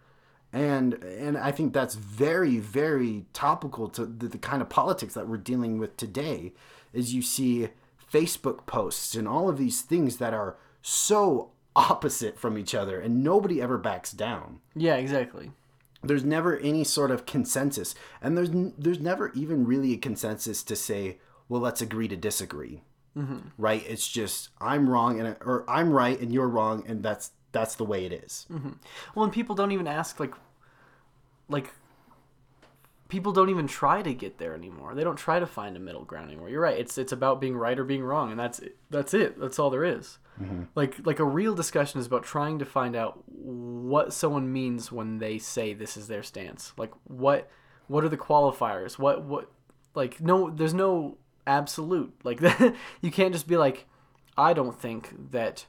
and 0.52 0.94
and 1.04 1.36
i 1.36 1.50
think 1.50 1.72
that's 1.72 1.94
very 1.96 2.58
very 2.58 3.26
topical 3.32 3.88
to 3.88 4.06
the, 4.06 4.28
the 4.28 4.38
kind 4.38 4.62
of 4.62 4.68
politics 4.68 5.14
that 5.14 5.28
we're 5.28 5.36
dealing 5.36 5.78
with 5.78 5.96
today 5.96 6.52
is 6.92 7.12
you 7.12 7.22
see 7.22 7.68
facebook 8.14 8.66
posts 8.66 9.14
and 9.16 9.26
all 9.26 9.48
of 9.48 9.58
these 9.58 9.80
things 9.82 10.16
that 10.18 10.32
are 10.34 10.56
so 10.82 11.50
opposite 11.74 12.38
from 12.38 12.56
each 12.56 12.74
other 12.74 13.00
and 13.00 13.24
nobody 13.24 13.60
ever 13.60 13.76
backs 13.78 14.12
down. 14.12 14.60
Yeah, 14.76 14.94
exactly. 14.94 15.50
there's 16.02 16.24
never 16.24 16.56
any 16.58 16.84
sort 16.84 17.10
of 17.10 17.26
consensus 17.26 17.94
and 18.22 18.36
there's 18.36 18.50
n- 18.50 18.74
there's 18.78 19.00
never 19.00 19.32
even 19.34 19.66
really 19.66 19.92
a 19.94 19.96
consensus 19.96 20.62
to 20.62 20.76
say 20.76 21.18
well 21.48 21.60
let's 21.60 21.82
agree 21.82 22.08
to 22.08 22.16
disagree. 22.16 22.82
Mm-hmm. 23.16 23.48
Right? 23.58 23.84
It's 23.88 24.08
just 24.08 24.50
i'm 24.60 24.88
wrong 24.88 25.18
and 25.20 25.36
or 25.40 25.64
i'm 25.68 25.90
right 25.90 26.20
and 26.20 26.32
you're 26.32 26.48
wrong 26.48 26.84
and 26.86 27.02
that's 27.02 27.32
that's 27.52 27.74
the 27.76 27.84
way 27.84 28.04
it 28.04 28.12
is. 28.12 28.46
Mm-hmm. 28.52 28.72
Well, 29.14 29.24
and 29.24 29.32
people 29.32 29.54
don't 29.54 29.72
even 29.72 29.86
ask 29.86 30.18
like, 30.20 30.34
like, 31.48 31.72
people 33.14 33.30
don't 33.30 33.48
even 33.48 33.68
try 33.68 34.02
to 34.02 34.12
get 34.12 34.38
there 34.38 34.54
anymore. 34.54 34.92
They 34.92 35.04
don't 35.04 35.14
try 35.14 35.38
to 35.38 35.46
find 35.46 35.76
a 35.76 35.80
middle 35.80 36.04
ground 36.04 36.32
anymore. 36.32 36.48
You're 36.48 36.60
right. 36.60 36.76
It's 36.76 36.98
it's 36.98 37.12
about 37.12 37.40
being 37.40 37.56
right 37.56 37.78
or 37.78 37.84
being 37.84 38.02
wrong, 38.02 38.32
and 38.32 38.40
that's 38.40 38.58
it. 38.58 38.76
That's 38.90 39.14
it. 39.14 39.38
That's 39.38 39.60
all 39.60 39.70
there 39.70 39.84
is. 39.84 40.18
Mm-hmm. 40.42 40.64
Like 40.74 40.96
like 41.06 41.20
a 41.20 41.24
real 41.24 41.54
discussion 41.54 42.00
is 42.00 42.08
about 42.08 42.24
trying 42.24 42.58
to 42.58 42.64
find 42.64 42.96
out 42.96 43.22
what 43.28 44.12
someone 44.12 44.52
means 44.52 44.90
when 44.90 45.18
they 45.18 45.38
say 45.38 45.74
this 45.74 45.96
is 45.96 46.08
their 46.08 46.24
stance. 46.24 46.72
Like 46.76 46.90
what 47.04 47.48
what 47.86 48.02
are 48.02 48.08
the 48.08 48.16
qualifiers? 48.16 48.98
What 48.98 49.22
what 49.22 49.48
like 49.94 50.20
no 50.20 50.50
there's 50.50 50.74
no 50.74 51.16
absolute. 51.46 52.12
Like 52.24 52.40
you 53.00 53.12
can't 53.12 53.32
just 53.32 53.46
be 53.46 53.56
like 53.56 53.86
I 54.36 54.54
don't 54.54 54.76
think 54.76 55.30
that 55.30 55.66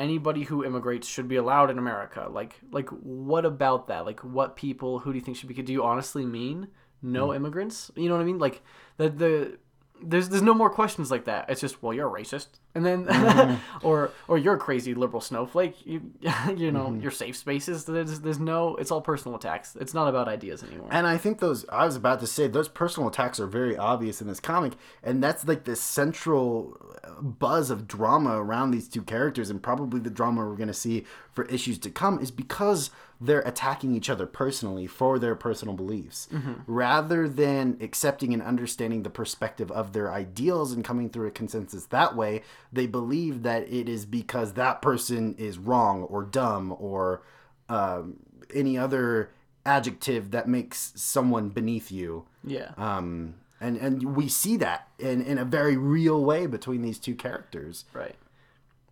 anybody 0.00 0.44
who 0.44 0.64
immigrates 0.64 1.06
should 1.06 1.28
be 1.28 1.36
allowed 1.36 1.70
in 1.70 1.78
America. 1.78 2.28
Like, 2.30 2.54
like 2.72 2.88
what 2.88 3.44
about 3.44 3.88
that? 3.88 4.06
Like, 4.06 4.20
what 4.20 4.56
people? 4.56 5.00
Who 5.00 5.12
do 5.12 5.18
you 5.18 5.24
think 5.24 5.36
should 5.36 5.48
be? 5.48 5.62
Do 5.62 5.72
you 5.72 5.84
honestly 5.84 6.24
mean 6.24 6.68
no 7.02 7.28
mm. 7.28 7.36
immigrants? 7.36 7.90
You 7.94 8.08
know 8.08 8.16
what 8.16 8.22
I 8.22 8.24
mean? 8.24 8.38
Like 8.38 8.62
the 8.96 9.08
the 9.10 9.58
there's 10.02 10.28
there's 10.28 10.42
no 10.42 10.54
more 10.54 10.70
questions 10.70 11.10
like 11.10 11.24
that. 11.24 11.48
It's 11.48 11.60
just 11.60 11.82
well, 11.82 11.92
you're 11.92 12.14
a 12.14 12.20
racist, 12.22 12.48
and 12.74 12.84
then 12.84 13.06
mm-hmm. 13.06 13.56
or 13.86 14.12
or 14.28 14.38
you're 14.38 14.54
a 14.54 14.58
crazy 14.58 14.94
liberal 14.94 15.20
snowflake. 15.20 15.86
You 15.86 16.12
you 16.56 16.70
know 16.70 16.86
mm-hmm. 16.86 17.00
your 17.00 17.10
safe 17.10 17.36
spaces. 17.36 17.84
There's 17.84 18.20
there's 18.20 18.38
no. 18.38 18.76
It's 18.76 18.90
all 18.90 19.00
personal 19.00 19.36
attacks. 19.36 19.76
It's 19.80 19.94
not 19.94 20.08
about 20.08 20.28
ideas 20.28 20.62
anymore. 20.62 20.88
And 20.90 21.06
I 21.06 21.16
think 21.16 21.38
those 21.38 21.64
I 21.68 21.84
was 21.84 21.96
about 21.96 22.20
to 22.20 22.26
say 22.26 22.48
those 22.48 22.68
personal 22.68 23.08
attacks 23.08 23.40
are 23.40 23.46
very 23.46 23.76
obvious 23.76 24.20
in 24.20 24.28
this 24.28 24.40
comic, 24.40 24.74
and 25.02 25.22
that's 25.22 25.46
like 25.46 25.64
the 25.64 25.76
central 25.76 26.76
buzz 27.20 27.70
of 27.70 27.86
drama 27.86 28.40
around 28.40 28.70
these 28.70 28.88
two 28.88 29.02
characters, 29.02 29.50
and 29.50 29.62
probably 29.62 30.00
the 30.00 30.10
drama 30.10 30.46
we're 30.46 30.56
going 30.56 30.68
to 30.68 30.74
see 30.74 31.04
for 31.32 31.44
issues 31.46 31.78
to 31.78 31.90
come 31.90 32.18
is 32.20 32.30
because 32.30 32.90
they're 33.20 33.40
attacking 33.40 33.94
each 33.94 34.08
other 34.08 34.26
personally 34.26 34.86
for 34.86 35.18
their 35.18 35.34
personal 35.34 35.74
beliefs, 35.74 36.26
rather 36.66 37.28
than 37.28 37.76
accepting 37.80 38.32
and 38.32 38.42
understanding 38.42 39.02
the 39.02 39.10
perspective 39.10 39.70
of 39.72 39.92
their 39.92 40.10
ideals 40.10 40.72
and 40.72 40.84
coming 40.84 41.10
through 41.10 41.26
a 41.28 41.30
consensus 41.30 41.84
that 41.86 42.16
way. 42.16 42.42
They 42.72 42.86
believe 42.86 43.42
that 43.42 43.68
it 43.70 43.88
is 43.88 44.06
because 44.06 44.54
that 44.54 44.80
person 44.80 45.34
is 45.38 45.58
wrong 45.58 46.02
or 46.04 46.22
dumb 46.22 46.74
or 46.78 47.22
um, 47.68 48.16
any 48.54 48.78
other 48.78 49.30
adjective 49.66 50.30
that 50.30 50.48
makes 50.48 50.92
someone 50.96 51.50
beneath 51.50 51.92
you. 51.92 52.26
yeah. 52.42 52.72
Um, 52.78 53.34
and, 53.60 53.76
and 53.76 54.16
we 54.16 54.26
see 54.28 54.56
that 54.56 54.88
in, 54.98 55.20
in 55.20 55.36
a 55.36 55.44
very 55.44 55.76
real 55.76 56.24
way 56.24 56.46
between 56.46 56.80
these 56.80 56.98
two 56.98 57.14
characters. 57.14 57.84
Right. 57.92 58.16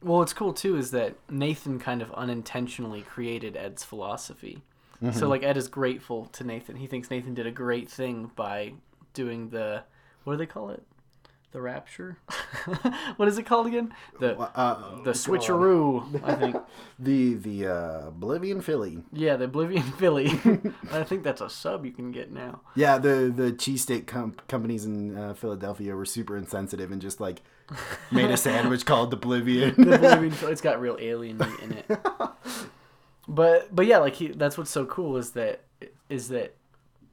Well, 0.03 0.19
what's 0.19 0.33
cool 0.33 0.53
too 0.53 0.77
is 0.77 0.91
that 0.93 1.17
Nathan 1.29 1.79
kind 1.79 2.03
of 2.03 2.13
unintentionally 2.13 3.03
created 3.03 3.57
Ed's 3.57 3.85
philosophy. 3.85 4.63
So 5.13 5.29
like 5.29 5.45
Ed 5.45 5.57
is 5.57 5.69
grateful 5.69 6.27
to 6.27 6.43
Nathan. 6.43 6.75
He 6.75 6.89
thinks 6.89 7.09
Nathan 7.09 7.33
did 7.33 7.47
a 7.47 7.53
great 7.53 7.89
thing 7.89 8.33
by 8.35 8.73
doing 9.15 9.51
the 9.51 9.85
what 10.25 10.33
do 10.35 10.39
they 10.39 10.47
call 10.47 10.71
it? 10.71 10.83
The 11.53 11.61
rapture. 11.63 12.19
what 13.17 13.29
is 13.29 13.39
it 13.39 13.45
called 13.47 13.69
again? 13.69 13.95
The 14.19 14.37
Uh, 14.37 15.03
the 15.03 15.13
switcheroo. 15.13 16.21
I 16.23 16.35
think. 16.35 16.57
the 16.99 17.35
the 17.35 17.67
uh, 17.67 18.09
Oblivion 18.09 18.61
Philly. 18.61 19.05
Yeah, 19.13 19.37
the 19.37 19.45
Oblivion 19.45 19.85
Philly. 19.85 20.27
I 20.93 21.05
think 21.05 21.23
that's 21.23 21.41
a 21.41 21.49
sub 21.49 21.87
you 21.87 21.93
can 21.93 22.11
get 22.11 22.33
now. 22.33 22.61
Yeah, 22.75 22.99
the 22.99 23.33
the 23.35 23.53
cheesesteak 23.53 24.07
com- 24.07 24.37
companies 24.49 24.85
in 24.85 25.17
uh, 25.17 25.35
Philadelphia 25.35 25.95
were 25.95 26.05
super 26.05 26.37
insensitive 26.37 26.91
and 26.93 27.01
just 27.01 27.21
like 27.21 27.43
made 28.11 28.31
a 28.31 28.37
sandwich 28.37 28.87
called 28.87 29.13
Oblivion. 29.13 29.75
The 29.77 29.95
Oblivion 29.95 30.35
It's 30.51 30.61
got 30.61 30.81
real 30.81 30.97
alien 31.01 31.39
meat 31.39 31.61
in 31.63 31.73
it. 31.73 32.01
But 33.29 33.75
but 33.75 33.87
yeah, 33.87 33.99
like 33.99 34.15
he, 34.15 34.29
that's 34.29 34.57
what's 34.57 34.71
so 34.71 34.87
cool 34.87 35.17
is 35.17 35.33
that 35.33 35.61
is 36.09 36.29
that 36.29 36.57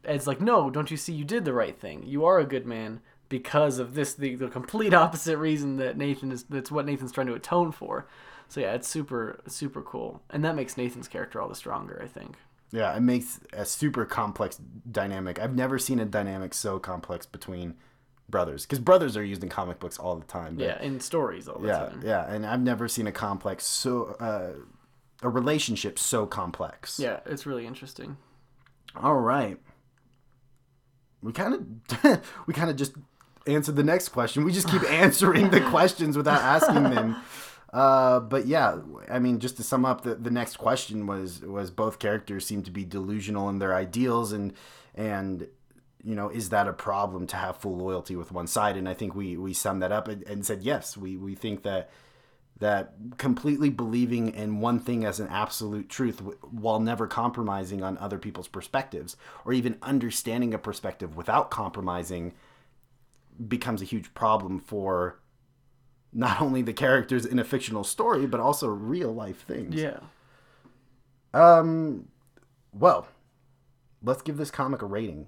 Ed's 0.05 0.27
like, 0.27 0.39
no, 0.39 0.69
don't 0.69 0.89
you 0.89 0.97
see? 0.97 1.13
You 1.13 1.25
did 1.25 1.45
the 1.45 1.53
right 1.53 1.77
thing. 1.77 2.03
You 2.05 2.25
are 2.25 2.39
a 2.39 2.45
good 2.45 2.65
man 2.65 3.01
because 3.27 3.79
of 3.79 3.95
this, 3.95 4.13
the, 4.13 4.35
the 4.35 4.47
complete 4.47 4.93
opposite 4.93 5.37
reason 5.37 5.77
that 5.77 5.97
Nathan 5.97 6.31
is. 6.31 6.43
That's 6.43 6.71
what 6.71 6.85
Nathan's 6.85 7.11
trying 7.11 7.27
to 7.27 7.33
atone 7.33 7.71
for. 7.71 8.07
So 8.47 8.61
yeah, 8.61 8.73
it's 8.73 8.87
super 8.87 9.41
super 9.47 9.81
cool, 9.81 10.21
and 10.29 10.45
that 10.45 10.55
makes 10.55 10.77
Nathan's 10.77 11.07
character 11.07 11.41
all 11.41 11.49
the 11.49 11.55
stronger. 11.55 11.99
I 12.01 12.07
think. 12.07 12.37
Yeah, 12.71 12.95
it 12.95 13.01
makes 13.01 13.39
a 13.53 13.65
super 13.65 14.05
complex 14.05 14.59
dynamic. 14.89 15.39
I've 15.39 15.55
never 15.55 15.79
seen 15.79 15.99
a 15.99 16.05
dynamic 16.05 16.53
so 16.53 16.79
complex 16.79 17.25
between 17.25 17.75
brothers 18.29 18.65
because 18.65 18.79
brothers 18.79 19.15
are 19.15 19.23
used 19.23 19.43
in 19.43 19.49
comic 19.49 19.79
books 19.79 19.97
all 19.99 20.15
the 20.15 20.25
time. 20.25 20.55
but- 20.55 20.63
Yeah, 20.65 20.81
in 20.81 20.99
stories 20.99 21.47
all 21.47 21.59
the 21.59 21.67
yeah, 21.67 21.77
time. 21.79 22.01
yeah, 22.03 22.31
and 22.31 22.45
I've 22.45 22.61
never 22.61 22.87
seen 22.87 23.07
a 23.07 23.11
complex 23.11 23.65
so 23.65 24.15
uh, 24.19 24.53
a 25.21 25.29
relationship 25.29 25.97
so 25.99 26.25
complex. 26.25 26.99
Yeah, 26.99 27.19
it's 27.25 27.45
really 27.45 27.65
interesting. 27.65 28.17
All 28.95 29.15
right. 29.15 29.57
We 31.21 31.31
kind 31.31 31.53
of 32.03 32.21
we 32.47 32.53
kind 32.53 32.69
of 32.69 32.75
just 32.75 32.93
answered 33.47 33.75
the 33.75 33.83
next 33.83 34.09
question. 34.09 34.43
We 34.43 34.51
just 34.51 34.69
keep 34.69 34.83
answering 34.91 35.49
the 35.49 35.61
questions 35.61 36.17
without 36.17 36.41
asking 36.41 36.83
them. 36.83 37.15
Uh, 37.73 38.21
but 38.21 38.45
yeah, 38.45 38.77
I 39.11 39.19
mean, 39.19 39.39
just 39.39 39.57
to 39.57 39.63
sum 39.63 39.83
up, 39.83 40.03
the, 40.03 40.15
the 40.15 40.31
next 40.31 40.55
question 40.55 41.07
was 41.07 41.41
was 41.41 41.71
both 41.71 41.99
characters 41.99 42.45
seem 42.45 42.63
to 42.63 42.71
be 42.71 42.85
delusional 42.85 43.49
in 43.49 43.59
their 43.59 43.75
ideals, 43.75 44.31
and 44.31 44.53
and 44.93 45.49
you 46.05 46.13
know, 46.13 46.29
is 46.29 46.49
that 46.49 46.67
a 46.67 46.73
problem 46.73 47.25
to 47.27 47.35
have 47.35 47.57
full 47.57 47.75
loyalty 47.75 48.15
with 48.15 48.31
one 48.31 48.45
side? 48.45 48.77
And 48.77 48.87
I 48.87 48.93
think 48.93 49.15
we 49.15 49.35
we 49.37 49.53
summed 49.53 49.81
that 49.81 49.91
up 49.91 50.07
and, 50.07 50.21
and 50.23 50.45
said 50.45 50.61
yes. 50.61 50.95
We 50.95 51.17
we 51.17 51.33
think 51.33 51.63
that 51.63 51.89
that 52.59 52.93
completely 53.17 53.69
believing 53.69 54.33
in 54.33 54.61
one 54.61 54.79
thing 54.79 55.03
as 55.03 55.19
an 55.19 55.27
absolute 55.27 55.89
truth 55.89 56.21
while 56.41 56.79
never 56.79 57.07
compromising 57.07 57.83
on 57.83 57.97
other 57.97 58.17
people's 58.17 58.47
perspectives 58.47 59.17
or 59.43 59.51
even 59.51 59.77
understanding 59.81 60.53
a 60.53 60.57
perspective 60.57 61.17
without 61.17 61.51
compromising 61.51 62.33
becomes 63.45 63.81
a 63.81 63.85
huge 63.85 64.13
problem 64.13 64.59
for 64.59 65.19
not 66.13 66.39
only 66.39 66.61
the 66.61 66.71
characters 66.71 67.25
in 67.25 67.39
a 67.39 67.43
fictional 67.43 67.83
story 67.83 68.25
but 68.25 68.39
also 68.39 68.69
real 68.69 69.13
life 69.13 69.45
things. 69.45 69.75
Yeah. 69.75 69.99
Um 71.33 72.07
well, 72.71 73.07
let's 74.01 74.21
give 74.21 74.37
this 74.37 74.51
comic 74.51 74.81
a 74.81 74.85
rating. 74.85 75.27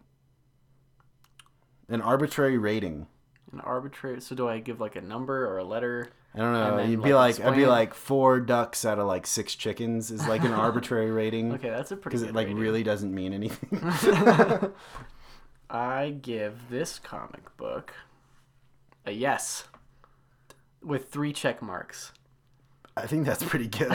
An 1.89 2.01
arbitrary 2.01 2.57
rating. 2.57 3.07
An 3.51 3.61
arbitrary. 3.61 4.19
So 4.21 4.35
do 4.35 4.47
I 4.47 4.59
give 4.59 4.79
like 4.81 4.95
a 4.95 5.01
number 5.01 5.47
or 5.47 5.57
a 5.57 5.63
letter? 5.63 6.09
I 6.35 6.39
don't 6.39 6.53
know. 6.53 6.77
then, 6.77 6.91
You'd 6.91 7.01
be 7.01 7.13
like, 7.13 7.39
like, 7.39 7.47
I'd 7.47 7.55
be 7.55 7.65
like 7.65 7.93
four 7.93 8.39
ducks 8.39 8.85
out 8.85 8.99
of 8.99 9.07
like 9.07 9.25
six 9.25 9.55
chickens 9.55 10.11
is 10.11 10.27
like 10.27 10.43
an 10.43 10.53
arbitrary 10.53 11.09
rating 11.09 11.53
Okay, 11.53 11.69
that's 11.69 11.91
a 11.91 11.95
pretty 11.95 12.17
because 12.17 12.29
it 12.29 12.35
like 12.35 12.47
rating. 12.47 12.61
really 12.61 12.83
doesn't 12.83 13.13
mean 13.13 13.33
anything. 13.33 13.81
I 15.69 16.15
give 16.21 16.69
this 16.69 16.99
comic 16.99 17.55
book 17.57 17.93
a 19.05 19.11
yes 19.11 19.65
with 20.83 21.09
three 21.09 21.33
check 21.33 21.61
marks. 21.61 22.11
I 22.95 23.05
think 23.07 23.25
that's 23.25 23.43
pretty 23.43 23.67
good. 23.67 23.91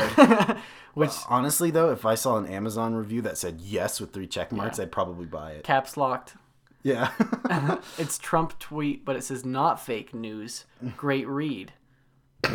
Which 0.94 1.10
Honestly, 1.28 1.70
though, 1.70 1.90
if 1.90 2.04
I 2.04 2.14
saw 2.14 2.36
an 2.36 2.46
Amazon 2.46 2.94
review 2.94 3.20
that 3.22 3.36
said 3.38 3.60
yes 3.60 4.00
with 4.00 4.12
three 4.12 4.26
check 4.26 4.52
marks, 4.52 4.78
I'd 4.78 4.92
probably 4.92 5.26
buy 5.26 5.52
it. 5.52 5.64
caps 5.64 5.96
locked. 5.96 6.34
Yeah. 6.82 7.10
It's 7.98 8.18
Trump 8.18 8.58
tweet, 8.58 9.04
but 9.04 9.16
it 9.16 9.24
says 9.24 9.44
not 9.44 9.80
fake 9.80 10.14
news. 10.14 10.64
Great 10.96 11.28
read. 11.28 11.72
and 12.44 12.54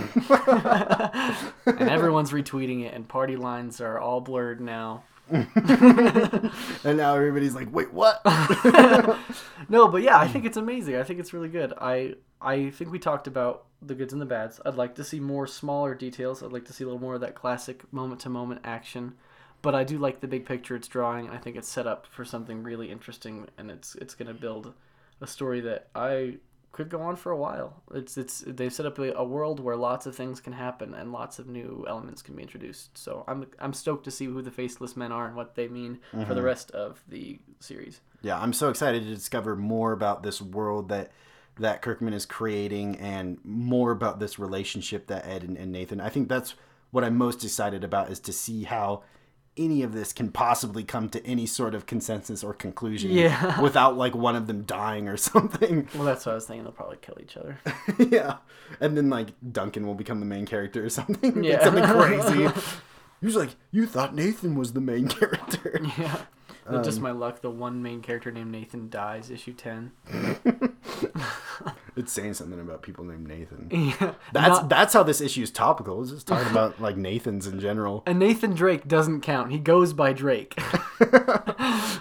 everyone's 1.66 2.32
retweeting 2.32 2.84
it, 2.84 2.94
and 2.94 3.08
party 3.08 3.36
lines 3.36 3.80
are 3.80 4.00
all 4.00 4.20
blurred 4.20 4.60
now. 4.60 5.04
and 5.30 6.98
now 6.98 7.16
everybody's 7.16 7.54
like, 7.54 7.72
wait, 7.72 7.94
what? 7.94 8.22
No, 9.70 9.88
but 9.88 10.02
yeah, 10.02 10.18
I 10.18 10.28
think 10.28 10.46
mm. 10.46 10.48
it's 10.48 10.58
amazing. 10.58 10.96
I 10.96 11.04
think 11.04 11.20
it's 11.20 11.34
really 11.34 11.50
good. 11.50 11.74
I 11.80 12.16
I 12.42 12.70
think 12.72 12.92
we 12.92 13.00
talked 13.00 13.28
about 13.28 13.66
the 13.82 13.96
goods 13.96 14.14
and 14.14 14.22
the 14.22 14.26
bads. 14.26 14.60
I'd 14.66 14.76
like 14.76 14.96
to 14.96 15.04
see 15.04 15.20
more 15.20 15.48
smaller 15.48 15.94
details. 15.94 16.42
I'd 16.42 16.54
like 16.54 16.66
to 16.66 16.74
see 16.74 16.84
a 16.84 16.88
little 16.88 17.02
more 17.02 17.16
of 17.16 17.22
that 17.22 17.36
classic 17.36 17.92
moment 17.94 18.22
to 18.22 18.30
moment 18.30 18.62
action. 18.64 19.16
But 19.62 19.76
I 19.76 19.84
do 19.84 19.98
like 19.98 20.20
the 20.20 20.28
big 20.28 20.46
picture 20.46 20.76
it's 20.76 20.88
drawing. 20.88 21.30
I 21.30 21.38
think 21.38 21.56
it's 21.56 21.68
set 21.68 21.88
up 21.88 22.06
for 22.08 22.24
something 22.24 22.64
really 22.64 22.92
interesting, 22.92 23.48
and 23.58 23.72
it's 23.72 23.96
it's 23.96 24.16
going 24.16 24.28
to 24.28 24.34
build 24.34 24.74
a 25.20 25.28
story 25.28 25.62
that 25.62 25.88
I 25.96 26.38
could 26.78 26.90
go 26.90 27.02
on 27.02 27.16
for 27.16 27.32
a 27.32 27.38
while. 27.38 27.82
It's 27.94 28.18
it's 28.18 28.44
they've 28.46 28.72
set 28.72 28.86
up 28.86 29.00
a, 29.00 29.12
a 29.14 29.24
world 29.24 29.60
where 29.60 29.76
lots 29.76 30.06
of 30.06 30.16
things 30.16 30.40
can 30.40 30.54
happen 30.54 30.94
and 30.94 31.12
lots 31.12 31.40
of 31.40 31.48
new 31.48 31.84
elements 31.90 32.22
can 32.22 32.36
be 32.36 32.44
introduced. 32.44 32.96
So 32.96 33.24
I'm 33.28 33.48
I'm 33.60 33.74
stoked 33.74 34.04
to 34.06 34.12
see 34.12 34.26
who 34.26 34.44
the 34.44 34.52
faceless 34.52 34.96
men 34.96 35.12
are 35.12 35.26
and 35.26 35.36
what 35.36 35.56
they 35.56 35.68
mean 35.68 36.00
for 36.12 36.18
the 36.18 36.26
mm-hmm. 36.26 36.42
rest 36.42 36.70
of 36.72 37.04
the 37.08 37.40
series. 37.60 38.02
yeah, 38.22 38.40
I'm 38.40 38.54
so 38.54 38.70
excited 38.70 39.04
to 39.04 39.16
discover 39.16 39.56
more 39.56 39.92
about 39.92 40.22
this 40.22 40.40
world 40.40 40.90
that 40.90 41.12
that 41.60 41.82
Kirkman 41.82 42.14
is 42.14 42.28
creating 42.28 42.98
and 42.98 43.40
more 43.44 43.90
about 43.90 44.20
this 44.20 44.38
relationship 44.38 45.08
that 45.08 45.26
Ed 45.26 45.44
and, 45.44 45.58
and 45.58 45.72
Nathan. 45.72 46.00
I 46.00 46.10
think 46.10 46.30
that's 46.30 46.54
what 46.92 47.04
I'm 47.04 47.18
most 47.18 47.44
excited 47.44 47.84
about 47.84 48.12
is 48.12 48.20
to 48.22 48.32
see 48.32 48.66
how 48.66 49.02
any 49.58 49.84
of 49.84 49.94
this 49.94 50.14
can 50.14 50.32
possibly 50.32 50.84
come 50.84 51.10
to 51.10 51.26
any 51.26 51.46
sort 51.46 51.74
of 51.76 51.86
consensus 51.86 52.44
or 52.44 52.54
conclusion 52.54 53.12
Yeah. 53.12 53.60
without 53.62 53.98
like 53.98 54.16
one 54.16 54.36
of 54.36 54.48
them 54.48 54.64
dying 54.64 55.08
or 55.08 55.18
something. 55.18 55.88
Well, 55.96 56.04
that's 56.04 56.26
what 56.26 56.34
I 56.34 56.36
was 56.36 56.46
thinking. 56.46 56.64
They'll 56.64 56.72
probably 56.74 56.98
kill 57.02 57.18
each 57.22 57.38
other. 57.38 57.60
yeah. 58.00 58.38
And 58.80 58.96
then 58.98 59.10
like 59.10 59.30
Duncan 59.52 59.86
will 59.88 59.96
become 59.96 60.20
the 60.20 60.26
main 60.26 60.46
character 60.46 60.86
or 60.86 60.90
something. 60.90 61.44
Yeah. 61.44 61.64
Something 61.64 61.84
crazy. 61.86 62.48
He 63.20 63.26
was 63.26 63.36
like, 63.36 63.50
You 63.72 63.86
thought 63.88 64.14
Nathan 64.14 64.56
was 64.56 64.74
the 64.74 64.82
main 64.82 65.08
character. 65.08 65.80
Yeah. 65.98 66.18
But 66.70 66.84
just 66.84 66.98
um, 66.98 67.04
my 67.04 67.12
luck, 67.12 67.42
the 67.42 67.50
one 67.50 67.82
main 67.82 68.02
character 68.02 68.30
named 68.30 68.52
Nathan 68.52 68.90
dies, 68.90 69.32
issue 69.32 69.54
10. 69.54 69.92
It's 71.98 72.12
saying 72.14 72.36
something 72.36 72.60
about 72.60 72.82
people 72.84 73.04
named 73.04 73.28
Nathan. 73.28 73.68
Yeah. 74.00 74.14
That's 74.32 74.50
Not- 74.50 74.70
that's 74.70 74.94
how 74.94 75.04
this 75.04 75.20
issue 75.20 75.42
is 75.42 75.52
topical. 75.52 76.02
It's 76.04 76.12
just 76.12 76.28
talking 76.28 76.50
about 76.52 76.80
like 76.80 76.96
Nathans 76.96 77.48
in 77.48 77.60
general. 77.60 78.04
and 78.08 78.20
Nathan 78.20 78.54
Drake 78.54 78.88
doesn't 78.88 79.22
count. 79.22 79.52
He 79.52 79.60
goes 79.60 79.94
by 79.94 80.14
Drake. 80.14 80.58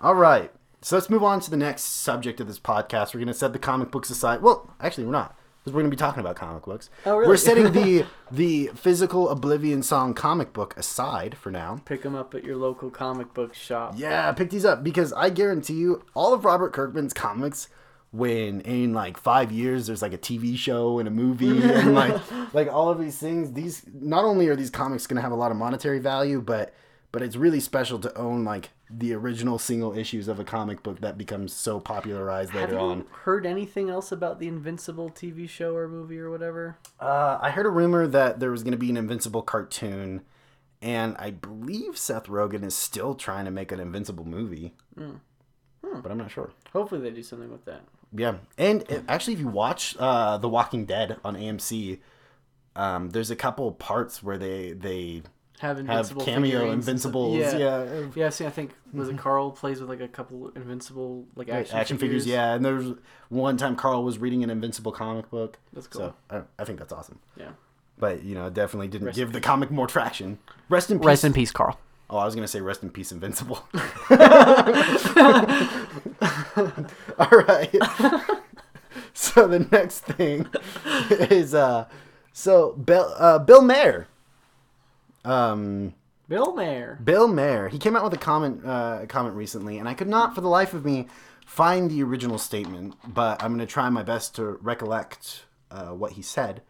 All 0.00 0.14
right. 0.14 0.50
So 0.82 0.96
let's 0.96 1.10
move 1.10 1.22
on 1.22 1.40
to 1.40 1.50
the 1.50 1.56
next 1.58 1.82
subject 1.82 2.40
of 2.40 2.46
this 2.46 2.58
podcast. 2.58 3.12
We're 3.12 3.20
going 3.20 3.26
to 3.28 3.34
set 3.34 3.52
the 3.52 3.58
comic 3.58 3.90
books 3.90 4.08
aside. 4.08 4.40
Well, 4.40 4.72
actually, 4.80 5.04
we're 5.04 5.12
not. 5.12 5.36
Because 5.58 5.74
we're 5.74 5.82
going 5.82 5.90
to 5.90 5.96
be 5.96 6.00
talking 6.00 6.20
about 6.20 6.36
comic 6.36 6.62
books. 6.64 6.88
Oh, 7.04 7.16
really? 7.18 7.28
We're 7.28 7.36
setting 7.36 7.72
the 7.72 8.06
the 8.30 8.68
physical 8.74 9.28
Oblivion 9.28 9.82
Song 9.82 10.14
comic 10.14 10.54
book 10.54 10.74
aside 10.78 11.36
for 11.36 11.50
now. 11.50 11.82
Pick 11.84 12.00
them 12.02 12.14
up 12.14 12.34
at 12.34 12.44
your 12.44 12.56
local 12.56 12.88
comic 12.88 13.34
book 13.34 13.52
shop. 13.54 13.92
Yeah, 13.98 14.32
pick 14.32 14.48
these 14.48 14.64
up 14.64 14.82
because 14.82 15.12
I 15.12 15.28
guarantee 15.28 15.74
you, 15.74 16.02
all 16.14 16.32
of 16.32 16.46
Robert 16.46 16.72
Kirkman's 16.72 17.12
comics, 17.12 17.68
when 18.12 18.60
in 18.62 18.92
like 18.92 19.16
five 19.16 19.52
years 19.52 19.86
there's 19.86 20.02
like 20.02 20.12
a 20.12 20.18
TV 20.18 20.56
show 20.56 20.98
and 20.98 21.06
a 21.06 21.10
movie 21.10 21.62
and 21.62 21.94
like 21.94 22.20
like 22.52 22.72
all 22.72 22.90
of 22.90 22.98
these 22.98 23.18
things, 23.18 23.52
these 23.52 23.82
not 23.92 24.24
only 24.24 24.48
are 24.48 24.56
these 24.56 24.70
comics 24.70 25.06
gonna 25.06 25.20
have 25.20 25.32
a 25.32 25.36
lot 25.36 25.50
of 25.50 25.56
monetary 25.56 25.98
value, 26.00 26.40
but 26.40 26.74
but 27.12 27.22
it's 27.22 27.36
really 27.36 27.60
special 27.60 27.98
to 27.98 28.16
own 28.16 28.44
like 28.44 28.70
the 28.88 29.12
original 29.12 29.58
single 29.58 29.96
issues 29.96 30.26
of 30.26 30.40
a 30.40 30.44
comic 30.44 30.82
book 30.82 31.00
that 31.00 31.16
becomes 31.16 31.52
so 31.52 31.78
popularized 31.78 32.50
Have 32.50 32.62
later 32.70 32.72
you 32.74 32.78
on. 32.86 33.06
heard 33.22 33.46
anything 33.46 33.88
else 33.90 34.10
about 34.10 34.40
the 34.40 34.48
Invincible 34.48 35.10
TV 35.10 35.48
show 35.48 35.76
or 35.76 35.86
movie 35.86 36.18
or 36.18 36.30
whatever? 36.30 36.76
Uh, 36.98 37.38
I 37.40 37.50
heard 37.50 37.66
a 37.66 37.70
rumor 37.70 38.08
that 38.08 38.40
there 38.40 38.50
was 38.50 38.64
gonna 38.64 38.76
be 38.76 38.90
an 38.90 38.96
Invincible 38.96 39.42
cartoon. 39.42 40.22
And 40.82 41.14
I 41.18 41.30
believe 41.30 41.98
Seth 41.98 42.26
Rogen 42.26 42.64
is 42.64 42.74
still 42.74 43.14
trying 43.14 43.44
to 43.44 43.50
make 43.50 43.70
an 43.70 43.80
Invincible 43.80 44.24
movie, 44.24 44.72
but 44.96 46.10
I'm 46.10 46.16
not 46.16 46.30
sure. 46.30 46.50
Hopefully 46.72 47.02
they 47.02 47.10
do 47.10 47.22
something 47.22 47.50
with 47.52 47.66
that. 47.66 47.82
Yeah, 48.12 48.36
and 48.58 48.82
it- 48.88 49.04
actually, 49.08 49.34
if 49.34 49.40
you 49.40 49.48
watch 49.48 49.96
uh, 49.98 50.38
The 50.38 50.48
Walking 50.48 50.84
Dead 50.84 51.18
on 51.24 51.36
AMC, 51.36 51.98
um, 52.76 53.10
there's 53.10 53.30
a 53.30 53.36
couple 53.36 53.70
parts 53.72 54.22
where 54.22 54.38
they 54.38 54.72
they 54.72 55.22
Have 55.60 55.76
have 55.76 55.78
Invincible 55.78 56.24
cameo 56.24 56.50
figurines. 56.58 56.88
Invincibles. 56.88 57.38
Yeah. 57.38 57.56
Yeah, 57.58 58.06
Yeah, 58.14 58.28
see, 58.30 58.46
I 58.46 58.50
think 58.50 58.72
was 58.92 59.08
it 59.08 59.18
Carl 59.18 59.50
plays 59.52 59.80
with 59.80 59.88
like 59.88 60.00
a 60.00 60.08
couple 60.08 60.48
Invincible 60.56 61.26
like 61.36 61.48
action, 61.48 61.76
action, 61.76 61.98
figures. 61.98 62.26
Yeah, 62.26 62.54
and 62.54 62.64
there's 62.64 62.92
one 63.28 63.56
time 63.56 63.76
Carl 63.76 64.02
was 64.02 64.18
reading 64.18 64.42
an 64.42 64.50
Invincible 64.50 64.92
comic 64.92 65.30
book. 65.30 65.58
That's 65.72 65.86
cool. 65.86 66.14
So 66.30 66.36
I, 66.36 66.42
I 66.62 66.64
think 66.64 66.78
that's 66.78 66.92
awesome. 66.92 67.18
Yeah. 67.36 67.50
But 67.98 68.24
you 68.24 68.34
know, 68.34 68.48
definitely 68.50 68.88
didn't 68.88 69.06
Rest 69.08 69.16
give 69.16 69.32
the 69.32 69.40
comic 69.40 69.70
more 69.70 69.86
traction. 69.86 70.38
Rest 70.68 70.90
in 70.90 70.98
peace. 71.00 71.24
peace, 71.32 71.50
Carl. 71.52 71.78
Oh, 72.12 72.18
I 72.18 72.24
was 72.24 72.34
gonna 72.34 72.48
say 72.48 72.60
rest 72.60 72.82
in 72.82 72.90
peace, 72.90 73.12
Invincible. 73.12 73.56
All 77.18 77.38
right. 77.46 77.70
so 79.12 79.46
the 79.46 79.68
next 79.70 80.00
thing 80.00 80.48
is 81.30 81.54
uh, 81.54 81.86
so 82.32 82.72
Bill 82.72 83.14
uh, 83.16 83.38
Bill 83.38 83.62
Maher. 83.62 84.08
Um, 85.24 85.94
Bill 86.28 86.52
Maher. 86.52 86.98
Bill 87.02 87.28
Maher. 87.28 87.68
He 87.68 87.78
came 87.78 87.94
out 87.94 88.02
with 88.02 88.14
a 88.14 88.18
comment 88.18 88.66
uh, 88.66 89.06
comment 89.06 89.36
recently, 89.36 89.78
and 89.78 89.88
I 89.88 89.94
could 89.94 90.08
not, 90.08 90.34
for 90.34 90.40
the 90.40 90.48
life 90.48 90.74
of 90.74 90.84
me, 90.84 91.06
find 91.46 91.88
the 91.88 92.02
original 92.02 92.38
statement. 92.38 92.94
But 93.06 93.40
I'm 93.40 93.50
going 93.50 93.60
to 93.60 93.72
try 93.72 93.88
my 93.88 94.02
best 94.02 94.34
to 94.36 94.58
recollect 94.62 95.44
uh, 95.70 95.90
what 95.90 96.12
he 96.12 96.22
said. 96.22 96.62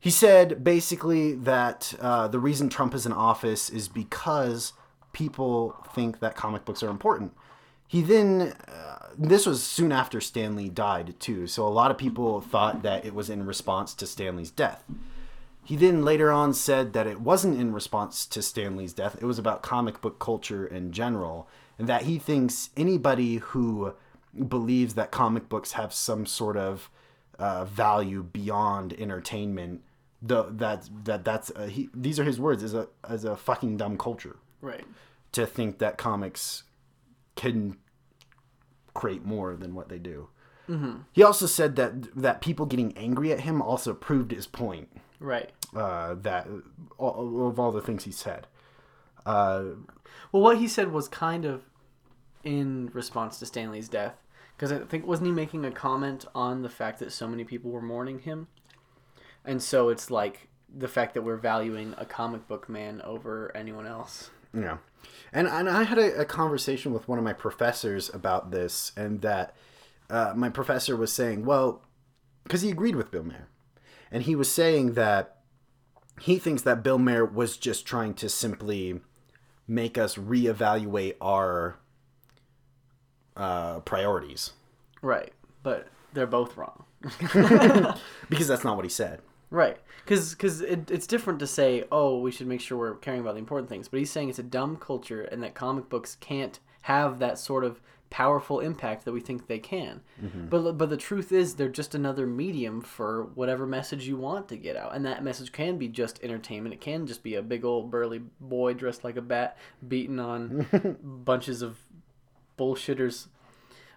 He 0.00 0.10
said 0.10 0.62
basically 0.62 1.34
that 1.34 1.94
uh, 2.00 2.28
the 2.28 2.38
reason 2.38 2.68
Trump 2.68 2.94
is 2.94 3.04
in 3.04 3.12
office 3.12 3.68
is 3.68 3.88
because 3.88 4.72
people 5.12 5.74
think 5.92 6.20
that 6.20 6.36
comic 6.36 6.64
books 6.64 6.82
are 6.82 6.90
important. 6.90 7.32
He 7.88 8.02
then, 8.02 8.54
uh, 8.68 9.08
this 9.16 9.46
was 9.46 9.62
soon 9.62 9.90
after 9.90 10.20
Stan 10.20 10.54
Lee 10.54 10.68
died 10.68 11.18
too, 11.18 11.46
so 11.46 11.66
a 11.66 11.70
lot 11.70 11.90
of 11.90 11.98
people 11.98 12.40
thought 12.40 12.82
that 12.82 13.04
it 13.04 13.14
was 13.14 13.30
in 13.30 13.46
response 13.46 13.94
to 13.94 14.06
Stan 14.06 14.36
Lee's 14.36 14.50
death. 14.50 14.84
He 15.64 15.74
then 15.74 16.04
later 16.04 16.30
on 16.30 16.54
said 16.54 16.92
that 16.92 17.06
it 17.06 17.20
wasn't 17.20 17.60
in 17.60 17.72
response 17.72 18.26
to 18.26 18.42
Stan 18.42 18.76
Lee's 18.76 18.92
death, 18.92 19.16
it 19.20 19.24
was 19.24 19.38
about 19.38 19.62
comic 19.62 20.00
book 20.00 20.18
culture 20.18 20.66
in 20.66 20.92
general, 20.92 21.48
and 21.78 21.88
that 21.88 22.02
he 22.02 22.18
thinks 22.18 22.70
anybody 22.76 23.36
who 23.36 23.94
believes 24.48 24.94
that 24.94 25.10
comic 25.10 25.48
books 25.48 25.72
have 25.72 25.92
some 25.92 26.26
sort 26.26 26.56
of 26.56 26.90
uh, 27.38 27.64
value 27.64 28.22
beyond 28.22 28.92
entertainment, 28.94 29.82
the, 30.20 30.44
that 30.50 30.88
that 31.04 31.24
that's 31.24 31.50
uh, 31.54 31.66
he, 31.66 31.88
these 31.94 32.18
are 32.18 32.24
his 32.24 32.40
words 32.40 32.62
as 32.62 32.74
a 32.74 32.88
as 33.08 33.24
a 33.24 33.36
fucking 33.36 33.76
dumb 33.76 33.96
culture 33.96 34.36
Right. 34.60 34.84
to 35.32 35.46
think 35.46 35.78
that 35.78 35.96
comics 35.98 36.64
can 37.36 37.76
create 38.94 39.24
more 39.24 39.54
than 39.54 39.74
what 39.74 39.88
they 39.88 39.98
do. 39.98 40.28
He 41.12 41.22
also 41.22 41.46
said 41.46 41.76
that 41.76 42.14
that 42.20 42.42
people 42.42 42.66
getting 42.66 42.94
angry 42.98 43.32
at 43.32 43.40
him 43.40 43.62
also 43.62 43.94
proved 43.94 44.32
his 44.32 44.46
point 44.46 44.90
Right. 45.18 45.50
uh, 45.74 46.14
that 46.16 46.46
all, 46.98 47.48
of 47.48 47.58
all 47.58 47.72
the 47.72 47.80
things 47.80 48.04
he 48.04 48.12
said. 48.12 48.46
Uh, 49.24 49.64
Well, 50.30 50.42
what 50.42 50.58
he 50.58 50.68
said 50.68 50.92
was 50.92 51.08
kind 51.08 51.46
of 51.46 51.62
in 52.44 52.90
response 52.92 53.38
to 53.38 53.46
Stan 53.46 53.70
Lee's 53.72 53.88
death, 53.88 54.16
because 54.56 54.70
I 54.70 54.78
think 54.80 55.06
wasn't 55.06 55.28
he 55.28 55.32
making 55.32 55.64
a 55.64 55.70
comment 55.70 56.26
on 56.34 56.60
the 56.62 56.68
fact 56.68 56.98
that 56.98 57.12
so 57.12 57.26
many 57.26 57.44
people 57.44 57.70
were 57.70 57.80
mourning 57.82 58.18
him, 58.18 58.48
and 59.48 59.62
so 59.62 59.88
it's 59.88 60.10
like 60.10 60.48
the 60.72 60.86
fact 60.86 61.14
that 61.14 61.22
we're 61.22 61.38
valuing 61.38 61.94
a 61.96 62.04
comic 62.04 62.46
book 62.46 62.68
man 62.68 63.00
over 63.00 63.50
anyone 63.56 63.86
else. 63.86 64.30
Yeah. 64.52 64.76
And, 65.32 65.48
and 65.48 65.68
I 65.70 65.84
had 65.84 65.98
a, 65.98 66.20
a 66.20 66.24
conversation 66.26 66.92
with 66.92 67.08
one 67.08 67.18
of 67.18 67.24
my 67.24 67.32
professors 67.32 68.10
about 68.12 68.50
this, 68.50 68.92
and 68.94 69.22
that 69.22 69.56
uh, 70.10 70.34
my 70.36 70.50
professor 70.50 70.96
was 70.96 71.10
saying, 71.12 71.46
well, 71.46 71.82
because 72.44 72.60
he 72.60 72.70
agreed 72.70 72.94
with 72.94 73.10
Bill 73.10 73.24
Maher. 73.24 73.48
And 74.10 74.24
he 74.24 74.36
was 74.36 74.52
saying 74.52 74.92
that 74.94 75.38
he 76.20 76.38
thinks 76.38 76.62
that 76.62 76.82
Bill 76.82 76.98
Maher 76.98 77.24
was 77.24 77.56
just 77.56 77.86
trying 77.86 78.12
to 78.14 78.28
simply 78.28 79.00
make 79.66 79.96
us 79.96 80.16
reevaluate 80.16 81.14
our 81.22 81.78
uh, 83.34 83.80
priorities. 83.80 84.52
Right. 85.00 85.32
But 85.62 85.88
they're 86.12 86.26
both 86.26 86.56
wrong. 86.56 86.84
because 88.28 88.48
that's 88.48 88.64
not 88.64 88.76
what 88.76 88.84
he 88.84 88.90
said. 88.90 89.20
Right, 89.50 89.78
because 90.04 90.60
it, 90.60 90.90
it's 90.90 91.06
different 91.06 91.38
to 91.38 91.46
say, 91.46 91.84
oh, 91.90 92.18
we 92.18 92.30
should 92.30 92.46
make 92.46 92.60
sure 92.60 92.76
we're 92.76 92.94
caring 92.96 93.20
about 93.20 93.34
the 93.34 93.40
important 93.40 93.68
things. 93.68 93.88
But 93.88 93.98
he's 93.98 94.10
saying 94.10 94.28
it's 94.28 94.38
a 94.38 94.42
dumb 94.42 94.76
culture 94.76 95.22
and 95.22 95.42
that 95.42 95.54
comic 95.54 95.88
books 95.88 96.16
can't 96.20 96.58
have 96.82 97.18
that 97.18 97.38
sort 97.38 97.64
of 97.64 97.80
powerful 98.10 98.60
impact 98.60 99.04
that 99.04 99.12
we 99.12 99.20
think 99.20 99.46
they 99.46 99.58
can. 99.58 100.00
Mm-hmm. 100.22 100.46
But 100.48 100.72
but 100.72 100.90
the 100.90 100.96
truth 100.96 101.32
is, 101.32 101.54
they're 101.54 101.68
just 101.68 101.94
another 101.94 102.26
medium 102.26 102.80
for 102.80 103.24
whatever 103.34 103.66
message 103.66 104.06
you 104.06 104.16
want 104.16 104.48
to 104.48 104.56
get 104.56 104.76
out, 104.76 104.94
and 104.94 105.04
that 105.04 105.24
message 105.24 105.52
can 105.52 105.78
be 105.78 105.88
just 105.88 106.22
entertainment. 106.22 106.74
It 106.74 106.80
can 106.80 107.06
just 107.06 107.22
be 107.22 107.34
a 107.34 107.42
big 107.42 107.64
old 107.64 107.90
burly 107.90 108.22
boy 108.40 108.74
dressed 108.74 109.04
like 109.04 109.16
a 109.16 109.22
bat 109.22 109.58
beating 109.86 110.18
on 110.20 110.66
bunches 111.02 111.62
of 111.62 111.78
bullshitters 112.58 113.28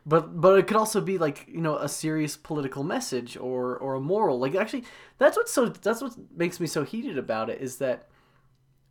but 0.06 0.40
but 0.42 0.58
it 0.58 0.68
could 0.68 0.78
also 0.78 1.02
be 1.02 1.18
like 1.18 1.46
you 1.48 1.62
know 1.62 1.78
a 1.78 1.88
serious 1.90 2.36
political 2.38 2.84
message 2.84 3.38
or 3.38 3.78
or 3.78 3.96
a 3.96 4.02
moral. 4.02 4.40
Like 4.40 4.56
actually 4.56 4.84
that's 5.18 5.38
what's 5.38 5.52
so 5.52 5.68
that's 5.70 6.02
what 6.02 6.14
makes 6.36 6.60
me 6.60 6.68
so 6.68 6.84
heated 6.84 7.18
about 7.18 7.50
it 7.50 7.62
is 7.62 7.78
that 7.78 8.08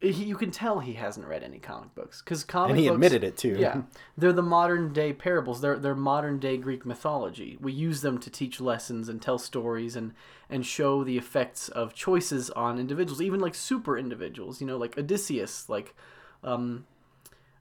he, 0.01 0.25
you 0.25 0.35
can 0.35 0.51
tell 0.51 0.81
he 0.81 0.95
hasn't 0.95 1.27
read 1.27 1.43
any 1.43 1.59
comic 1.59 1.95
books. 1.95 2.23
Because 2.23 2.43
comic 2.43 2.69
books 2.69 2.71
And 2.71 2.81
he 2.81 2.89
books, 2.89 2.95
admitted 2.95 3.23
it 3.25 3.37
too. 3.37 3.57
yeah. 3.59 3.83
They're 4.17 4.33
the 4.33 4.41
modern 4.43 4.93
day 4.95 5.13
parables. 5.13 5.61
They're 5.61 5.79
they're 5.79 5.95
modern 5.95 6.39
day 6.39 6.57
greek 6.57 6.87
mythology. 6.87 7.59
We 7.61 7.73
use 7.73 8.01
them 8.01 8.19
to 8.19 8.31
teach 8.31 8.61
lessons 8.61 9.09
and 9.09 9.21
tell 9.21 9.39
stories 9.39 9.97
and 9.97 10.13
and 10.49 10.65
show 10.65 11.05
the 11.05 11.19
effects 11.19 11.69
of 11.69 11.93
choices 11.95 12.51
on 12.51 12.79
individuals 12.79 13.21
even 13.23 13.39
like 13.39 13.55
super 13.55 13.97
individuals 13.97 14.61
you 14.61 14.67
know 14.67 14.77
like 14.77 14.99
odysseus 14.99 15.69
like 15.69 15.95
um 16.43 16.85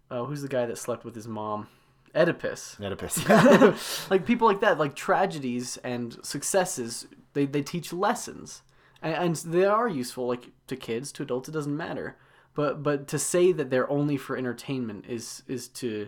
uh, 0.09 0.23
who's 0.23 0.41
the 0.41 0.47
guy 0.47 0.65
that 0.65 0.75
slept 0.75 1.05
with 1.05 1.13
his 1.13 1.27
mom 1.27 1.67
oedipus 2.15 2.77
Oedipus. 2.79 3.27
like 4.09 4.25
people 4.25 4.47
like 4.47 4.61
that 4.61 4.77
like 4.77 4.95
tragedies 4.95 5.77
and 5.83 6.17
successes 6.23 7.07
they, 7.33 7.45
they 7.45 7.61
teach 7.61 7.93
lessons 7.93 8.61
and, 9.01 9.13
and 9.15 9.35
they 9.53 9.65
are 9.65 9.87
useful 9.87 10.27
like 10.27 10.49
to 10.67 10.75
kids 10.75 11.11
to 11.13 11.23
adults 11.23 11.49
it 11.49 11.53
doesn't 11.53 11.75
matter 11.77 12.17
but 12.55 12.81
but 12.83 13.07
to 13.07 13.19
say 13.19 13.51
that 13.51 13.69
they're 13.69 13.89
only 13.89 14.17
for 14.17 14.35
entertainment 14.37 15.05
is 15.07 15.43
is 15.47 15.67
to 15.67 16.07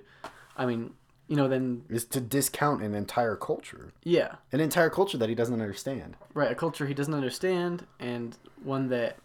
i 0.58 0.66
mean 0.66 0.92
you 1.28 1.36
know 1.38 1.48
then 1.48 1.84
is 1.90 2.04
to 2.06 2.20
discount 2.20 2.82
an 2.84 2.94
entire 2.94 3.38
culture. 3.38 3.94
yeah 4.04 4.36
An 4.52 4.60
entire 4.60 4.90
culture 4.90 5.18
that 5.18 5.30
he 5.30 5.36
doesn't 5.36 5.54
understand. 5.62 6.18
right 6.34 6.52
a 6.52 6.56
culture 6.56 6.86
he 6.88 6.94
doesn't 6.94 7.14
understand 7.14 7.86
and 8.00 8.38
one 8.64 8.90
that 8.90 9.18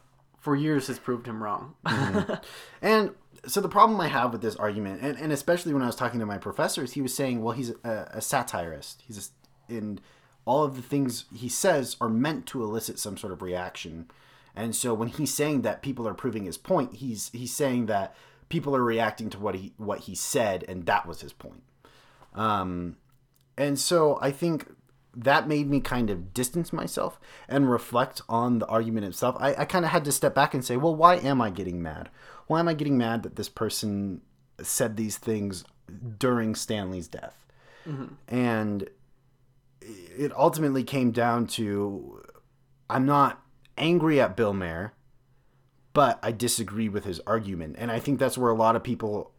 for 0.47 0.55
years 0.55 0.87
has 0.87 1.01
proved 1.01 1.27
him 1.27 1.43
wrong 1.43 1.75
And 2.81 3.11
so 3.49 3.61
the 3.61 3.69
problem 3.69 4.01
I 4.01 4.07
have 4.07 4.31
with 4.31 4.43
this 4.43 4.55
argument, 4.55 5.03
and, 5.03 5.19
and 5.19 5.33
especially 5.33 5.73
when 5.75 5.83
I 5.83 5.87
was 5.87 5.97
talking 5.97 6.21
to 6.21 6.27
my 6.27 6.39
professors, 6.39 6.93
he 6.93 7.03
was 7.03 7.13
saying, 7.13 7.43
well, 7.43 7.53
he's 7.53 7.71
a, 7.83 8.09
a 8.13 8.21
satirist. 8.21 9.03
He's 9.05 9.33
a, 9.69 9.75
and 9.75 10.01
all 10.45 10.63
of 10.63 10.77
the 10.77 10.83
things 10.83 11.25
he 11.35 11.49
says 11.49 11.97
are 12.01 12.09
meant 12.09 12.47
to 12.47 12.63
elicit 12.63 13.01
some 13.01 13.17
sort 13.17 13.33
of 13.33 13.43
reaction. 13.43 14.09
And 14.55 14.77
so 14.77 14.95
when 14.95 15.09
he's 15.09 15.35
saying 15.35 15.63
that 15.63 15.83
people 15.83 16.07
are 16.07 16.15
proving 16.15 16.45
his 16.45 16.59
point, 16.59 16.95
he's 16.95 17.29
he's 17.33 17.53
saying 17.53 17.87
that 17.87 18.15
people 18.49 18.77
are 18.77 18.85
reacting 18.85 19.31
to 19.31 19.41
what 19.41 19.57
he 19.57 19.73
what 19.79 20.03
he 20.03 20.15
said, 20.15 20.65
and 20.69 20.87
that 20.87 21.07
was 21.07 21.23
his 21.23 21.33
point. 21.33 21.65
Um, 22.37 22.99
and 23.59 23.81
so 23.81 24.17
I 24.23 24.31
think 24.31 24.76
that 25.17 25.49
made 25.49 25.69
me 25.69 25.81
kind 25.81 26.11
of 26.11 26.35
distance 26.35 26.73
myself 26.73 27.19
and 27.49 27.71
reflect 27.71 28.21
on 28.29 28.59
the 28.59 28.67
argument 28.67 29.07
itself. 29.07 29.35
I, 29.41 29.55
I 29.55 29.65
kind 29.65 29.85
of 29.85 29.91
had 29.91 30.05
to 30.05 30.13
step 30.13 30.35
back 30.35 30.53
and 30.53 30.65
say, 30.65 30.77
well, 30.77 30.95
why 30.95 31.17
am 31.17 31.41
I 31.41 31.49
getting 31.49 31.83
mad? 31.83 32.11
Why 32.47 32.61
am 32.61 32.69
I 32.69 32.75
getting 32.75 32.99
mad 32.99 33.23
that 33.23 33.37
this 33.37 33.49
person 33.49 34.21
said 34.61 34.97
these 34.97 35.17
things 35.17 35.65
during 36.19 36.55
Stan 36.55 36.91
Lee's 36.91 37.09
death? 37.09 37.47
Mm-hmm. 37.89 38.15
And 38.29 38.91
it 39.81 40.37
ultimately 40.37 40.85
came 40.85 41.13
down 41.13 41.47
to 41.47 42.23
I'm 42.91 43.07
not 43.07 43.43
angry 43.79 44.21
at 44.21 44.37
Bill 44.37 44.53
Maher, 44.53 44.93
but 45.93 46.19
I 46.23 46.31
disagree 46.31 46.89
with 46.89 47.05
his 47.05 47.21
argument. 47.27 47.77
And 47.79 47.91
I 47.91 47.99
think 47.99 48.19
that's 48.19 48.37
where 48.37 48.51
a 48.51 48.57
lot 48.57 48.77
of 48.77 48.83
people 48.83 49.33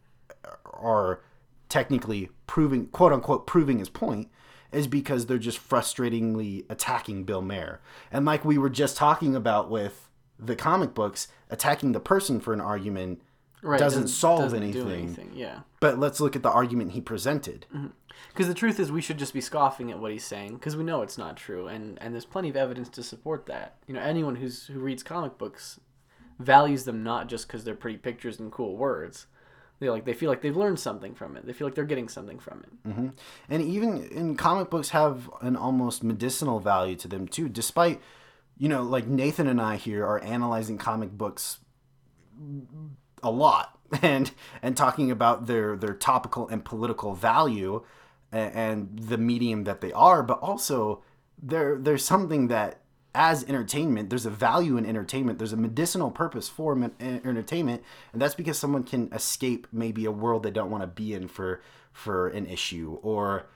are 0.64 1.22
technically 1.68 2.30
proving, 2.46 2.86
quote 2.86 3.12
unquote, 3.12 3.46
proving 3.46 3.78
his 3.78 3.88
point 3.88 4.28
is 4.72 4.86
because 4.86 5.26
they're 5.26 5.38
just 5.38 5.58
frustratingly 5.58 6.64
attacking 6.68 7.24
Bill 7.24 7.42
Maher. 7.42 7.80
And 8.10 8.24
like 8.24 8.44
we 8.44 8.58
were 8.58 8.70
just 8.70 8.96
talking 8.96 9.34
about 9.34 9.70
with 9.70 10.10
the 10.38 10.56
comic 10.56 10.94
books, 10.94 11.28
attacking 11.50 11.92
the 11.92 12.00
person 12.00 12.40
for 12.40 12.52
an 12.52 12.60
argument 12.60 13.22
right 13.62 13.78
doesn't, 13.78 14.08
solve 14.08 14.42
doesn't 14.42 14.70
do 14.70 14.88
anything. 14.88 15.32
yeah 15.34 15.60
But 15.80 15.98
let's 15.98 16.20
look 16.20 16.36
at 16.36 16.42
the 16.42 16.50
argument 16.50 16.92
he 16.92 17.00
presented. 17.00 17.66
Mm-hmm. 17.74 17.88
Because 18.28 18.48
the 18.48 18.54
truth 18.54 18.80
is, 18.80 18.90
we 18.90 19.00
should 19.00 19.18
just 19.18 19.34
be 19.34 19.40
scoffing 19.40 19.90
at 19.90 19.98
what 19.98 20.12
he's 20.12 20.24
saying 20.24 20.54
because 20.54 20.76
we 20.76 20.84
know 20.84 21.02
it's 21.02 21.18
not 21.18 21.36
true, 21.36 21.68
and 21.68 21.98
and 22.00 22.12
there's 22.12 22.24
plenty 22.24 22.48
of 22.48 22.56
evidence 22.56 22.88
to 22.90 23.02
support 23.02 23.46
that. 23.46 23.76
You 23.86 23.94
know, 23.94 24.00
anyone 24.00 24.36
who's 24.36 24.66
who 24.66 24.80
reads 24.80 25.02
comic 25.02 25.38
books 25.38 25.80
values 26.38 26.84
them 26.84 27.02
not 27.02 27.28
just 27.28 27.46
because 27.46 27.64
they're 27.64 27.74
pretty 27.74 27.98
pictures 27.98 28.38
and 28.38 28.50
cool 28.52 28.76
words. 28.76 29.26
They 29.80 29.88
like 29.88 30.04
they 30.04 30.12
feel 30.12 30.28
like 30.28 30.42
they've 30.42 30.56
learned 30.56 30.80
something 30.80 31.14
from 31.14 31.36
it. 31.36 31.46
They 31.46 31.52
feel 31.52 31.66
like 31.66 31.74
they're 31.74 31.84
getting 31.84 32.08
something 32.08 32.38
from 32.38 32.64
it. 32.64 32.88
Mm-hmm. 32.88 33.08
and 33.48 33.62
even 33.62 34.02
in 34.04 34.36
comic 34.36 34.70
books 34.70 34.90
have 34.90 35.30
an 35.40 35.56
almost 35.56 36.02
medicinal 36.02 36.58
value 36.60 36.96
to 36.96 37.08
them 37.08 37.28
too 37.28 37.48
despite 37.48 38.00
you 38.56 38.68
know 38.68 38.82
like 38.82 39.06
nathan 39.06 39.46
and 39.46 39.60
i 39.60 39.76
here 39.76 40.04
are 40.04 40.20
analyzing 40.22 40.78
comic 40.78 41.10
books 41.10 41.58
a 43.22 43.30
lot 43.30 43.78
and 44.02 44.30
and 44.62 44.76
talking 44.76 45.10
about 45.10 45.46
their 45.46 45.76
their 45.76 45.94
topical 45.94 46.48
and 46.48 46.64
political 46.64 47.14
value 47.14 47.84
and, 48.32 48.54
and 48.54 48.98
the 48.98 49.18
medium 49.18 49.64
that 49.64 49.80
they 49.80 49.92
are 49.92 50.22
but 50.22 50.38
also 50.40 51.02
there 51.40 51.76
there's 51.78 52.04
something 52.04 52.48
that 52.48 52.80
as 53.14 53.44
entertainment 53.44 54.10
there's 54.10 54.26
a 54.26 54.30
value 54.30 54.76
in 54.76 54.84
entertainment. 54.86 55.38
There's 55.38 55.52
a 55.52 55.56
medicinal 55.56 56.10
purpose 56.10 56.48
for 56.48 56.74
men- 56.74 56.94
entertainment 57.00 57.82
and 58.12 58.20
that's 58.20 58.34
because 58.34 58.58
someone 58.58 58.84
can 58.84 59.12
escape 59.12 59.66
maybe 59.72 60.04
a 60.04 60.10
world 60.10 60.42
they 60.42 60.50
don't 60.50 60.70
want 60.70 60.82
to 60.82 60.88
be 60.88 61.14
in 61.14 61.28
for 61.28 61.60
for 61.92 62.28
an 62.28 62.46
issue 62.46 62.98
or 63.02 63.46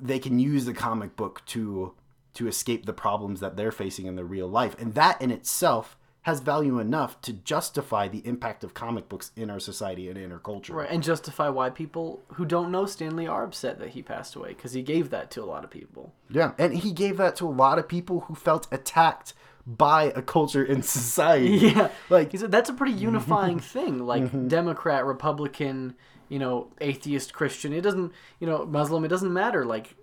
they 0.00 0.18
can 0.18 0.38
use 0.38 0.64
the 0.64 0.74
comic 0.74 1.16
book 1.16 1.42
to 1.46 1.94
to 2.34 2.48
escape 2.48 2.86
the 2.86 2.92
problems 2.92 3.40
that 3.40 3.56
they're 3.56 3.72
facing 3.72 4.06
in 4.06 4.16
their 4.16 4.24
real 4.24 4.48
life. 4.48 4.74
And 4.78 4.94
that 4.94 5.20
in 5.20 5.30
itself 5.30 5.98
has 6.22 6.40
value 6.40 6.78
enough 6.78 7.20
to 7.22 7.32
justify 7.32 8.08
the 8.08 8.24
impact 8.26 8.62
of 8.64 8.74
comic 8.74 9.08
books 9.08 9.32
in 9.36 9.50
our 9.50 9.58
society 9.60 10.08
and 10.08 10.16
in 10.16 10.30
our 10.32 10.38
culture 10.38 10.74
Right, 10.74 10.90
and 10.90 11.02
justify 11.02 11.48
why 11.48 11.70
people 11.70 12.22
who 12.34 12.44
don't 12.44 12.70
know 12.70 12.86
Stan 12.86 13.16
Lee 13.16 13.26
are 13.26 13.44
upset 13.44 13.78
that 13.80 13.90
he 13.90 14.02
passed 14.02 14.36
away 14.36 14.50
because 14.50 14.72
he 14.72 14.82
gave 14.82 15.10
that 15.10 15.30
to 15.32 15.42
a 15.42 15.46
lot 15.46 15.64
of 15.64 15.70
people. 15.70 16.14
yeah 16.30 16.52
and 16.58 16.74
he 16.74 16.92
gave 16.92 17.16
that 17.16 17.36
to 17.36 17.46
a 17.46 17.50
lot 17.50 17.78
of 17.78 17.88
people 17.88 18.20
who 18.20 18.34
felt 18.34 18.68
attacked 18.70 19.34
by 19.66 20.04
a 20.16 20.22
culture 20.22 20.64
in 20.64 20.82
society 20.82 21.48
Yeah, 21.68 21.90
like 22.10 22.36
said 22.36 22.50
that's 22.50 22.70
a 22.70 22.74
pretty 22.74 22.94
unifying 22.94 23.58
thing. 23.74 23.98
Like 23.98 24.24
mm-hmm. 24.24 24.48
Democrat, 24.48 25.04
Republican, 25.04 25.94
you 26.28 26.38
know, 26.38 26.72
atheist, 26.80 27.32
Christian. 27.32 27.72
It 27.72 27.82
doesn't, 27.82 28.12
you 28.40 28.46
know, 28.46 28.64
Muslim. 28.66 29.04
It 29.04 29.08
doesn't 29.08 29.32
matter. 29.32 29.64
Like 29.64 29.94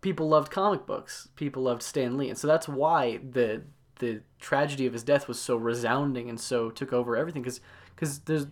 people 0.00 0.28
loved 0.28 0.50
comic 0.52 0.86
books. 0.86 1.28
People 1.36 1.62
loved 1.62 1.82
Stan 1.82 2.18
Lee, 2.18 2.28
and 2.28 2.38
so 2.38 2.46
that's 2.46 2.68
why 2.68 3.18
the 3.18 3.62
the 3.98 4.20
tragedy 4.38 4.86
of 4.86 4.92
his 4.92 5.02
death 5.02 5.28
was 5.28 5.40
so 5.40 5.56
resounding 5.56 6.28
and 6.28 6.40
so 6.40 6.70
took 6.70 6.92
over 6.92 7.16
everything. 7.16 7.42
Because 7.42 7.60
because 7.94 8.20
there's 8.20 8.46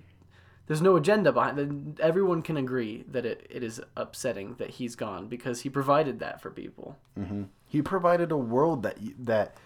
there's 0.66 0.82
no 0.82 0.96
agenda 0.96 1.32
behind 1.32 1.58
it. 1.58 2.00
Everyone 2.00 2.42
can 2.42 2.56
agree 2.56 3.04
that 3.08 3.24
it, 3.24 3.46
it 3.48 3.62
is 3.62 3.80
upsetting 3.96 4.56
that 4.58 4.70
he's 4.70 4.96
gone 4.96 5.28
because 5.28 5.60
he 5.60 5.70
provided 5.70 6.18
that 6.18 6.40
for 6.40 6.50
people. 6.50 6.98
Mm-hmm. 7.18 7.44
he 7.66 7.82
provided 7.82 8.30
a 8.32 8.36
world 8.36 8.82
that 8.82 8.98
that 9.18 9.56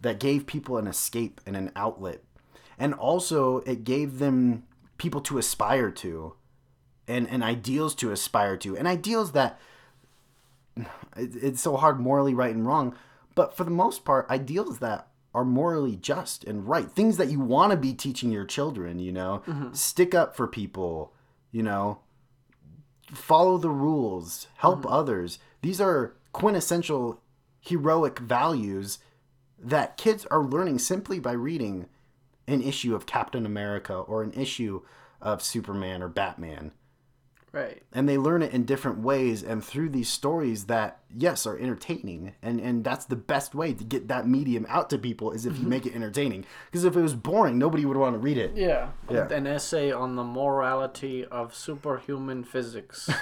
that 0.00 0.18
gave 0.18 0.46
people 0.46 0.76
an 0.76 0.86
escape 0.86 1.40
and 1.46 1.56
an 1.56 1.70
outlet 1.76 2.20
and 2.78 2.92
also 2.94 3.58
it 3.58 3.84
gave 3.84 4.18
them 4.18 4.64
people 4.98 5.20
to 5.20 5.38
aspire 5.38 5.90
to 5.90 6.34
and 7.06 7.28
and 7.28 7.42
ideals 7.42 7.94
to 7.94 8.10
aspire 8.10 8.56
to 8.56 8.76
and 8.76 8.86
ideals 8.88 9.32
that 9.32 9.58
it, 10.76 10.86
it's 11.16 11.62
so 11.62 11.76
hard 11.76 12.00
morally 12.00 12.34
right 12.34 12.54
and 12.54 12.66
wrong 12.66 12.94
but 13.34 13.56
for 13.56 13.64
the 13.64 13.70
most 13.70 14.04
part 14.04 14.28
ideals 14.30 14.78
that 14.78 15.08
are 15.34 15.44
morally 15.44 15.96
just 15.96 16.44
and 16.44 16.68
right 16.68 16.90
things 16.90 17.16
that 17.16 17.30
you 17.30 17.40
want 17.40 17.70
to 17.70 17.76
be 17.76 17.94
teaching 17.94 18.30
your 18.30 18.44
children 18.44 18.98
you 18.98 19.12
know 19.12 19.42
mm-hmm. 19.46 19.72
stick 19.72 20.14
up 20.14 20.36
for 20.36 20.46
people 20.46 21.12
you 21.50 21.62
know 21.62 21.98
follow 23.12 23.58
the 23.58 23.70
rules, 23.70 24.48
help 24.56 24.80
mm-hmm. 24.80 24.92
others. 24.92 25.38
These 25.60 25.80
are 25.80 26.16
quintessential 26.32 27.20
heroic 27.60 28.18
values 28.18 28.98
that 29.58 29.96
kids 29.96 30.26
are 30.30 30.42
learning 30.42 30.78
simply 30.78 31.20
by 31.20 31.32
reading 31.32 31.86
an 32.48 32.62
issue 32.62 32.94
of 32.94 33.06
Captain 33.06 33.46
America 33.46 33.94
or 33.94 34.22
an 34.22 34.32
issue 34.32 34.82
of 35.20 35.42
Superman 35.42 36.02
or 36.02 36.08
Batman. 36.08 36.72
Right. 37.52 37.82
And 37.92 38.08
they 38.08 38.16
learn 38.16 38.42
it 38.42 38.52
in 38.52 38.64
different 38.64 38.98
ways 38.98 39.42
and 39.42 39.62
through 39.62 39.90
these 39.90 40.08
stories 40.08 40.64
that 40.64 41.00
yes 41.14 41.46
are 41.46 41.58
entertaining 41.58 42.32
and 42.42 42.58
and 42.58 42.82
that's 42.82 43.04
the 43.04 43.16
best 43.16 43.54
way 43.54 43.74
to 43.74 43.84
get 43.84 44.08
that 44.08 44.26
medium 44.26 44.64
out 44.70 44.88
to 44.88 44.98
people 44.98 45.32
is 45.32 45.44
if 45.44 45.52
you 45.54 45.60
mm-hmm. 45.60 45.68
make 45.68 45.84
it 45.84 45.94
entertaining 45.94 46.46
because 46.70 46.84
if 46.84 46.96
it 46.96 47.02
was 47.02 47.14
boring 47.14 47.58
nobody 47.58 47.84
would 47.84 47.98
want 47.98 48.14
to 48.14 48.18
read 48.18 48.38
it. 48.38 48.52
Yeah. 48.56 48.88
Yeah. 49.10 49.28
An 49.28 49.46
essay 49.46 49.92
on 49.92 50.16
the 50.16 50.24
morality 50.24 51.26
of 51.26 51.54
superhuman 51.54 52.44
physics. 52.44 53.10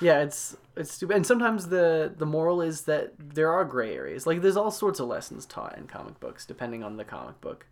Yeah, 0.00 0.20
it's 0.20 0.56
it's 0.76 0.92
stupid. 0.94 1.16
And 1.16 1.26
sometimes 1.26 1.68
the 1.68 2.12
the 2.16 2.26
moral 2.26 2.60
is 2.62 2.82
that 2.82 3.14
there 3.18 3.50
are 3.50 3.64
gray 3.64 3.94
areas. 3.94 4.26
Like 4.26 4.42
there's 4.42 4.56
all 4.56 4.70
sorts 4.70 5.00
of 5.00 5.08
lessons 5.08 5.44
taught 5.46 5.76
in 5.76 5.86
comic 5.86 6.20
books 6.20 6.46
depending 6.46 6.82
on 6.84 6.96
the 6.96 7.04
comic 7.04 7.40
book. 7.40 7.66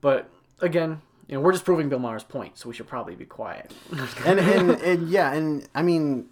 But 0.00 0.30
again, 0.60 1.02
you 1.28 1.34
know, 1.34 1.40
we're 1.40 1.52
just 1.52 1.64
proving 1.64 1.88
Bill 1.88 1.98
Maher's 1.98 2.24
point, 2.24 2.56
so 2.56 2.68
we 2.68 2.74
should 2.74 2.86
probably 2.86 3.16
be 3.16 3.24
quiet. 3.24 3.72
and, 4.24 4.38
and 4.38 4.70
and 4.70 5.08
yeah, 5.08 5.32
and 5.32 5.68
I 5.74 5.82
mean, 5.82 6.28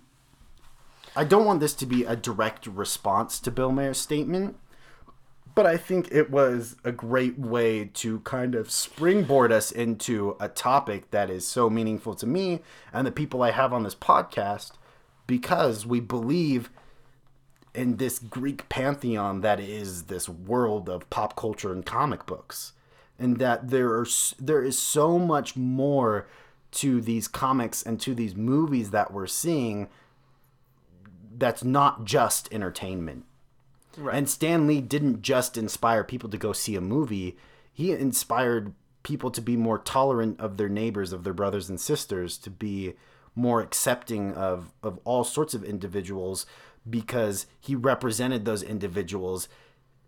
I 1.17 1.25
don't 1.25 1.45
want 1.45 1.61
this 1.61 1.75
to 1.75 1.87
be 1.87 2.05
a 2.05 2.17
direct 2.17 2.67
response 2.67 3.41
to 3.41 3.51
Bill 3.51 3.73
Maher's 3.73 3.99
statement, 3.99 4.57
but 5.55 5.67
I 5.67 5.77
think 5.77 6.09
it 6.11 6.31
was 6.31 6.77
a 6.85 6.93
great 6.93 7.39
way 7.39 7.87
to 7.95 8.21
kind 8.21 8.55
of 8.55 8.71
springboard 8.71 9.53
us 9.53 9.73
into 9.73 10.37
a 10.41 10.49
topic 10.49 11.11
that 11.11 11.31
is 11.31 11.47
so 11.47 11.69
meaningful 11.69 12.15
to 12.17 12.27
me 12.27 12.61
and 12.93 13.07
the 13.07 13.13
people 13.13 13.43
I 13.43 13.53
have 13.53 13.73
on 13.73 13.85
this 13.85 13.95
podcast 13.95 14.73
because 15.27 15.87
we 15.87 16.01
believe 16.01 16.71
in 17.75 17.97
this 17.97 18.19
Greek 18.19 18.69
pantheon 18.69 19.41
that 19.41 19.59
is 19.59 20.05
this 20.05 20.29
world 20.29 20.89
of 20.89 21.09
pop 21.11 21.37
culture 21.37 21.73
and 21.73 21.85
comic 21.85 22.27
books 22.27 22.73
and 23.19 23.39
that 23.39 23.71
there 23.71 23.91
are 23.91 24.07
there 24.39 24.63
is 24.63 24.79
so 24.79 25.19
much 25.19 25.57
more 25.57 26.27
to 26.73 27.01
these 27.01 27.29
comics 27.29 27.83
and 27.83 28.01
to 28.01 28.15
these 28.15 28.35
movies 28.35 28.91
that 28.91 29.13
we're 29.13 29.27
seeing 29.27 29.89
that's 31.37 31.65
not 31.65 32.05
just 32.05 32.53
entertainment. 32.53 33.25
Right. 33.97 34.17
And 34.17 34.29
Stan 34.29 34.67
Lee 34.67 34.81
didn't 34.81 35.23
just 35.23 35.57
inspire 35.57 36.03
people 36.03 36.29
to 36.31 36.37
go 36.37 36.53
see 36.53 36.75
a 36.75 36.81
movie, 36.81 37.37
he 37.73 37.93
inspired 37.93 38.73
people 39.03 39.31
to 39.31 39.41
be 39.41 39.57
more 39.57 39.79
tolerant 39.79 40.41
of 40.41 40.57
their 40.57 40.69
neighbors, 40.69 41.13
of 41.13 41.25
their 41.25 41.35
brothers 41.35 41.69
and 41.69 41.81
sisters, 41.81 42.39
to 42.39 42.51
be 42.51 42.95
more 43.35 43.61
accepting 43.61 44.33
of, 44.33 44.73
of 44.83 44.99
all 45.05 45.25
sorts 45.25 45.55
of 45.55 45.65
individuals 45.65 46.47
because 46.89 47.47
he 47.61 47.75
represented 47.75 48.45
those 48.45 48.63
individuals 48.63 49.49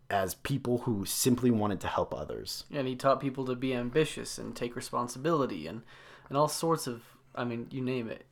as 0.08 0.34
people 0.34 0.78
who 0.78 1.04
simply 1.04 1.50
wanted 1.50 1.80
to 1.80 1.88
help 1.88 2.14
others. 2.14 2.64
and 2.72 2.86
he 2.86 2.94
taught 2.94 3.20
people 3.20 3.44
to 3.44 3.56
be 3.56 3.74
ambitious 3.74 4.38
and 4.38 4.54
take 4.54 4.76
responsibility 4.76 5.66
and 5.66 5.82
and 6.28 6.36
all 6.36 6.48
sorts 6.48 6.86
of 6.86 7.02
I 7.36 7.44
mean, 7.44 7.66
you 7.70 7.82
name 7.82 8.08
it. 8.08 8.26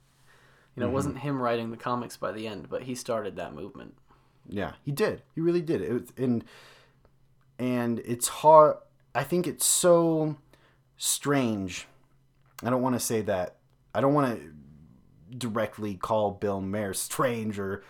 You 0.75 0.81
know, 0.81 0.87
it 0.87 0.89
mm-hmm. 0.89 0.95
wasn't 0.95 1.19
him 1.19 1.41
writing 1.41 1.71
the 1.71 1.77
comics 1.77 2.17
by 2.17 2.33
the 2.33 2.49
end, 2.49 2.69
but 2.69 2.83
he 2.83 2.95
started 2.95 3.37
that 3.37 3.55
movement. 3.55 3.95
Yeah, 4.49 4.73
he 4.83 4.93
did. 4.93 5.23
He 5.35 5.41
really 5.41 5.63
did. 5.63 5.83
It 5.83 5.93
was, 5.93 6.13
and 6.17 6.45
and 7.59 8.01
it's 8.01 8.29
hard. 8.29 8.77
I 9.15 9.23
think 9.23 9.47
it's 9.47 9.67
so 9.67 10.37
strange. 10.97 11.87
I 12.63 12.71
don't 12.71 12.83
want 12.83 12.97
to 12.97 13.01
say 13.01 13.21
that. 13.23 13.57
I 13.95 14.01
don't 14.01 14.15
want 14.15 14.41
to 14.41 15.37
directly 15.37 15.95
call 15.95 16.33
Bill 16.33 16.61
Maher 16.61 16.95
strange 16.95 17.59
or 17.59 17.85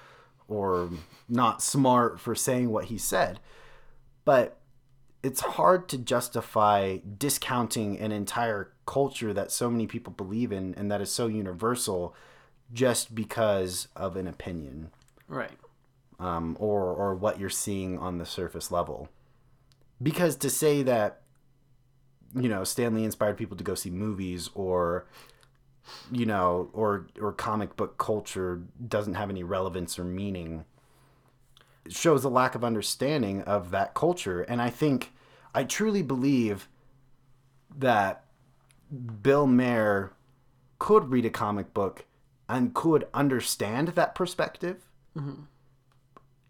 or 0.47 0.91
not 1.28 1.62
smart 1.62 2.20
for 2.20 2.35
saying 2.35 2.70
what 2.70 2.87
he 2.87 2.99
said, 2.99 3.41
but 4.25 4.59
it's 5.22 5.41
hard 5.41 5.89
to 5.89 5.99
justify 5.99 6.99
discounting 7.18 7.99
an 7.99 8.12
entire 8.12 8.72
culture 8.87 9.33
that 9.33 9.51
so 9.51 9.70
many 9.70 9.87
people 9.87 10.12
believe 10.12 10.53
in 10.53 10.75
and 10.77 10.91
that 10.91 11.01
is 11.01 11.11
so 11.11 11.27
universal 11.27 12.14
just 12.72 13.14
because 13.14 13.89
of 13.97 14.16
an 14.16 14.27
opinion 14.27 14.91
Right. 15.29 15.53
um, 16.18 16.57
or 16.61 16.83
or 16.93 17.14
what 17.14 17.39
you're 17.41 17.49
seeing 17.51 17.99
on 17.99 18.18
the 18.18 18.27
surface 18.27 18.70
level. 18.70 19.09
Because 20.03 20.37
to 20.37 20.51
say 20.51 20.83
that 20.83 21.22
you 22.35 22.49
know 22.49 22.64
Stan 22.64 22.95
Lee 22.95 23.05
inspired 23.05 23.37
people 23.39 23.57
to 23.57 23.64
go 23.64 23.75
see 23.75 23.91
movies 23.91 24.51
or 24.55 25.07
you 26.11 26.27
know 26.27 26.68
or 26.72 27.07
or 27.20 27.33
comic 27.33 27.77
book 27.77 27.97
culture 27.97 28.62
doesn't 28.89 29.14
have 29.14 29.31
any 29.31 29.43
relevance 29.43 29.99
or 29.99 30.05
meaning 30.05 30.64
shows 31.89 32.24
a 32.24 32.28
lack 32.28 32.55
of 32.55 32.64
understanding 32.64 33.43
of 33.43 33.70
that 33.70 33.95
culture 33.95 34.43
and 34.43 34.61
I 34.62 34.70
think 34.70 35.12
I 35.55 35.64
truly 35.64 36.03
believe 36.03 36.68
that 37.76 38.24
Bill 39.22 39.47
Maher 39.47 40.12
could 40.78 41.11
read 41.11 41.24
a 41.24 41.30
comic 41.30 41.72
book 41.74 42.05
and 42.49 42.74
could 42.74 43.07
understand 43.14 43.89
that 43.89 44.14
perspective 44.14 44.85
mm-hmm. 45.16 45.43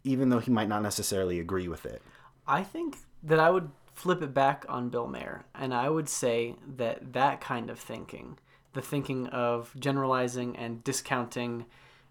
even 0.03 0.28
though 0.28 0.39
he 0.39 0.51
might 0.51 0.68
not 0.68 0.82
necessarily 0.82 1.41
agree 1.41 1.68
with 1.68 1.87
it. 1.87 2.03
I 2.47 2.62
think 2.62 2.99
that 3.22 3.41
I 3.41 3.51
would 3.51 3.70
flip 3.95 4.22
it 4.22 4.35
back 4.35 4.66
on 4.68 4.91
Bill 4.91 5.07
Maher, 5.07 5.45
and 5.55 5.72
I 5.72 5.89
would 5.89 6.09
say 6.09 6.57
that 6.76 7.12
that 7.12 7.41
kind 7.41 7.70
of 7.70 7.78
thinking, 7.78 8.39
the 8.72 8.82
thinking 8.82 9.28
of 9.28 9.72
generalizing 9.78 10.57
and 10.57 10.82
discounting, 10.85 11.66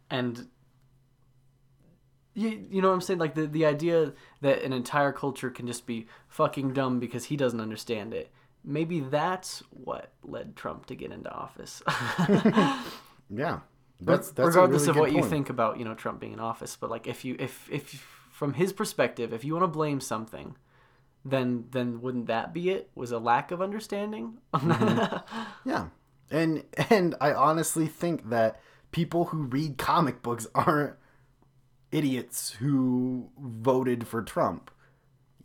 and 0.09 0.47
you, 2.33 2.65
you 2.69 2.81
know 2.81 2.89
what 2.89 2.95
I'm 2.95 3.01
saying, 3.01 3.19
like 3.19 3.35
the 3.35 3.47
the 3.47 3.65
idea 3.65 4.13
that 4.41 4.63
an 4.63 4.73
entire 4.73 5.11
culture 5.11 5.49
can 5.49 5.67
just 5.67 5.85
be 5.85 6.07
fucking 6.27 6.73
dumb 6.73 6.99
because 6.99 7.25
he 7.25 7.37
doesn't 7.37 7.61
understand 7.61 8.13
it. 8.13 8.31
Maybe 8.63 9.01
that's 9.01 9.61
what 9.71 10.11
led 10.23 10.55
Trump 10.55 10.85
to 10.87 10.95
get 10.95 11.11
into 11.11 11.31
office. 11.31 11.83
Yeah, 13.35 13.59
that's, 13.99 14.31
that's 14.31 14.47
regardless 14.47 14.87
really 14.87 14.91
of 14.91 14.97
what 14.97 15.11
you 15.11 15.23
think 15.23 15.49
about 15.49 15.79
you 15.79 15.85
know 15.85 15.95
Trump 15.95 16.19
being 16.19 16.33
in 16.33 16.39
office. 16.39 16.75
But 16.75 16.89
like 16.89 17.07
if 17.07 17.25
you 17.25 17.35
if 17.39 17.69
if 17.71 18.05
from 18.31 18.53
his 18.53 18.73
perspective, 18.73 19.33
if 19.33 19.43
you 19.43 19.53
want 19.53 19.63
to 19.63 19.67
blame 19.67 19.99
something, 19.99 20.55
then 21.25 21.65
then 21.71 22.01
wouldn't 22.01 22.27
that 22.27 22.53
be 22.53 22.69
it? 22.69 22.89
Was 22.95 23.11
a 23.11 23.19
lack 23.19 23.51
of 23.51 23.61
understanding? 23.61 24.37
Mm-hmm. 24.53 25.17
Yeah, 25.69 25.87
and 26.29 26.63
and 26.89 27.15
I 27.21 27.33
honestly 27.33 27.87
think 27.87 28.29
that 28.29 28.59
people 28.91 29.25
who 29.25 29.43
read 29.43 29.77
comic 29.77 30.21
books 30.21 30.45
aren't 30.53 30.95
idiots 31.93 32.51
who 32.59 33.29
voted 33.39 34.07
for 34.07 34.21
Trump. 34.21 34.71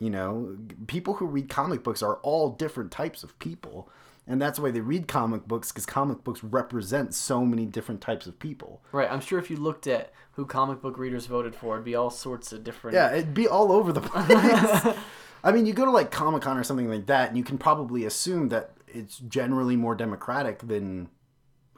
You 0.00 0.10
know, 0.10 0.56
people 0.86 1.14
who 1.14 1.26
read 1.26 1.48
comic 1.48 1.82
books 1.82 2.02
are 2.02 2.16
all 2.18 2.50
different 2.50 2.90
types 2.90 3.22
of 3.22 3.38
people. 3.38 3.88
And 4.26 4.40
that's 4.40 4.58
why 4.58 4.70
they 4.70 4.80
read 4.80 5.08
comic 5.08 5.48
books 5.48 5.72
because 5.72 5.86
comic 5.86 6.22
books 6.22 6.44
represent 6.44 7.14
so 7.14 7.44
many 7.46 7.64
different 7.64 8.00
types 8.00 8.26
of 8.26 8.38
people. 8.38 8.82
right. 8.92 9.10
I'm 9.10 9.20
sure 9.20 9.38
if 9.38 9.50
you 9.50 9.56
looked 9.56 9.86
at 9.86 10.12
who 10.32 10.44
comic 10.44 10.82
book 10.82 10.98
readers 10.98 11.26
voted 11.26 11.54
for, 11.56 11.74
it'd 11.74 11.84
be 11.84 11.94
all 11.94 12.10
sorts 12.10 12.52
of 12.52 12.62
different. 12.62 12.94
Yeah, 12.94 13.10
it'd 13.12 13.34
be 13.34 13.48
all 13.48 13.72
over 13.72 13.92
the 13.92 14.00
place. 14.02 14.96
I 15.42 15.52
mean, 15.52 15.66
you 15.66 15.72
go 15.72 15.84
to 15.84 15.90
like 15.90 16.10
Comic 16.10 16.42
Con 16.42 16.58
or 16.58 16.64
something 16.64 16.88
like 16.90 17.06
that, 17.06 17.28
and 17.28 17.38
you 17.38 17.44
can 17.44 17.58
probably 17.58 18.04
assume 18.04 18.50
that 18.50 18.72
it's 18.86 19.18
generally 19.18 19.76
more 19.76 19.94
democratic 19.94 20.60
than 20.60 21.08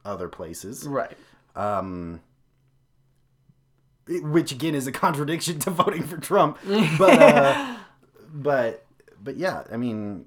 other 0.04 0.28
places. 0.28 0.86
Right. 0.86 1.16
Um, 1.54 2.20
which 4.07 4.53
again 4.53 4.74
is 4.74 4.86
a 4.86 4.92
contradiction 4.92 5.59
to 5.61 5.70
voting 5.70 6.03
for 6.03 6.16
Trump. 6.16 6.59
But 6.98 7.22
uh, 7.22 7.76
but 8.32 8.86
but 9.22 9.36
yeah, 9.36 9.64
I 9.70 9.76
mean, 9.76 10.26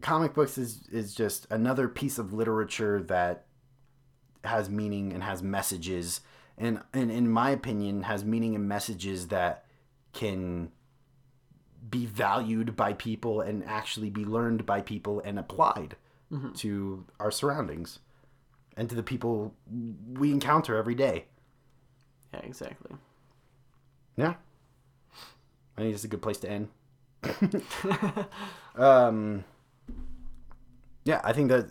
comic 0.00 0.34
books 0.34 0.58
is 0.58 0.88
is 0.90 1.14
just 1.14 1.46
another 1.50 1.88
piece 1.88 2.18
of 2.18 2.32
literature 2.32 3.02
that 3.04 3.46
has 4.44 4.70
meaning 4.70 5.12
and 5.12 5.22
has 5.22 5.42
messages, 5.42 6.20
and 6.56 6.80
and 6.92 7.10
in 7.10 7.30
my 7.30 7.50
opinion, 7.50 8.04
has 8.04 8.24
meaning 8.24 8.54
and 8.54 8.68
messages 8.68 9.28
that 9.28 9.64
can 10.12 10.70
be 11.88 12.06
valued 12.06 12.76
by 12.76 12.92
people 12.92 13.40
and 13.40 13.64
actually 13.64 14.10
be 14.10 14.24
learned 14.24 14.66
by 14.66 14.80
people 14.80 15.20
and 15.24 15.38
applied 15.38 15.96
to 16.54 17.06
our 17.18 17.30
surroundings 17.30 18.00
and 18.76 18.88
to 18.88 18.94
the 18.94 19.02
people 19.02 19.54
we 20.14 20.30
encounter 20.30 20.76
every 20.76 20.94
day. 20.94 21.24
Yeah. 22.32 22.40
Exactly. 22.42 22.96
Yeah. 24.16 24.34
I 25.76 25.80
think 25.82 25.94
it's 25.94 26.04
a 26.04 26.08
good 26.08 26.22
place 26.22 26.38
to 26.38 26.50
end. 26.50 26.68
um, 28.76 29.44
yeah, 31.04 31.20
I 31.24 31.32
think 31.32 31.50
that 31.50 31.66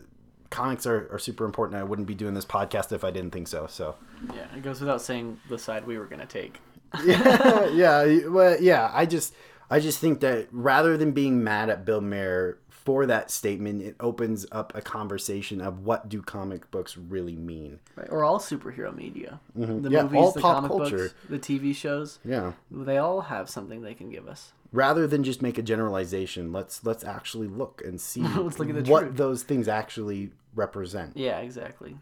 comics 0.50 0.86
are, 0.86 1.10
are 1.12 1.20
super 1.20 1.46
important. 1.46 1.80
I 1.80 1.84
wouldn't 1.84 2.08
be 2.08 2.16
doing 2.16 2.34
this 2.34 2.46
podcast 2.46 2.92
if 2.92 3.04
I 3.04 3.12
didn't 3.12 3.32
think 3.32 3.48
so. 3.48 3.68
So, 3.68 3.96
Yeah. 4.34 4.46
It 4.56 4.64
goes 4.64 4.80
without 4.80 5.02
saying 5.02 5.40
the 5.50 5.58
side 5.58 5.86
we 5.86 5.98
were 5.98 6.06
gonna 6.06 6.26
take. 6.26 6.60
yeah, 7.06 7.66
yeah, 7.66 8.28
well, 8.28 8.58
yeah. 8.62 8.90
I 8.94 9.06
just, 9.06 9.34
I 9.70 9.82
just 9.82 10.00
think 10.00 10.22
that 10.22 10.48
rather 10.52 10.96
than 10.96 11.12
being 11.12 11.44
mad 11.44 11.70
at 11.70 11.84
Bill 11.84 12.00
Maher 12.00 12.60
for 12.88 13.06
that 13.06 13.30
statement, 13.30 13.82
it 13.82 13.96
opens 14.00 14.46
up 14.50 14.72
a 14.74 14.82
conversation 14.82 15.60
of 15.60 15.80
what 15.86 16.08
do 16.08 16.22
comic 16.22 16.72
books 16.72 16.96
really 16.96 17.36
mean. 17.36 17.80
Right. 17.98 18.08
Or 18.10 18.24
all 18.24 18.40
superhero 18.40 18.96
media. 18.96 19.42
The 19.56 19.66
Mm-hmm. 19.68 19.92
Yeah, 19.92 20.04
movies, 20.04 20.18
all 20.18 20.32
the 20.32 20.40
pop 20.42 20.56
comic 20.56 20.72
culture. 20.72 20.98
books, 20.98 21.14
the 21.30 21.40
TV 21.40 21.76
shows. 21.76 22.20
Yeah. 22.24 22.54
They 22.72 22.98
all 22.98 23.20
have 23.22 23.50
something 23.50 23.82
they 23.82 23.94
can 23.94 24.10
give 24.10 24.26
us. 24.30 24.54
rather 24.72 25.06
than 25.06 25.24
just 25.24 25.42
make 25.42 25.58
a 25.58 25.62
generalization 25.74 26.52
let's 26.54 26.84
let's 26.86 27.04
actually 27.04 27.48
look 27.48 27.82
and 27.86 28.00
see 28.00 28.22
look 28.60 28.70
at 28.70 28.86
the 28.86 28.92
what 28.92 29.02
truth. 29.02 29.18
those 29.18 29.44
things 29.44 29.68
actually 29.68 30.32
represent 30.56 31.16
Yeah. 31.18 31.40
Exactly. 31.40 31.98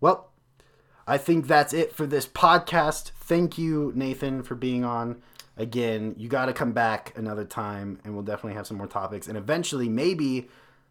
well 0.00 0.30
i 1.06 1.16
think 1.18 1.46
that's 1.46 1.72
it 1.72 1.92
for 1.94 2.06
this 2.06 2.26
podcast 2.26 3.10
thank 3.16 3.58
you 3.58 3.92
nathan 3.94 4.42
for 4.42 4.54
being 4.54 4.84
on 4.84 5.20
again 5.56 6.14
you 6.18 6.28
got 6.28 6.46
to 6.46 6.52
come 6.52 6.72
back 6.72 7.12
another 7.16 7.44
time 7.44 7.98
and 8.04 8.14
we'll 8.14 8.22
definitely 8.24 8.54
have 8.54 8.66
some 8.66 8.76
more 8.76 8.86
topics 8.86 9.28
and 9.28 9.36
eventually 9.38 9.88
maybe 9.88 10.48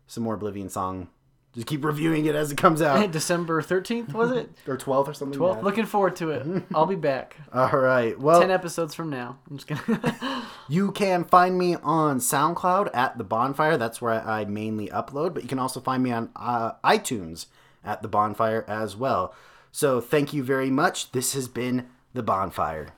some 0.07 0.24
more 0.24 0.36
oblivion 0.36 0.70
song 0.70 1.07
Just 1.53 1.68
keep 1.68 1.84
reviewing 1.86 2.26
it 2.26 2.36
as 2.36 2.51
it 2.51 2.57
comes 2.57 2.82
out. 2.82 3.11
December 3.20 3.61
13th, 3.61 4.11
was 4.14 4.32
it? 4.32 4.49
or 4.68 4.76
12th 4.78 5.07
or 5.07 5.14
something. 5.14 5.39
12th. 5.39 5.57
yeah. 5.57 5.61
Looking 5.61 5.86
forward 5.86 6.16
to 6.18 6.32
it. 6.32 6.64
I'll 6.76 6.88
be 6.88 6.95
back. 6.95 7.38
All 7.53 7.70
right. 7.70 8.20
Well, 8.20 8.41
10 8.41 8.49
episodes 8.49 8.95
from 8.95 9.09
now. 9.11 9.38
I'm 9.49 9.57
just 9.57 9.68
gonna. 9.68 10.47
You 10.68 10.91
can 10.91 11.24
find 11.26 11.57
me 11.57 11.76
on 11.76 12.20
SoundCloud 12.20 12.89
at 12.93 13.18
The 13.20 13.24
Bonfire. 13.24 13.78
That's 13.78 14.01
where 14.01 14.28
I 14.28 14.45
mainly 14.45 14.88
upload, 14.88 15.34
but 15.36 15.43
you 15.43 15.49
can 15.49 15.59
also 15.59 15.80
find 15.80 16.01
me 16.01 16.11
on 16.11 16.30
uh, 16.36 16.72
iTunes 16.84 17.45
at 17.84 18.01
The 18.01 18.07
Bonfire 18.07 18.66
as 18.68 18.95
well. 18.95 19.36
So 19.76 19.99
thank 19.99 20.34
you 20.34 20.43
very 20.43 20.69
much. 20.69 21.13
This 21.13 21.34
has 21.34 21.47
been 21.47 21.88
The 22.13 22.21
Bonfire. 22.21 22.89